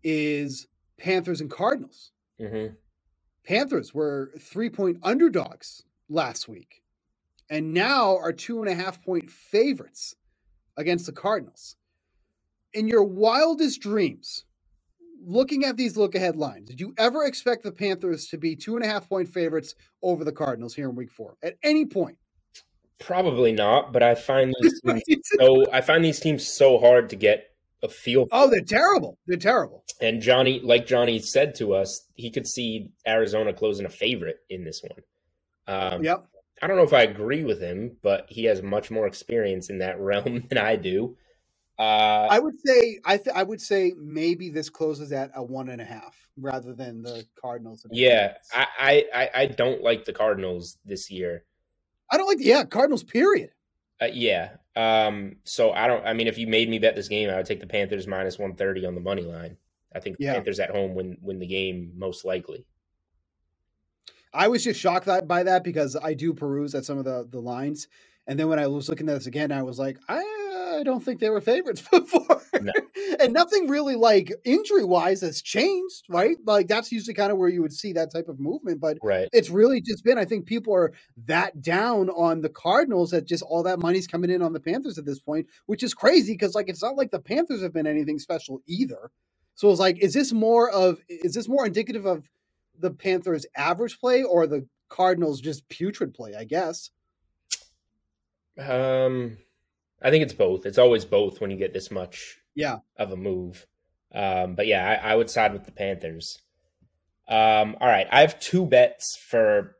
is 0.04 0.68
Panthers 0.98 1.42
and 1.42 1.50
Cardinals. 1.50 2.12
Mm-hmm. 2.40 2.74
Panthers 3.46 3.94
were 3.94 4.32
three 4.40 4.70
point 4.70 4.98
underdogs 5.04 5.84
last 6.10 6.48
week, 6.48 6.84
and 7.50 7.74
now 7.74 8.18
are 8.18 8.34
two 8.34 8.62
and 8.62 8.70
a 8.70 8.76
half 8.76 9.04
point 9.04 9.30
favorites 9.30 10.16
against 10.78 11.06
the 11.06 11.12
Cardinals. 11.12 11.76
In 12.74 12.88
your 12.88 13.04
wildest 13.04 13.82
dreams, 13.82 14.46
looking 15.26 15.66
at 15.66 15.78
these 15.78 15.98
look 15.98 16.16
ahead 16.16 16.36
lines, 16.36 16.70
did 16.70 16.80
you 16.80 16.94
ever 16.98 17.26
expect 17.26 17.64
the 17.64 17.72
Panthers 17.72 18.28
to 18.28 18.38
be 18.38 18.56
two 18.56 18.76
and 18.76 18.86
a 18.86 18.88
half 18.88 19.08
point 19.08 19.30
favorites 19.30 19.76
over 20.02 20.24
the 20.24 20.32
Cardinals 20.32 20.74
here 20.74 20.90
in 20.90 20.96
week 20.96 21.12
four 21.12 21.36
at 21.44 21.56
any 21.64 21.86
point? 21.86 22.18
Probably 23.00 23.52
not, 23.52 23.92
but 23.94 24.04
I 24.04 24.16
find 24.16 24.54
these 24.62 24.82
teams 24.82 25.24
so 25.40 25.66
I 25.72 25.82
find 25.82 26.04
these 26.04 26.20
teams 26.20 26.48
so 26.48 26.78
hard 26.78 27.10
to 27.10 27.16
get 27.16 27.48
a 27.84 27.90
feel. 27.90 28.28
Oh, 28.32 28.50
they're 28.50 28.62
terrible. 28.62 29.18
They're 29.28 29.38
terrible. 29.38 29.84
And 30.02 30.22
Johnny, 30.22 30.60
like 30.64 30.86
Johnny 30.86 31.20
said 31.20 31.56
to 31.56 31.74
us, 31.74 32.08
he 32.16 32.30
could 32.30 32.48
see 32.48 32.90
Arizona 33.08 33.54
closing 33.54 33.86
a 33.86 33.90
favorite 33.90 34.38
in 34.50 34.64
this 34.64 34.84
one. 34.84 35.02
Um, 35.68 36.04
yep. 36.04 36.26
I 36.62 36.68
don't 36.68 36.78
know 36.78 36.84
if 36.84 36.94
I 36.94 37.04
agree 37.04 37.44
with 37.44 37.60
him, 37.60 37.98
but 38.04 38.28
he 38.30 38.44
has 38.46 38.62
much 38.62 38.92
more 38.92 39.08
experience 39.08 39.70
in 39.70 39.80
that 39.80 40.00
realm 40.00 40.44
than 40.50 40.58
I 40.58 40.76
do. 40.76 41.18
Uh, 41.82 42.28
I 42.30 42.38
would 42.38 42.54
say 42.64 43.00
I 43.06 43.18
th- 43.18 43.36
I 43.36 43.42
would 43.42 43.60
say 43.60 43.94
maybe 43.98 44.52
this 44.52 44.70
closes 44.70 45.12
at 45.12 45.32
a 45.34 45.42
one 45.42 45.68
and 45.70 45.82
a 45.82 45.84
half 45.84 46.16
rather 46.38 46.76
than 46.76 47.02
the 47.02 47.26
Cardinals. 47.42 47.84
Yeah, 47.90 48.36
I, 48.54 49.06
I 49.12 49.30
I 49.34 49.46
don't 49.48 49.82
like 49.82 50.06
the 50.06 50.14
Cardinals 50.14 50.78
this 50.86 51.10
year. 51.10 51.44
I 52.12 52.18
don't 52.18 52.28
like 52.28 52.38
the 52.38 52.46
yeah 52.46 52.66
Cardinals. 52.66 53.04
Period. 53.04 53.50
Uh, 54.00 54.10
yeah. 54.14 54.50
Um. 54.76 55.38
So 55.44 55.72
I 55.72 55.88
don't. 55.88 56.06
I 56.06 56.14
mean, 56.14 56.28
if 56.28 56.38
you 56.38 56.46
made 56.46 56.70
me 56.70 56.78
bet 56.78 56.96
this 56.96 57.08
game, 57.08 57.32
I 57.32 57.38
would 57.38 57.48
take 57.48 57.62
the 57.62 57.66
Panthers 57.66 58.06
minus 58.06 58.38
one 58.38 58.54
thirty 58.54 58.86
on 58.86 58.94
the 58.94 59.02
money 59.02 59.24
line. 59.24 59.58
I 59.96 60.02
think 60.02 60.18
the 60.18 60.26
yeah. 60.26 60.34
Panthers 60.36 60.60
at 60.60 60.70
home 60.70 60.94
win 60.94 61.18
win 61.20 61.40
the 61.40 61.48
game 61.48 61.94
most 61.96 62.26
likely. 62.26 62.64
I 64.32 64.50
was 64.50 64.64
just 64.64 64.80
shocked 64.80 65.08
by 65.28 65.42
that 65.42 65.64
because 65.64 65.96
I 65.96 66.14
do 66.14 66.36
peruse 66.36 66.76
at 66.76 66.86
some 66.86 67.00
of 67.00 67.06
the 67.06 67.28
the 67.28 67.42
lines, 67.42 67.88
and 68.28 68.40
then 68.40 68.50
when 68.50 68.60
I 68.60 68.68
was 68.68 68.88
looking 68.88 69.10
at 69.10 69.16
this 69.16 69.26
again, 69.26 69.52
I 69.52 69.64
was 69.64 69.80
like, 69.80 69.98
I 70.08 70.22
I 70.82 70.84
don't 70.84 71.00
think 71.00 71.20
they 71.20 71.30
were 71.30 71.42
favorites 71.42 71.84
before. 71.92 72.42
No. 72.60 72.72
and 73.20 73.34
nothing 73.34 73.68
really 73.68 73.96
like 73.96 74.34
injury 74.44 74.84
wise 74.84 75.22
has 75.22 75.42
changed, 75.42 76.06
right? 76.10 76.38
Like 76.44 76.68
that's 76.68 76.92
usually 76.92 77.14
kind 77.14 77.32
of 77.32 77.38
where 77.38 77.50
you 77.50 77.62
would 77.62 77.72
see 77.72 77.94
that 77.94 78.12
type 78.12 78.28
of 78.28 78.40
movement. 78.40 78.82
But 78.82 78.98
right. 79.04 79.30
it's 79.32 79.52
really 79.52 79.80
just 79.80 80.04
been, 80.04 80.18
I 80.18 80.26
think 80.26 80.48
people 80.48 80.74
are 80.74 80.92
that 81.26 81.62
down 81.62 82.10
on 82.10 82.42
the 82.42 82.50
Cardinals 82.50 83.12
that 83.12 83.28
just 83.28 83.44
all 83.44 83.64
that 83.64 83.80
money's 83.80 84.08
coming 84.08 84.32
in 84.32 84.42
on 84.42 84.54
the 84.54 84.60
Panthers 84.60 84.98
at 84.98 85.06
this 85.06 85.20
point, 85.20 85.46
which 85.68 85.84
is 85.84 85.94
crazy 85.94 86.34
because 86.34 86.56
like 86.56 86.68
it's 86.68 86.84
not 86.84 86.98
like 86.98 87.12
the 87.12 87.20
Panthers 87.20 87.62
have 87.62 87.74
been 87.74 87.88
anything 87.88 88.20
special 88.20 88.62
either. 88.68 89.12
So 89.54 89.70
it's 89.70 89.80
like, 89.80 90.00
is 90.00 90.14
this 90.16 90.34
more 90.34 90.70
of 90.72 91.00
is 91.08 91.36
this 91.36 91.48
more 91.48 91.66
indicative 91.66 92.06
of 92.06 92.28
the 92.78 92.92
Panthers 92.92 93.46
average 93.56 94.00
play 94.00 94.24
or 94.24 94.48
the 94.48 94.68
Cardinals 94.90 95.40
just 95.40 95.70
putrid 95.70 96.14
play, 96.14 96.34
I 96.36 96.46
guess? 96.46 96.90
Um 98.58 99.38
I 100.02 100.10
think 100.10 100.24
it's 100.24 100.34
both. 100.34 100.66
It's 100.66 100.78
always 100.78 101.06
both 101.06 101.40
when 101.40 101.52
you 101.52 101.58
get 101.58 101.74
this 101.74 101.92
much 101.92 102.40
yeah 102.56 102.78
of 102.98 103.12
a 103.12 103.18
move. 103.18 103.66
Um, 104.14 104.56
but 104.56 104.68
yeah, 104.68 105.00
I, 105.04 105.12
I, 105.12 105.16
would 105.16 105.30
side 105.30 105.54
with 105.54 105.64
the 105.64 105.72
Panthers. 105.72 106.38
Um, 107.30 107.78
all 107.80 107.88
right, 107.88 108.08
I 108.12 108.22
have 108.22 108.40
two 108.40 108.66
bets 108.66 109.18
for 109.30 109.78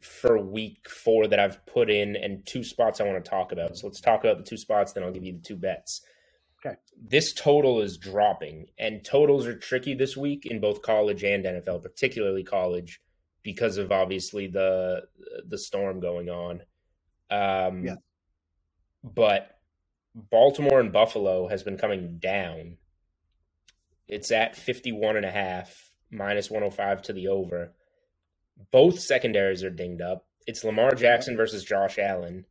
for 0.00 0.38
week 0.38 0.88
four 0.88 1.26
that 1.26 1.38
I've 1.38 1.64
put 1.66 1.90
in, 1.90 2.16
and 2.16 2.46
two 2.46 2.64
spots 2.64 3.00
I 3.00 3.04
want 3.04 3.22
to 3.22 3.30
talk 3.30 3.52
about. 3.52 3.76
So 3.76 3.88
let's 3.88 4.00
talk 4.00 4.24
about 4.24 4.38
the 4.38 4.44
two 4.44 4.56
spots, 4.56 4.92
then 4.92 5.02
I'll 5.02 5.12
give 5.12 5.24
you 5.24 5.34
the 5.34 5.42
two 5.42 5.56
bets. 5.56 6.00
Okay. 6.64 6.76
This 7.00 7.34
total 7.34 7.82
is 7.82 7.98
dropping, 7.98 8.66
and 8.78 9.04
totals 9.04 9.46
are 9.46 9.56
tricky 9.56 9.94
this 9.94 10.16
week 10.16 10.46
in 10.46 10.60
both 10.60 10.82
college 10.82 11.24
and 11.24 11.44
NFL, 11.44 11.82
particularly 11.82 12.42
college, 12.42 13.00
because 13.42 13.76
of 13.76 13.92
obviously 13.92 14.46
the 14.46 15.02
the 15.46 15.58
storm 15.58 16.00
going 16.00 16.30
on. 16.30 16.62
Um, 17.30 17.84
yeah 17.84 17.96
but 19.02 19.58
Baltimore 20.14 20.80
and 20.80 20.92
Buffalo 20.92 21.48
has 21.48 21.62
been 21.62 21.78
coming 21.78 22.18
down. 22.18 22.76
It's 24.06 24.32
at 24.32 24.56
51 24.56 25.16
and 25.16 25.26
a 25.26 25.30
half, 25.30 25.90
minus 26.10 26.50
105 26.50 27.02
to 27.02 27.12
the 27.12 27.28
over. 27.28 27.74
Both 28.70 29.00
secondaries 29.00 29.62
are 29.62 29.70
dinged 29.70 30.02
up. 30.02 30.26
It's 30.46 30.64
Lamar 30.64 30.94
Jackson 30.94 31.36
versus 31.36 31.62
Josh 31.62 31.98
Allen. 31.98 32.46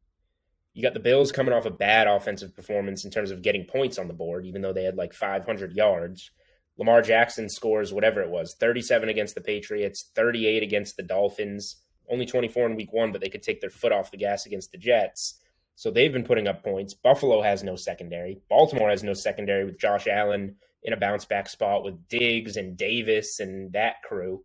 You 0.74 0.84
got 0.84 0.94
the 0.94 1.00
Bills 1.00 1.32
coming 1.32 1.54
off 1.54 1.66
a 1.66 1.72
bad 1.72 2.08
offensive 2.08 2.56
performance 2.56 3.04
in 3.04 3.10
terms 3.10 3.32
of 3.32 3.42
getting 3.42 3.66
points 3.66 3.98
on 3.98 4.08
the 4.08 4.14
board, 4.14 4.46
even 4.46 4.62
though 4.62 4.74
they 4.74 4.84
had 4.84 4.96
like 4.96 5.14
500 5.14 5.74
yards. 5.74 6.30
Lamar 6.78 7.02
Jackson 7.02 7.50
scores 7.50 7.92
whatever 7.92 8.22
it 8.22 8.30
was 8.30 8.56
37 8.60 9.10
against 9.10 9.34
the 9.34 9.42
Patriots, 9.42 10.12
38 10.14 10.62
against 10.62 10.96
the 10.96 11.04
Dolphins, 11.04 11.78
only 12.08 12.28
24 12.28 12.68
in 12.68 12.76
week 12.76 12.94
one, 12.94 13.12
but 13.12 13.20
they 13.20 13.30
could 13.30 13.42
take 13.42 13.60
their 13.60 13.72
foot 13.72 13.92
off 13.92 14.12
the 14.12 14.18
gas 14.18 14.46
against 14.46 14.72
the 14.72 14.78
Jets. 14.78 15.40
So 15.78 15.92
they've 15.92 16.12
been 16.12 16.24
putting 16.24 16.48
up 16.48 16.64
points. 16.64 16.96
Buffalo 16.96 17.44
has 17.44 17.64
no 17.64 17.76
secondary. 17.76 18.42
Baltimore 18.50 18.90
has 18.90 19.04
no 19.04 19.14
secondary 19.14 19.64
with 19.64 19.80
Josh 19.80 20.08
Allen 20.08 20.56
in 20.82 20.92
a 20.92 20.98
bounce 20.98 21.24
back 21.26 21.48
spot 21.48 21.84
with 21.84 22.08
Diggs 22.08 22.58
and 22.58 22.76
Davis 22.76 23.40
and 23.40 23.72
that 23.74 24.02
crew. 24.02 24.44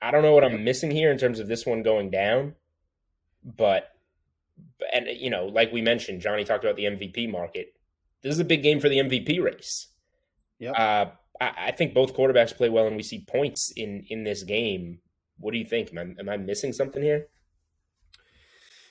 I 0.00 0.10
don't 0.10 0.22
know 0.22 0.32
what 0.32 0.44
I'm 0.44 0.64
missing 0.64 0.90
here 0.90 1.12
in 1.12 1.18
terms 1.18 1.40
of 1.40 1.46
this 1.46 1.66
one 1.66 1.82
going 1.82 2.08
down, 2.10 2.54
but 3.44 3.90
and 4.94 5.08
you 5.08 5.28
know, 5.28 5.44
like 5.44 5.74
we 5.74 5.82
mentioned, 5.82 6.22
Johnny 6.22 6.44
talked 6.44 6.64
about 6.64 6.76
the 6.76 6.84
MVP 6.84 7.30
market. 7.30 7.74
This 8.22 8.32
is 8.32 8.40
a 8.40 8.46
big 8.46 8.62
game 8.62 8.80
for 8.80 8.88
the 8.88 9.00
MVP 9.00 9.42
race. 9.42 9.88
Yeah, 10.58 10.70
uh, 10.70 11.10
I, 11.38 11.52
I, 11.66 11.70
think 11.72 11.92
both 11.92 12.16
quarterbacks 12.16 12.56
play 12.56 12.70
well, 12.70 12.86
and 12.86 12.96
we 12.96 13.02
see 13.02 13.26
points 13.28 13.72
in 13.76 14.06
in 14.08 14.24
this 14.24 14.42
game. 14.42 15.00
What 15.38 15.52
do 15.52 15.58
you 15.58 15.66
think? 15.66 15.90
Am 15.92 15.98
I, 15.98 16.20
am 16.20 16.28
I 16.30 16.38
missing 16.38 16.72
something 16.72 17.02
here? 17.02 17.26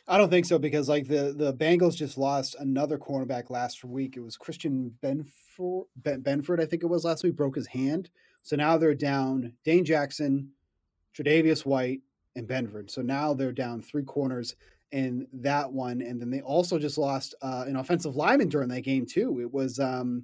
I 0.07 0.17
don't 0.17 0.29
think 0.29 0.45
so 0.45 0.57
because 0.57 0.87
like 0.87 1.07
the 1.07 1.33
the 1.35 1.53
Bengals 1.53 1.95
just 1.95 2.17
lost 2.17 2.55
another 2.59 2.97
cornerback 2.97 3.49
last 3.49 3.83
week. 3.83 4.15
It 4.15 4.21
was 4.21 4.37
Christian 4.37 4.93
Benford, 5.03 5.85
ben, 5.97 6.21
Benford, 6.21 6.61
I 6.61 6.65
think 6.65 6.83
it 6.83 6.87
was 6.87 7.03
last 7.03 7.23
week, 7.23 7.35
broke 7.35 7.55
his 7.55 7.67
hand. 7.67 8.09
So 8.41 8.55
now 8.55 8.77
they're 8.77 8.95
down 8.95 9.53
Dane 9.65 9.83
Jackson, 9.83 10.51
Tre'Davious 11.13 11.65
White, 11.65 12.01
and 12.37 12.47
Benford. 12.47 12.89
So 12.89 13.01
now 13.01 13.33
they're 13.33 13.51
down 13.51 13.81
three 13.81 14.03
corners 14.03 14.55
in 14.93 15.27
that 15.33 15.73
one, 15.73 16.01
and 16.01 16.21
then 16.21 16.29
they 16.29 16.39
also 16.39 16.79
just 16.79 16.97
lost 16.97 17.35
uh, 17.41 17.65
an 17.67 17.75
offensive 17.75 18.15
lineman 18.15 18.47
during 18.47 18.69
that 18.69 18.81
game 18.81 19.05
too. 19.05 19.41
It 19.41 19.51
was 19.51 19.77
um, 19.77 20.23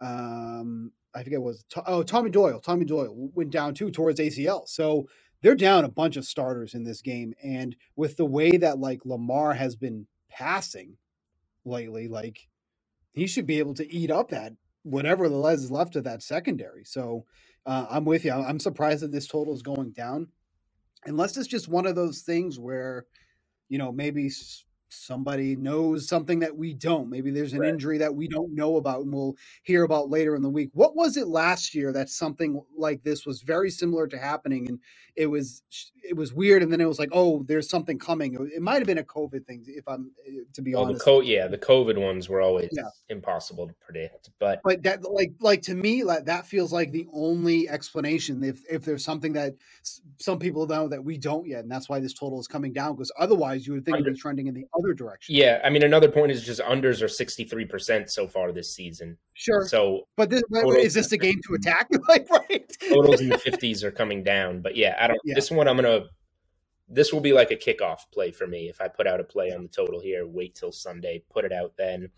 um, 0.00 0.92
I 1.14 1.22
forget 1.22 1.36
it 1.36 1.42
was 1.42 1.64
oh 1.86 2.02
Tommy 2.02 2.30
Doyle. 2.30 2.60
Tommy 2.60 2.86
Doyle 2.86 3.14
went 3.34 3.50
down 3.50 3.74
too 3.74 3.90
towards 3.90 4.18
ACL. 4.18 4.66
So 4.66 5.06
they're 5.44 5.54
down 5.54 5.84
a 5.84 5.90
bunch 5.90 6.16
of 6.16 6.24
starters 6.24 6.72
in 6.72 6.84
this 6.84 7.02
game. 7.02 7.34
And 7.44 7.76
with 7.96 8.16
the 8.16 8.24
way 8.24 8.56
that 8.56 8.78
like 8.78 9.04
Lamar 9.04 9.52
has 9.52 9.76
been 9.76 10.06
passing 10.30 10.96
lately, 11.66 12.08
like 12.08 12.48
he 13.12 13.26
should 13.26 13.46
be 13.46 13.58
able 13.58 13.74
to 13.74 13.94
eat 13.94 14.10
up 14.10 14.30
that 14.30 14.54
whatever 14.84 15.28
the 15.28 15.46
is 15.48 15.70
left 15.70 15.96
of 15.96 16.04
that 16.04 16.22
secondary. 16.22 16.84
So 16.84 17.26
uh, 17.66 17.84
I'm 17.90 18.06
with 18.06 18.24
you. 18.24 18.32
I'm 18.32 18.58
surprised 18.58 19.02
that 19.02 19.12
this 19.12 19.26
total 19.26 19.52
is 19.52 19.60
going 19.60 19.90
down, 19.90 20.28
unless 21.04 21.36
it's 21.36 21.46
just 21.46 21.68
one 21.68 21.86
of 21.86 21.94
those 21.94 22.22
things 22.22 22.58
where, 22.58 23.04
you 23.68 23.76
know, 23.76 23.92
maybe 23.92 24.30
somebody 24.88 25.56
knows 25.56 26.08
something 26.08 26.40
that 26.40 26.56
we 26.56 26.74
don't. 26.74 27.10
Maybe 27.10 27.30
there's 27.30 27.52
an 27.52 27.60
right. 27.60 27.70
injury 27.70 27.98
that 27.98 28.14
we 28.14 28.28
don't 28.28 28.54
know 28.54 28.76
about 28.76 29.00
and 29.00 29.12
we'll 29.12 29.36
hear 29.62 29.84
about 29.84 30.10
later 30.10 30.36
in 30.36 30.42
the 30.42 30.50
week. 30.50 30.70
What 30.72 30.96
was 30.96 31.16
it 31.16 31.28
last 31.28 31.74
year 31.74 31.92
that 31.92 32.08
something 32.08 32.62
like 32.76 33.02
this 33.02 33.26
was 33.26 33.42
very 33.42 33.70
similar 33.70 34.06
to 34.08 34.18
happening 34.18 34.68
and 34.68 34.78
it 35.16 35.26
was 35.26 35.62
it 36.02 36.16
was 36.16 36.32
weird 36.32 36.62
and 36.62 36.72
then 36.72 36.80
it 36.80 36.88
was 36.88 36.98
like, 36.98 37.10
"Oh, 37.12 37.44
there's 37.46 37.68
something 37.68 37.98
coming." 37.98 38.34
It 38.54 38.60
might 38.60 38.78
have 38.78 38.86
been 38.86 38.98
a 38.98 39.04
COVID 39.04 39.46
thing 39.46 39.64
if 39.66 39.86
I'm 39.86 40.10
eh, 40.26 40.40
to 40.52 40.62
be 40.62 40.74
well, 40.74 40.84
honest. 40.84 40.98
The 40.98 41.04
co- 41.04 41.20
yeah, 41.20 41.46
the 41.46 41.58
COVID 41.58 41.98
ones 41.98 42.28
were 42.28 42.40
always 42.40 42.68
yeah. 42.72 42.82
impossible 43.08 43.68
to 43.68 43.74
predict. 43.74 44.30
But 44.38 44.60
But 44.64 44.82
that 44.82 45.02
like 45.04 45.32
like 45.40 45.62
to 45.62 45.74
me 45.74 46.02
like, 46.02 46.24
that 46.26 46.46
feels 46.46 46.72
like 46.72 46.90
the 46.90 47.06
only 47.12 47.68
explanation 47.68 48.42
if 48.42 48.60
if 48.68 48.84
there's 48.84 49.04
something 49.04 49.32
that 49.34 49.54
some 50.18 50.38
people 50.38 50.66
know 50.66 50.88
that 50.88 51.04
we 51.04 51.16
don't 51.16 51.46
yet 51.46 51.60
and 51.60 51.70
that's 51.70 51.88
why 51.88 52.00
this 52.00 52.12
total 52.12 52.40
is 52.40 52.48
coming 52.48 52.72
down 52.72 52.94
because 52.94 53.12
otherwise 53.18 53.66
you 53.66 53.74
would 53.74 53.84
think 53.84 53.98
it'd 53.98 54.14
be 54.14 54.18
trending 54.18 54.46
in 54.46 54.54
the 54.54 54.66
other 54.78 54.94
direction. 54.94 55.34
Yeah, 55.34 55.60
I 55.64 55.70
mean, 55.70 55.82
another 55.82 56.10
point 56.10 56.32
is 56.32 56.44
just 56.44 56.60
unders 56.60 57.02
are 57.02 57.08
sixty 57.08 57.44
three 57.44 57.64
percent 57.64 58.10
so 58.10 58.26
far 58.26 58.52
this 58.52 58.74
season. 58.74 59.18
Sure. 59.34 59.66
So, 59.66 60.08
but 60.16 60.30
this, 60.30 60.42
is 60.78 60.94
this 60.94 61.12
a 61.12 61.16
game 61.16 61.40
to 61.46 61.54
attack? 61.60 61.88
like, 62.08 62.28
right? 62.30 62.70
totals 62.88 63.20
in 63.20 63.28
the 63.28 63.38
fifties 63.38 63.84
are 63.84 63.90
coming 63.90 64.22
down, 64.22 64.60
but 64.60 64.76
yeah, 64.76 64.96
I 64.98 65.06
don't. 65.06 65.20
Yeah. 65.24 65.34
This 65.34 65.50
one, 65.50 65.68
I'm 65.68 65.76
gonna. 65.76 66.04
This 66.88 67.12
will 67.12 67.20
be 67.20 67.32
like 67.32 67.50
a 67.50 67.56
kickoff 67.56 68.00
play 68.12 68.30
for 68.30 68.46
me 68.46 68.68
if 68.68 68.80
I 68.80 68.88
put 68.88 69.06
out 69.06 69.20
a 69.20 69.24
play 69.24 69.52
on 69.52 69.62
the 69.62 69.68
total 69.68 70.00
here. 70.00 70.26
Wait 70.26 70.54
till 70.54 70.72
Sunday, 70.72 71.22
put 71.30 71.44
it 71.44 71.52
out 71.52 71.72
then. 71.78 72.10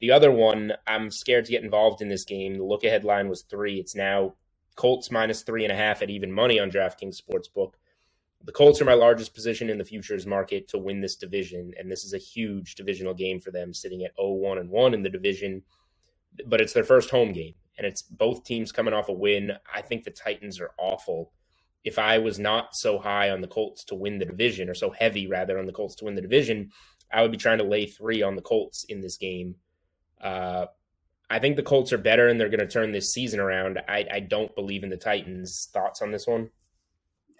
The 0.00 0.12
other 0.12 0.30
one, 0.30 0.72
I'm 0.86 1.10
scared 1.10 1.44
to 1.46 1.50
get 1.50 1.64
involved 1.64 2.00
in 2.00 2.08
this 2.08 2.24
game. 2.24 2.56
The 2.56 2.64
look 2.64 2.84
ahead 2.84 3.04
line 3.04 3.28
was 3.28 3.42
three. 3.42 3.78
It's 3.78 3.94
now 3.94 4.34
Colts 4.76 5.10
minus 5.10 5.42
three 5.42 5.64
and 5.64 5.72
a 5.72 5.76
half 5.76 6.02
at 6.02 6.10
even 6.10 6.32
money 6.32 6.60
on 6.60 6.70
DraftKings 6.70 7.20
Sportsbook. 7.20 7.72
The 8.44 8.52
Colts 8.52 8.80
are 8.80 8.86
my 8.86 8.94
largest 8.94 9.34
position 9.34 9.68
in 9.68 9.78
the 9.78 9.84
futures 9.84 10.26
market 10.26 10.68
to 10.68 10.78
win 10.78 11.00
this 11.00 11.16
division, 11.16 11.72
and 11.78 11.90
this 11.90 12.04
is 12.04 12.14
a 12.14 12.18
huge 12.18 12.76
divisional 12.76 13.14
game 13.14 13.40
for 13.40 13.50
them, 13.50 13.74
sitting 13.74 14.04
at 14.04 14.16
0-1 14.16 14.60
and 14.60 14.70
1 14.70 14.94
in 14.94 15.02
the 15.02 15.10
division. 15.10 15.62
But 16.46 16.60
it's 16.60 16.72
their 16.72 16.84
first 16.84 17.10
home 17.10 17.32
game, 17.32 17.54
and 17.76 17.86
it's 17.86 18.02
both 18.02 18.44
teams 18.44 18.72
coming 18.72 18.94
off 18.94 19.08
a 19.08 19.12
win. 19.12 19.52
I 19.72 19.82
think 19.82 20.04
the 20.04 20.10
Titans 20.10 20.60
are 20.60 20.70
awful. 20.78 21.32
If 21.84 21.98
I 21.98 22.18
was 22.18 22.38
not 22.38 22.74
so 22.74 22.98
high 22.98 23.30
on 23.30 23.40
the 23.40 23.48
Colts 23.48 23.84
to 23.86 23.94
win 23.94 24.18
the 24.18 24.24
division, 24.24 24.68
or 24.68 24.74
so 24.74 24.90
heavy 24.90 25.26
rather 25.26 25.58
on 25.58 25.66
the 25.66 25.72
Colts 25.72 25.96
to 25.96 26.04
win 26.04 26.14
the 26.14 26.22
division, 26.22 26.70
I 27.12 27.22
would 27.22 27.32
be 27.32 27.38
trying 27.38 27.58
to 27.58 27.64
lay 27.64 27.86
three 27.86 28.22
on 28.22 28.36
the 28.36 28.42
Colts 28.42 28.84
in 28.88 29.00
this 29.00 29.16
game. 29.16 29.56
Uh, 30.20 30.66
I 31.30 31.38
think 31.38 31.56
the 31.56 31.62
Colts 31.62 31.92
are 31.92 31.98
better, 31.98 32.28
and 32.28 32.40
they're 32.40 32.48
going 32.48 32.60
to 32.60 32.66
turn 32.66 32.92
this 32.92 33.12
season 33.12 33.40
around. 33.40 33.80
I, 33.88 34.06
I 34.10 34.20
don't 34.20 34.54
believe 34.54 34.82
in 34.82 34.90
the 34.90 34.96
Titans. 34.96 35.68
Thoughts 35.72 36.00
on 36.00 36.12
this 36.12 36.26
one? 36.26 36.50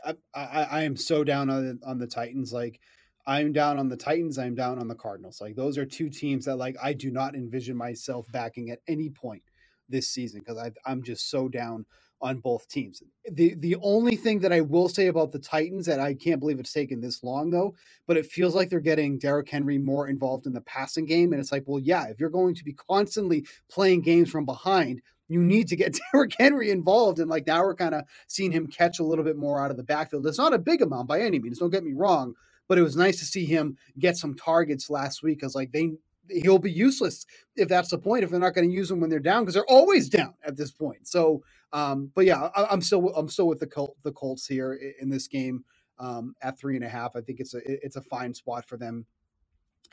I, 0.04 0.14
I, 0.34 0.82
am 0.82 0.96
so 0.96 1.24
down 1.24 1.50
on 1.50 1.80
on 1.84 1.98
the 1.98 2.06
Titans. 2.06 2.52
Like 2.52 2.80
I'm 3.26 3.52
down 3.52 3.78
on 3.78 3.88
the 3.88 3.96
Titans. 3.96 4.38
I'm 4.38 4.54
down 4.54 4.78
on 4.78 4.88
the 4.88 4.94
Cardinals. 4.94 5.40
Like 5.40 5.56
those 5.56 5.78
are 5.78 5.86
two 5.86 6.08
teams 6.08 6.44
that 6.46 6.56
like 6.56 6.76
I 6.82 6.92
do 6.92 7.10
not 7.10 7.34
envision 7.34 7.76
myself 7.76 8.26
backing 8.32 8.70
at 8.70 8.80
any 8.88 9.10
point 9.10 9.42
this 9.88 10.08
season 10.08 10.40
because 10.40 10.70
I'm 10.86 11.02
just 11.02 11.30
so 11.30 11.48
down 11.48 11.86
on 12.20 12.38
both 12.38 12.68
teams. 12.68 13.02
The 13.30 13.54
the 13.54 13.76
only 13.82 14.16
thing 14.16 14.40
that 14.40 14.52
I 14.52 14.60
will 14.60 14.88
say 14.88 15.06
about 15.06 15.32
the 15.32 15.38
Titans 15.38 15.86
that 15.86 16.00
I 16.00 16.14
can't 16.14 16.40
believe 16.40 16.58
it's 16.58 16.72
taken 16.72 17.00
this 17.00 17.22
long 17.22 17.50
though, 17.50 17.74
but 18.06 18.16
it 18.16 18.26
feels 18.26 18.54
like 18.54 18.70
they're 18.70 18.80
getting 18.80 19.18
Derrick 19.18 19.48
Henry 19.48 19.78
more 19.78 20.08
involved 20.08 20.46
in 20.46 20.52
the 20.52 20.60
passing 20.62 21.06
game. 21.06 21.32
And 21.32 21.40
it's 21.40 21.52
like, 21.52 21.64
well, 21.66 21.80
yeah, 21.80 22.08
if 22.08 22.18
you're 22.18 22.30
going 22.30 22.54
to 22.56 22.64
be 22.64 22.72
constantly 22.72 23.46
playing 23.70 24.02
games 24.02 24.30
from 24.30 24.44
behind, 24.44 25.00
you 25.28 25.42
need 25.42 25.68
to 25.68 25.76
get 25.76 25.98
Derrick 26.12 26.34
Henry 26.38 26.70
involved. 26.70 27.18
And 27.18 27.30
like 27.30 27.46
now 27.46 27.62
we're 27.62 27.74
kind 27.74 27.94
of 27.94 28.04
seeing 28.26 28.52
him 28.52 28.66
catch 28.66 28.98
a 28.98 29.04
little 29.04 29.24
bit 29.24 29.36
more 29.36 29.62
out 29.62 29.70
of 29.70 29.76
the 29.76 29.82
backfield. 29.82 30.26
It's 30.26 30.38
not 30.38 30.54
a 30.54 30.58
big 30.58 30.82
amount 30.82 31.08
by 31.08 31.20
any 31.20 31.38
means, 31.38 31.58
don't 31.58 31.70
get 31.70 31.84
me 31.84 31.92
wrong, 31.92 32.34
but 32.68 32.78
it 32.78 32.82
was 32.82 32.96
nice 32.96 33.18
to 33.18 33.24
see 33.24 33.44
him 33.44 33.76
get 33.98 34.16
some 34.16 34.34
targets 34.34 34.90
last 34.90 35.22
week 35.22 35.38
because 35.38 35.54
like 35.54 35.72
they 35.72 35.92
he'll 36.30 36.58
be 36.58 36.70
useless 36.70 37.24
if 37.56 37.68
that's 37.68 37.90
the 37.90 37.98
point 37.98 38.22
if 38.22 38.30
they're 38.30 38.40
not 38.40 38.54
going 38.54 38.68
to 38.68 38.74
use 38.74 38.90
him 38.90 39.00
when 39.00 39.10
they're 39.10 39.18
down 39.18 39.42
because 39.42 39.54
they're 39.54 39.64
always 39.70 40.08
down 40.08 40.34
at 40.44 40.56
this 40.56 40.70
point. 40.70 41.06
So, 41.08 41.42
um, 41.72 42.10
but 42.14 42.26
yeah, 42.26 42.48
I, 42.54 42.72
am 42.72 42.80
still 42.80 43.08
I'm 43.14 43.28
still 43.28 43.46
with 43.46 43.60
the 43.60 43.66
Col- 43.66 43.96
the 44.02 44.12
Colts 44.12 44.46
here 44.46 44.78
in 45.00 45.08
this 45.08 45.26
game 45.28 45.64
um, 45.98 46.34
at 46.42 46.58
three 46.58 46.76
and 46.76 46.84
a 46.84 46.88
half. 46.88 47.16
I 47.16 47.20
think 47.20 47.40
it's 47.40 47.54
a 47.54 47.60
it's 47.64 47.96
a 47.96 48.02
fine 48.02 48.34
spot 48.34 48.66
for 48.66 48.76
them. 48.76 49.06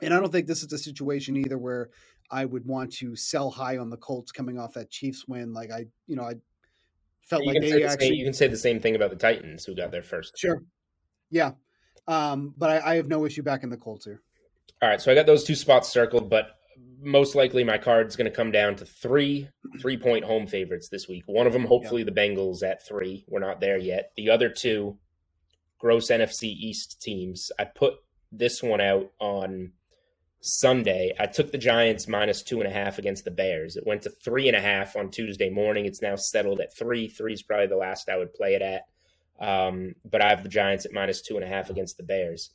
And 0.02 0.14
I 0.14 0.20
don't 0.20 0.32
think 0.32 0.48
this 0.48 0.64
is 0.64 0.72
a 0.72 0.78
situation 0.78 1.38
either 1.38 1.58
where 1.58 1.90
I 2.30 2.46
would 2.46 2.66
want 2.66 2.94
to 2.94 3.16
sell 3.16 3.52
high 3.52 3.78
on 3.78 3.90
the 3.90 3.98
Colts 3.98 4.32
coming 4.32 4.60
off 4.60 4.74
that 4.74 4.90
Chiefs 4.90 5.26
win. 5.28 5.54
Like 5.54 5.72
I, 5.72 5.86
you 6.08 6.16
know, 6.16 6.24
I 6.24 6.36
felt 7.22 7.44
you 7.44 7.54
like 7.54 7.62
they 7.62 7.72
the 7.72 7.84
actually. 7.86 8.08
Same, 8.08 8.14
you 8.16 8.26
can 8.26 8.34
say 8.34 8.48
the 8.48 8.58
same 8.58 8.80
thing 8.80 8.96
about 8.96 9.10
the 9.10 9.16
Titans 9.16 9.66
who 9.66 9.76
got 9.76 9.92
there 9.92 10.04
first. 10.04 10.38
Sure. 10.38 10.64
Yeah. 11.30 11.52
Um, 12.08 12.54
but 12.58 12.70
I, 12.70 12.92
I 12.92 12.96
have 12.96 13.08
no 13.08 13.26
issue 13.26 13.44
back 13.44 13.64
in 13.64 13.70
the 13.70 13.78
Colts 13.78 14.06
here. 14.06 14.22
All 14.82 14.90
right, 14.90 15.02
so 15.02 15.12
I 15.12 15.16
got 15.16 15.26
those 15.26 15.44
two 15.44 15.56
spots 15.56 15.90
circled, 15.90 16.30
but 16.30 16.58
most 17.02 17.36
likely 17.36 17.64
my 17.64 17.78
card's 17.78 18.16
going 18.16 18.30
to 18.30 18.36
come 18.36 18.52
down 18.52 18.76
to 18.76 18.86
three 18.86 19.48
three 19.82 19.98
point 19.98 20.26
home 20.26 20.48
favorites 20.48 20.90
this 20.90 21.08
week. 21.08 21.24
One 21.28 21.48
of 21.48 21.54
them, 21.54 21.66
hopefully, 21.66 22.04
the 22.04 22.12
Bengals 22.12 22.64
at 22.64 22.86
three. 22.86 23.26
We're 23.28 23.40
not 23.40 23.62
there 23.62 23.78
yet. 23.78 24.12
The 24.18 24.30
other 24.30 24.50
two, 24.50 24.98
gross 25.80 26.12
NFC 26.12 26.44
East 26.44 27.02
teams. 27.02 27.52
I 27.58 27.66
put 27.66 27.96
this 28.32 28.62
one 28.62 28.82
out 28.82 29.12
on 29.20 29.72
Sunday, 30.48 31.12
I 31.20 31.26
took 31.26 31.52
the 31.52 31.58
Giants 31.58 32.08
minus 32.08 32.44
two 32.44 32.62
and 32.62 32.70
a 32.70 32.74
half 32.74 33.00
against 33.00 33.26
the 33.26 33.32
Bears. 33.32 33.78
It 33.78 33.88
went 33.88 34.04
to 34.04 34.12
three 34.12 34.48
and 34.48 34.56
a 34.56 34.62
half 34.62 34.96
on 34.96 35.10
Tuesday 35.10 35.50
morning. 35.50 35.88
It's 35.88 36.04
now 36.04 36.16
settled 36.16 36.60
at 36.60 36.78
three. 36.78 37.08
Three 37.08 37.34
is 37.34 37.42
probably 37.42 37.66
the 37.66 37.78
last 37.78 38.10
I 38.10 38.18
would 38.18 38.32
play 38.32 38.54
it 38.54 38.62
at. 38.62 38.84
Um, 39.40 39.96
but 40.06 40.22
I 40.22 40.30
have 40.30 40.44
the 40.44 40.50
Giants 40.50 40.86
at 40.86 40.94
minus 40.94 41.24
two 41.24 41.34
and 41.36 41.44
a 41.44 41.48
half 41.48 41.72
against 41.72 41.98
the 41.98 42.04
Bears. 42.04 42.52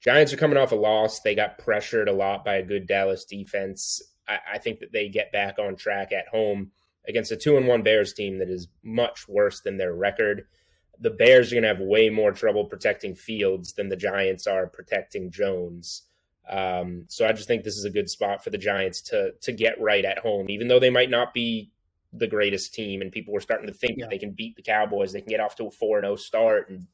Giants 0.00 0.32
are 0.32 0.38
coming 0.38 0.56
off 0.56 0.72
a 0.72 0.74
loss. 0.74 1.20
They 1.20 1.34
got 1.34 1.58
pressured 1.58 2.08
a 2.08 2.14
lot 2.14 2.46
by 2.46 2.54
a 2.54 2.62
good 2.62 2.86
Dallas 2.86 3.26
defense. 3.26 4.00
I, 4.26 4.38
I 4.54 4.58
think 4.58 4.80
that 4.80 4.92
they 4.92 5.10
get 5.10 5.32
back 5.32 5.58
on 5.58 5.76
track 5.76 6.12
at 6.12 6.28
home 6.28 6.70
against 7.06 7.30
a 7.30 7.36
two 7.36 7.58
and 7.58 7.66
one 7.68 7.82
Bears 7.82 8.14
team 8.14 8.38
that 8.38 8.48
is 8.48 8.68
much 8.82 9.28
worse 9.28 9.60
than 9.60 9.76
their 9.76 9.94
record. 9.94 10.46
The 10.98 11.10
Bears 11.10 11.52
are 11.52 11.56
going 11.56 11.64
to 11.64 11.68
have 11.68 11.80
way 11.80 12.08
more 12.08 12.32
trouble 12.32 12.64
protecting 12.64 13.14
Fields 13.14 13.74
than 13.74 13.90
the 13.90 13.96
Giants 13.96 14.46
are 14.46 14.66
protecting 14.66 15.30
Jones. 15.30 16.04
Um, 16.52 17.06
so 17.08 17.26
I 17.26 17.32
just 17.32 17.48
think 17.48 17.64
this 17.64 17.78
is 17.78 17.86
a 17.86 17.90
good 17.90 18.10
spot 18.10 18.44
for 18.44 18.50
the 18.50 18.58
Giants 18.58 19.00
to 19.02 19.32
to 19.40 19.52
get 19.52 19.80
right 19.80 20.04
at 20.04 20.18
home, 20.18 20.50
even 20.50 20.68
though 20.68 20.78
they 20.78 20.90
might 20.90 21.08
not 21.08 21.32
be 21.32 21.70
the 22.12 22.26
greatest 22.26 22.74
team, 22.74 23.00
and 23.00 23.10
people 23.10 23.32
were 23.32 23.40
starting 23.40 23.66
to 23.68 23.72
think 23.72 23.94
yeah. 23.96 24.06
they 24.10 24.18
can 24.18 24.32
beat 24.32 24.54
the 24.56 24.62
Cowboys, 24.62 25.12
they 25.12 25.22
can 25.22 25.30
get 25.30 25.40
off 25.40 25.56
to 25.56 25.66
a 25.66 25.70
four 25.70 25.96
and 25.96 26.04
zero 26.04 26.12
oh 26.12 26.16
start 26.16 26.68
and 26.68 26.86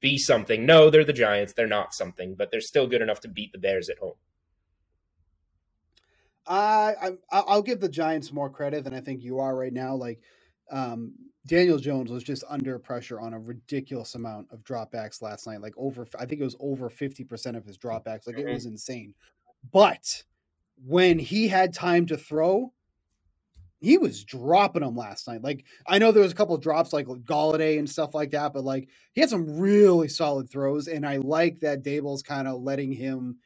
be 0.00 0.18
something. 0.18 0.66
No, 0.66 0.90
they're 0.90 1.02
the 1.02 1.14
Giants; 1.14 1.54
they're 1.54 1.66
not 1.66 1.94
something, 1.94 2.34
but 2.34 2.50
they're 2.50 2.60
still 2.60 2.86
good 2.86 3.00
enough 3.00 3.20
to 3.20 3.28
beat 3.28 3.52
the 3.52 3.58
Bears 3.58 3.88
at 3.88 3.98
home. 3.98 4.16
Uh, 6.46 6.92
I 7.02 7.10
I'll 7.32 7.62
give 7.62 7.80
the 7.80 7.88
Giants 7.88 8.34
more 8.34 8.50
credit 8.50 8.84
than 8.84 8.92
I 8.92 9.00
think 9.00 9.22
you 9.22 9.38
are 9.38 9.56
right 9.56 9.72
now. 9.72 9.94
Like 9.94 10.20
um, 10.70 11.14
Daniel 11.46 11.78
Jones 11.78 12.10
was 12.10 12.24
just 12.24 12.44
under 12.48 12.78
pressure 12.78 13.20
on 13.20 13.32
a 13.32 13.38
ridiculous 13.38 14.14
amount 14.14 14.48
of 14.50 14.64
dropbacks 14.64 15.22
last 15.22 15.46
night. 15.46 15.60
Like 15.60 15.74
over, 15.76 16.06
I 16.18 16.26
think 16.26 16.40
it 16.40 16.44
was 16.44 16.56
over 16.60 16.90
50% 16.90 17.56
of 17.56 17.64
his 17.64 17.78
dropbacks. 17.78 18.26
Like 18.26 18.36
mm-hmm. 18.36 18.48
it 18.48 18.52
was 18.52 18.66
insane. 18.66 19.14
But 19.72 20.24
when 20.84 21.18
he 21.18 21.48
had 21.48 21.72
time 21.72 22.06
to 22.06 22.16
throw, 22.16 22.72
he 23.80 23.98
was 23.98 24.24
dropping 24.24 24.82
them 24.82 24.96
last 24.96 25.28
night. 25.28 25.42
Like 25.42 25.64
I 25.86 25.98
know 25.98 26.10
there 26.10 26.22
was 26.22 26.32
a 26.32 26.36
couple 26.36 26.56
drops 26.56 26.92
like 26.92 27.06
Golladay 27.06 27.78
and 27.78 27.88
stuff 27.88 28.14
like 28.14 28.30
that, 28.32 28.52
but 28.52 28.64
like 28.64 28.88
he 29.12 29.20
had 29.20 29.30
some 29.30 29.58
really 29.58 30.08
solid 30.08 30.50
throws, 30.50 30.88
and 30.88 31.06
I 31.06 31.16
like 31.18 31.60
that 31.60 31.84
Daboll's 31.84 32.22
kind 32.22 32.48
of 32.48 32.62
letting 32.62 32.90
him 32.92 33.38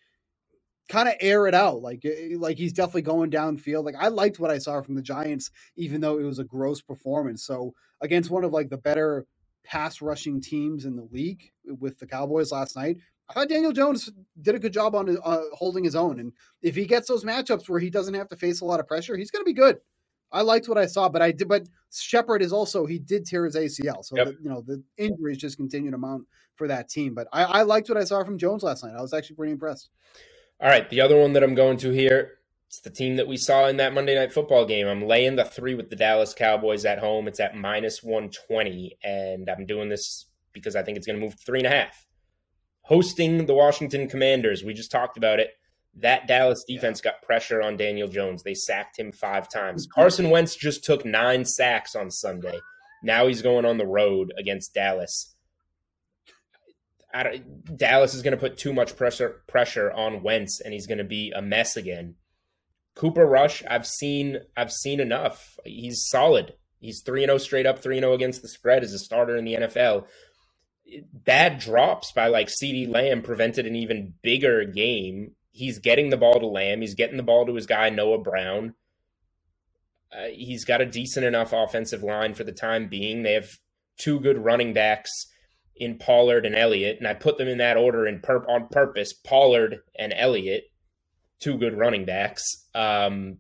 kind 0.91 1.09
of 1.09 1.15
air 1.21 1.47
it 1.47 1.55
out. 1.55 1.81
Like 1.81 2.05
eh, 2.05 2.37
like 2.37 2.59
he's 2.59 2.73
definitely 2.73 3.03
going 3.03 3.31
downfield. 3.31 3.85
Like 3.85 3.95
I 3.99 4.09
liked 4.09 4.39
what 4.39 4.51
I 4.51 4.59
saw 4.59 4.83
from 4.83 4.97
the 4.97 5.03
Giants, 5.03 5.51
even 5.77 6.01
though 6.01 6.19
it 6.19 6.25
was 6.25 6.39
a 6.39 6.45
gross 6.45 6.83
performance. 6.83 7.43
So 7.45 7.73
against 8.03 8.31
one 8.31 8.45
of 8.45 8.53
like 8.53 8.69
the 8.69 8.77
better 8.77 9.27
pass 9.65 10.03
rushing 10.03 10.41
teams 10.41 10.85
in 10.85 10.97
the 10.97 11.09
league 11.11 11.51
with 11.65 11.99
the 11.99 12.07
Cowboys 12.07 12.53
last 12.53 12.77
night, 12.77 12.99
I 13.29 13.33
thought 13.33 13.49
Daniel 13.49 13.73
Jones 13.73 14.11
did 14.43 14.57
a 14.57 14.59
good 14.59 14.73
job 14.73 14.95
on 14.95 15.17
uh, 15.25 15.41
holding 15.53 15.85
his 15.85 15.95
own. 15.95 16.19
And 16.19 16.33
if 16.63 16.75
he 16.75 16.85
gets 16.85 17.07
those 17.09 17.25
matchups 17.25 17.69
where 17.69 17.81
he 17.81 17.89
doesn't 17.89 18.15
have 18.15 18.29
to 18.29 18.37
face 18.37 18.61
a 18.61 18.65
lot 18.65 18.81
of 18.81 18.89
pressure, 18.89 19.17
he's 19.17 19.31
going 19.31 19.45
to 19.45 19.49
be 19.49 19.55
good. 19.55 19.79
I 20.33 20.43
liked 20.43 20.69
what 20.69 20.79
I 20.79 20.87
saw, 20.87 21.09
but 21.09 21.23
I 21.23 21.33
did. 21.33 21.49
But 21.49 21.69
Shepard 21.93 22.43
is 22.43 22.53
also 22.53 22.87
he 22.87 22.99
did 22.99 23.27
tear 23.27 23.45
his 23.45 23.57
ACL, 23.57 24.05
so 24.05 24.17
yep. 24.17 24.27
the, 24.27 24.37
you 24.41 24.49
know 24.49 24.63
the 24.65 24.81
injuries 24.97 25.39
just 25.39 25.57
continue 25.57 25.91
to 25.91 25.99
mount 25.99 26.25
for 26.55 26.69
that 26.69 26.89
team. 26.89 27.15
But 27.15 27.27
I, 27.33 27.43
I 27.43 27.63
liked 27.63 27.89
what 27.89 27.99
I 27.99 28.05
saw 28.05 28.23
from 28.23 28.39
Jones 28.39 28.63
last 28.63 28.85
night. 28.85 28.95
I 28.97 29.03
was 29.03 29.13
actually 29.13 29.37
pretty 29.37 29.53
impressed. 29.53 29.91
All 30.63 30.69
right, 30.69 30.89
the 30.91 31.01
other 31.01 31.17
one 31.17 31.33
that 31.33 31.43
I'm 31.43 31.55
going 31.55 31.79
to 31.79 31.91
here, 31.91 32.33
it's 32.69 32.81
the 32.81 32.91
team 32.91 33.17
that 33.17 33.27
we 33.27 33.39
saw 33.39 33.67
in 33.67 33.79
that 33.79 33.95
Monday 33.95 34.15
night 34.15 34.31
football 34.31 34.67
game. 34.67 34.87
I'm 34.87 35.07
laying 35.07 35.37
the 35.37 35.45
three 35.45 35.75
with 35.75 35.89
the 35.89 35.97
Dallas 35.97 36.35
Cowboys 36.35 36.85
at 36.85 36.99
home. 36.99 37.27
It's 37.29 37.41
at 37.41 37.57
minus 37.57 38.03
120, 38.03 38.99
and 39.03 39.49
I'm 39.49 39.65
doing 39.65 39.89
this 39.89 40.27
because 40.53 40.77
I 40.77 40.83
think 40.83 40.99
it's 40.99 41.07
going 41.07 41.19
to 41.19 41.25
move 41.25 41.35
to 41.35 41.43
three 41.43 41.61
and 41.61 41.67
a 41.67 41.71
half. 41.71 42.07
Hosting 42.83 43.47
the 43.47 43.55
Washington 43.55 44.07
Commanders, 44.07 44.63
we 44.63 44.75
just 44.75 44.91
talked 44.91 45.17
about 45.17 45.41
it. 45.41 45.53
That 45.95 46.29
Dallas 46.29 46.63
defense 46.69 47.01
got 47.01 47.23
pressure 47.23 47.63
on 47.63 47.79
Daniel 47.79 48.09
Jones. 48.09 48.43
They 48.43 48.55
sacked 48.55 48.99
him 48.99 49.13
five 49.13 49.49
times. 49.49 49.87
Carson 49.87 50.29
Wentz 50.29 50.55
just 50.55 50.85
took 50.85 51.07
nine 51.07 51.47
sacks 51.47 51.97
on 51.97 52.11
Sunday. 52.11 52.61
Now 53.03 53.27
he's 53.29 53.41
going 53.41 53.65
on 53.65 53.79
the 53.79 53.87
road 53.87 54.31
against 54.37 54.75
Dallas. 54.75 55.35
Dallas 57.77 58.15
is 58.15 58.23
going 58.23 58.33
to 58.33 58.41
put 58.41 58.57
too 58.57 58.73
much 58.73 58.97
pressure 58.97 59.43
pressure 59.47 59.91
on 59.91 60.23
Wentz, 60.23 60.61
and 60.61 60.73
he's 60.73 60.87
going 60.87 60.99
to 60.99 61.05
be 61.05 61.33
a 61.35 61.43
mess 61.43 61.77
again. 61.77 62.15
Cooper 62.95 63.27
Rush, 63.27 63.63
I've 63.69 63.87
seen 63.87 64.39
I've 64.57 64.73
seen 64.73 65.01
enough. 65.01 65.59
He's 65.65 66.07
solid. 66.09 66.55
He's 66.79 67.03
three 67.05 67.23
and 67.23 67.29
zero 67.29 67.35
oh 67.35 67.39
straight 67.39 67.67
up, 67.67 67.81
three 67.81 67.97
and 67.97 68.05
zero 68.05 68.13
oh 68.13 68.17
against 68.17 68.43
the 68.43 68.49
spread 68.49 68.83
as 68.83 68.93
a 68.93 68.99
starter 68.99 69.37
in 69.37 69.45
the 69.45 69.55
NFL. 69.55 70.07
Bad 71.13 71.59
drops 71.59 72.13
by 72.13 72.29
like 72.29 72.49
CeeDee 72.49 72.89
Lamb 72.89 73.23
prevented 73.23 73.67
an 73.67 73.77
even 73.77 74.15
bigger 74.23 74.65
game. 74.65 75.33
He's 75.53 75.79
getting 75.79 76.11
the 76.11 76.17
ball 76.17 76.41
to 76.41 76.47
Lamb. 76.47 76.81
He's 76.81 76.95
getting 76.95 77.17
the 77.17 77.23
ball 77.23 77.47
to 77.47 77.55
his 77.55 77.67
guy 77.67 77.91
Noah 77.91 78.19
Brown. 78.19 78.75
Uh, 80.13 80.27
he's 80.33 80.65
got 80.65 80.81
a 80.81 80.87
decent 80.87 81.25
enough 81.25 81.53
offensive 81.53 82.03
line 82.03 82.35
for 82.35 82.45
the 82.45 82.53
time 82.53 82.89
being. 82.89 83.23
They 83.23 83.35
have 83.35 83.51
two 83.97 84.19
good 84.19 84.39
running 84.39 84.73
backs 84.73 85.27
in 85.81 85.97
Pollard 85.97 86.45
and 86.45 86.55
Elliott, 86.55 86.99
and 86.99 87.09
I 87.09 87.15
put 87.15 87.39
them 87.39 87.49
in 87.49 87.59
that 87.59 87.79
order 87.79 88.07
in 88.07 88.21
pur- 88.21 88.45
on 88.47 88.69
purpose. 88.69 89.15
Pollard 89.15 89.81
and 89.99 90.13
Elliott, 90.15 90.65
two 91.41 91.57
good 91.57 91.77
running 91.77 92.05
backs. 92.05 92.67
Um, 92.75 93.39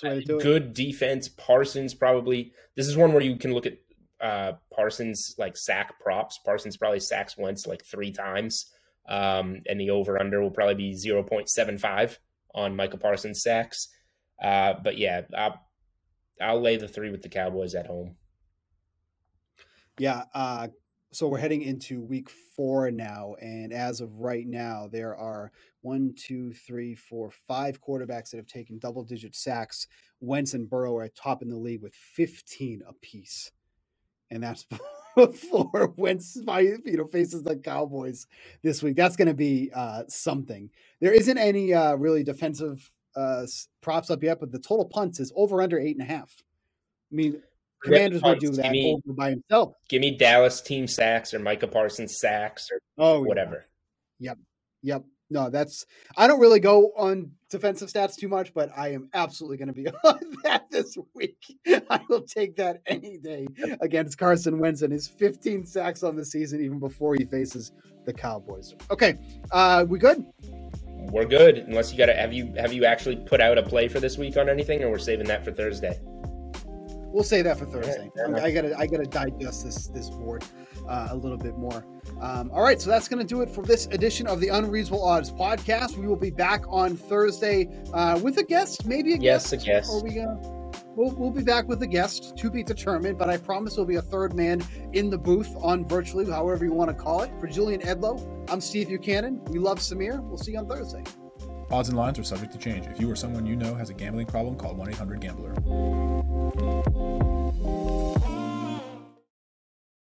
good 0.00 0.72
defense. 0.72 1.28
Parsons 1.28 1.94
probably. 1.94 2.52
This 2.76 2.86
is 2.86 2.96
one 2.96 3.12
where 3.12 3.22
you 3.22 3.36
can 3.36 3.52
look 3.52 3.66
at 3.66 3.78
uh, 4.20 4.52
Parsons 4.72 5.34
like 5.36 5.56
sack 5.56 5.98
props. 6.00 6.38
Parsons 6.44 6.76
probably 6.76 7.00
sacks 7.00 7.36
once 7.36 7.66
like 7.66 7.84
three 7.84 8.12
times, 8.12 8.70
um, 9.08 9.62
and 9.66 9.80
the 9.80 9.90
over 9.90 10.20
under 10.20 10.40
will 10.40 10.52
probably 10.52 10.76
be 10.76 10.94
zero 10.94 11.24
point 11.24 11.48
seven 11.48 11.76
five 11.76 12.20
on 12.54 12.76
Micah 12.76 12.98
Parsons 12.98 13.42
sacks. 13.42 13.88
Uh, 14.40 14.74
but 14.82 14.96
yeah, 14.96 15.22
I'll, 15.36 15.60
I'll 16.40 16.60
lay 16.60 16.76
the 16.76 16.88
three 16.88 17.10
with 17.10 17.22
the 17.22 17.28
Cowboys 17.28 17.74
at 17.74 17.86
home. 17.86 18.14
Yeah, 19.98 20.24
uh, 20.34 20.68
so 21.12 21.28
we're 21.28 21.38
heading 21.38 21.62
into 21.62 22.00
week 22.00 22.30
four 22.56 22.90
now, 22.90 23.34
and 23.40 23.70
as 23.72 24.00
of 24.00 24.18
right 24.18 24.46
now, 24.46 24.88
there 24.90 25.14
are 25.14 25.52
one, 25.82 26.14
two, 26.16 26.54
three, 26.54 26.94
four, 26.94 27.30
five 27.30 27.80
quarterbacks 27.82 28.30
that 28.30 28.38
have 28.38 28.46
taken 28.46 28.78
double-digit 28.78 29.36
sacks. 29.36 29.86
Wentz 30.20 30.54
and 30.54 30.70
Burrow 30.70 30.96
are 30.96 31.08
top 31.08 31.42
in 31.42 31.50
the 31.50 31.58
league 31.58 31.82
with 31.82 31.94
15 31.94 32.82
apiece, 32.88 33.52
and 34.30 34.42
that's 34.42 34.66
before 35.16 35.92
Wentz, 35.96 36.34
you 36.36 36.96
know, 36.96 37.06
faces 37.06 37.42
the 37.42 37.56
Cowboys 37.56 38.26
this 38.62 38.82
week. 38.82 38.96
That's 38.96 39.16
going 39.16 39.28
to 39.28 39.34
be 39.34 39.70
uh, 39.74 40.04
something. 40.08 40.70
There 41.00 41.12
isn't 41.12 41.36
any 41.36 41.74
uh, 41.74 41.96
really 41.96 42.24
defensive 42.24 42.90
uh, 43.14 43.46
props 43.82 44.10
up 44.10 44.22
yet, 44.22 44.40
but 44.40 44.50
the 44.50 44.58
total 44.58 44.86
punts 44.86 45.20
is 45.20 45.30
over 45.36 45.60
under 45.60 45.78
eight 45.78 45.96
and 45.98 46.08
a 46.08 46.10
half. 46.10 46.42
I 47.12 47.14
mean, 47.14 47.42
Commanders 47.82 48.22
would 48.22 48.38
do 48.38 48.50
that 48.50 48.70
me, 48.70 48.96
by 49.06 49.30
himself. 49.30 49.74
Give 49.88 50.00
me 50.00 50.16
Dallas 50.16 50.60
team 50.60 50.86
sacks 50.86 51.34
or 51.34 51.38
Micah 51.38 51.66
Parsons 51.66 52.18
sacks 52.18 52.68
or 52.70 52.80
oh, 52.98 53.22
whatever. 53.22 53.66
Yeah. 54.18 54.30
Yep. 54.30 54.38
Yep. 54.82 55.04
No, 55.32 55.48
that's 55.48 55.86
I 56.16 56.26
don't 56.26 56.40
really 56.40 56.60
go 56.60 56.92
on 56.94 57.32
defensive 57.48 57.88
stats 57.90 58.16
too 58.16 58.28
much, 58.28 58.52
but 58.52 58.70
I 58.76 58.92
am 58.92 59.08
absolutely 59.14 59.56
going 59.56 59.68
to 59.68 59.74
be 59.74 59.88
on 60.04 60.20
that 60.44 60.70
this 60.70 60.96
week. 61.14 61.42
I 61.66 62.00
will 62.08 62.22
take 62.22 62.56
that 62.56 62.82
any 62.86 63.16
day 63.16 63.46
against 63.80 64.18
Carson 64.18 64.58
Wentz 64.58 64.82
and 64.82 64.92
his 64.92 65.08
15 65.08 65.64
sacks 65.64 66.02
on 66.02 66.16
the 66.16 66.24
season, 66.24 66.62
even 66.62 66.78
before 66.78 67.14
he 67.14 67.24
faces 67.24 67.72
the 68.04 68.12
Cowboys. 68.12 68.74
Okay, 68.90 69.16
uh, 69.52 69.86
we 69.88 69.98
good? 69.98 70.22
We're 71.10 71.24
good. 71.24 71.58
Unless 71.58 71.92
you 71.92 71.98
got 71.98 72.06
to 72.06 72.14
have 72.14 72.34
you 72.34 72.52
have 72.58 72.74
you 72.74 72.84
actually 72.84 73.16
put 73.16 73.40
out 73.40 73.56
a 73.56 73.62
play 73.62 73.88
for 73.88 74.00
this 74.00 74.18
week 74.18 74.36
on 74.36 74.50
anything, 74.50 74.82
or 74.82 74.90
we're 74.90 74.98
saving 74.98 75.28
that 75.28 75.44
for 75.44 75.50
Thursday. 75.50 75.98
We'll 77.12 77.24
say 77.24 77.42
that 77.42 77.58
for 77.58 77.66
Thursday. 77.66 78.10
I 78.36 78.50
gotta 78.50 78.76
I 78.78 78.86
gotta 78.86 79.04
digest 79.04 79.64
this 79.64 79.88
this 79.88 80.08
board 80.08 80.44
uh, 80.88 81.08
a 81.10 81.16
little 81.16 81.36
bit 81.36 81.56
more. 81.58 81.84
Um, 82.20 82.50
all 82.52 82.62
right, 82.62 82.80
so 82.80 82.90
that's 82.90 83.08
going 83.08 83.24
to 83.24 83.26
do 83.26 83.42
it 83.42 83.50
for 83.50 83.62
this 83.62 83.86
edition 83.86 84.26
of 84.26 84.40
the 84.40 84.48
Unreasonable 84.48 85.04
Odds 85.04 85.30
podcast. 85.30 85.96
We 85.96 86.06
will 86.06 86.16
be 86.16 86.30
back 86.30 86.64
on 86.68 86.96
Thursday 86.96 87.68
uh, 87.92 88.18
with 88.22 88.38
a 88.38 88.44
guest, 88.44 88.86
maybe 88.86 89.14
a 89.14 89.16
yes, 89.16 89.50
guest. 89.50 89.62
a 89.62 89.66
guest. 89.66 89.90
Are 89.92 90.02
we 90.02 90.14
gonna? 90.14 90.40
We'll, 90.94 91.10
we'll 91.12 91.30
be 91.30 91.42
back 91.42 91.68
with 91.68 91.82
a 91.82 91.86
guest 91.86 92.36
to 92.36 92.50
be 92.50 92.62
determined, 92.62 93.18
but 93.18 93.30
I 93.30 93.38
promise 93.38 93.74
there'll 93.74 93.86
be 93.86 93.96
a 93.96 94.02
third 94.02 94.34
man 94.34 94.62
in 94.92 95.08
the 95.08 95.16
booth 95.16 95.50
on 95.62 95.86
virtually, 95.86 96.30
however 96.30 96.64
you 96.66 96.72
want 96.72 96.90
to 96.90 96.94
call 96.94 97.22
it. 97.22 97.30
For 97.40 97.46
Julian 97.46 97.80
Edlow, 97.80 98.20
I'm 98.50 98.60
Steve 98.60 98.88
Buchanan. 98.88 99.42
We 99.46 99.58
love 99.58 99.78
Samir. 99.78 100.22
We'll 100.22 100.38
see 100.38 100.52
you 100.52 100.58
on 100.58 100.68
Thursday. 100.68 101.02
Odds 101.72 101.88
and 101.88 101.96
lines 101.96 102.18
are 102.18 102.24
subject 102.24 102.52
to 102.52 102.58
change. 102.58 102.86
If 102.86 103.00
you 103.00 103.10
or 103.10 103.16
someone 103.16 103.46
you 103.46 103.56
know 103.56 103.74
has 103.74 103.88
a 103.88 103.94
gambling 103.94 104.26
problem, 104.26 104.56
call 104.56 104.74
1 104.74 104.90
800 104.90 105.20
Gambler. 105.20 105.52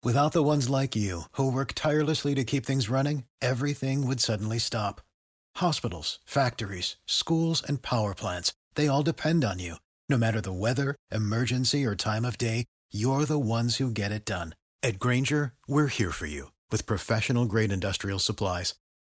Without 0.02 0.32
the 0.32 0.42
ones 0.42 0.70
like 0.70 0.96
you, 0.96 1.24
who 1.34 1.52
work 1.52 1.74
tirelessly 1.76 2.34
to 2.34 2.44
keep 2.44 2.66
things 2.66 2.90
running, 2.90 3.26
everything 3.42 4.08
would 4.08 4.20
suddenly 4.20 4.58
stop. 4.58 5.02
Hospitals, 5.58 6.20
factories, 6.26 6.96
schools, 7.06 7.62
and 7.68 7.82
power 7.82 8.16
plants, 8.16 8.54
they 8.76 8.88
all 8.88 9.04
depend 9.04 9.44
on 9.46 9.60
you. 9.60 9.76
No 10.08 10.18
matter 10.18 10.42
the 10.42 10.54
weather, 10.54 10.96
emergency, 11.12 11.86
or 11.86 11.96
time 11.96 12.26
of 12.26 12.38
day, 12.38 12.66
you're 12.92 13.26
the 13.26 13.38
ones 13.38 13.76
who 13.78 13.92
get 13.92 14.12
it 14.12 14.26
done. 14.26 14.56
At 14.82 14.98
Grainger, 15.00 15.54
we're 15.68 15.88
here 15.88 16.12
for 16.12 16.26
you 16.26 16.52
with 16.72 16.88
professional 16.88 17.46
grade 17.46 17.72
industrial 17.72 18.20
supplies. 18.20 18.74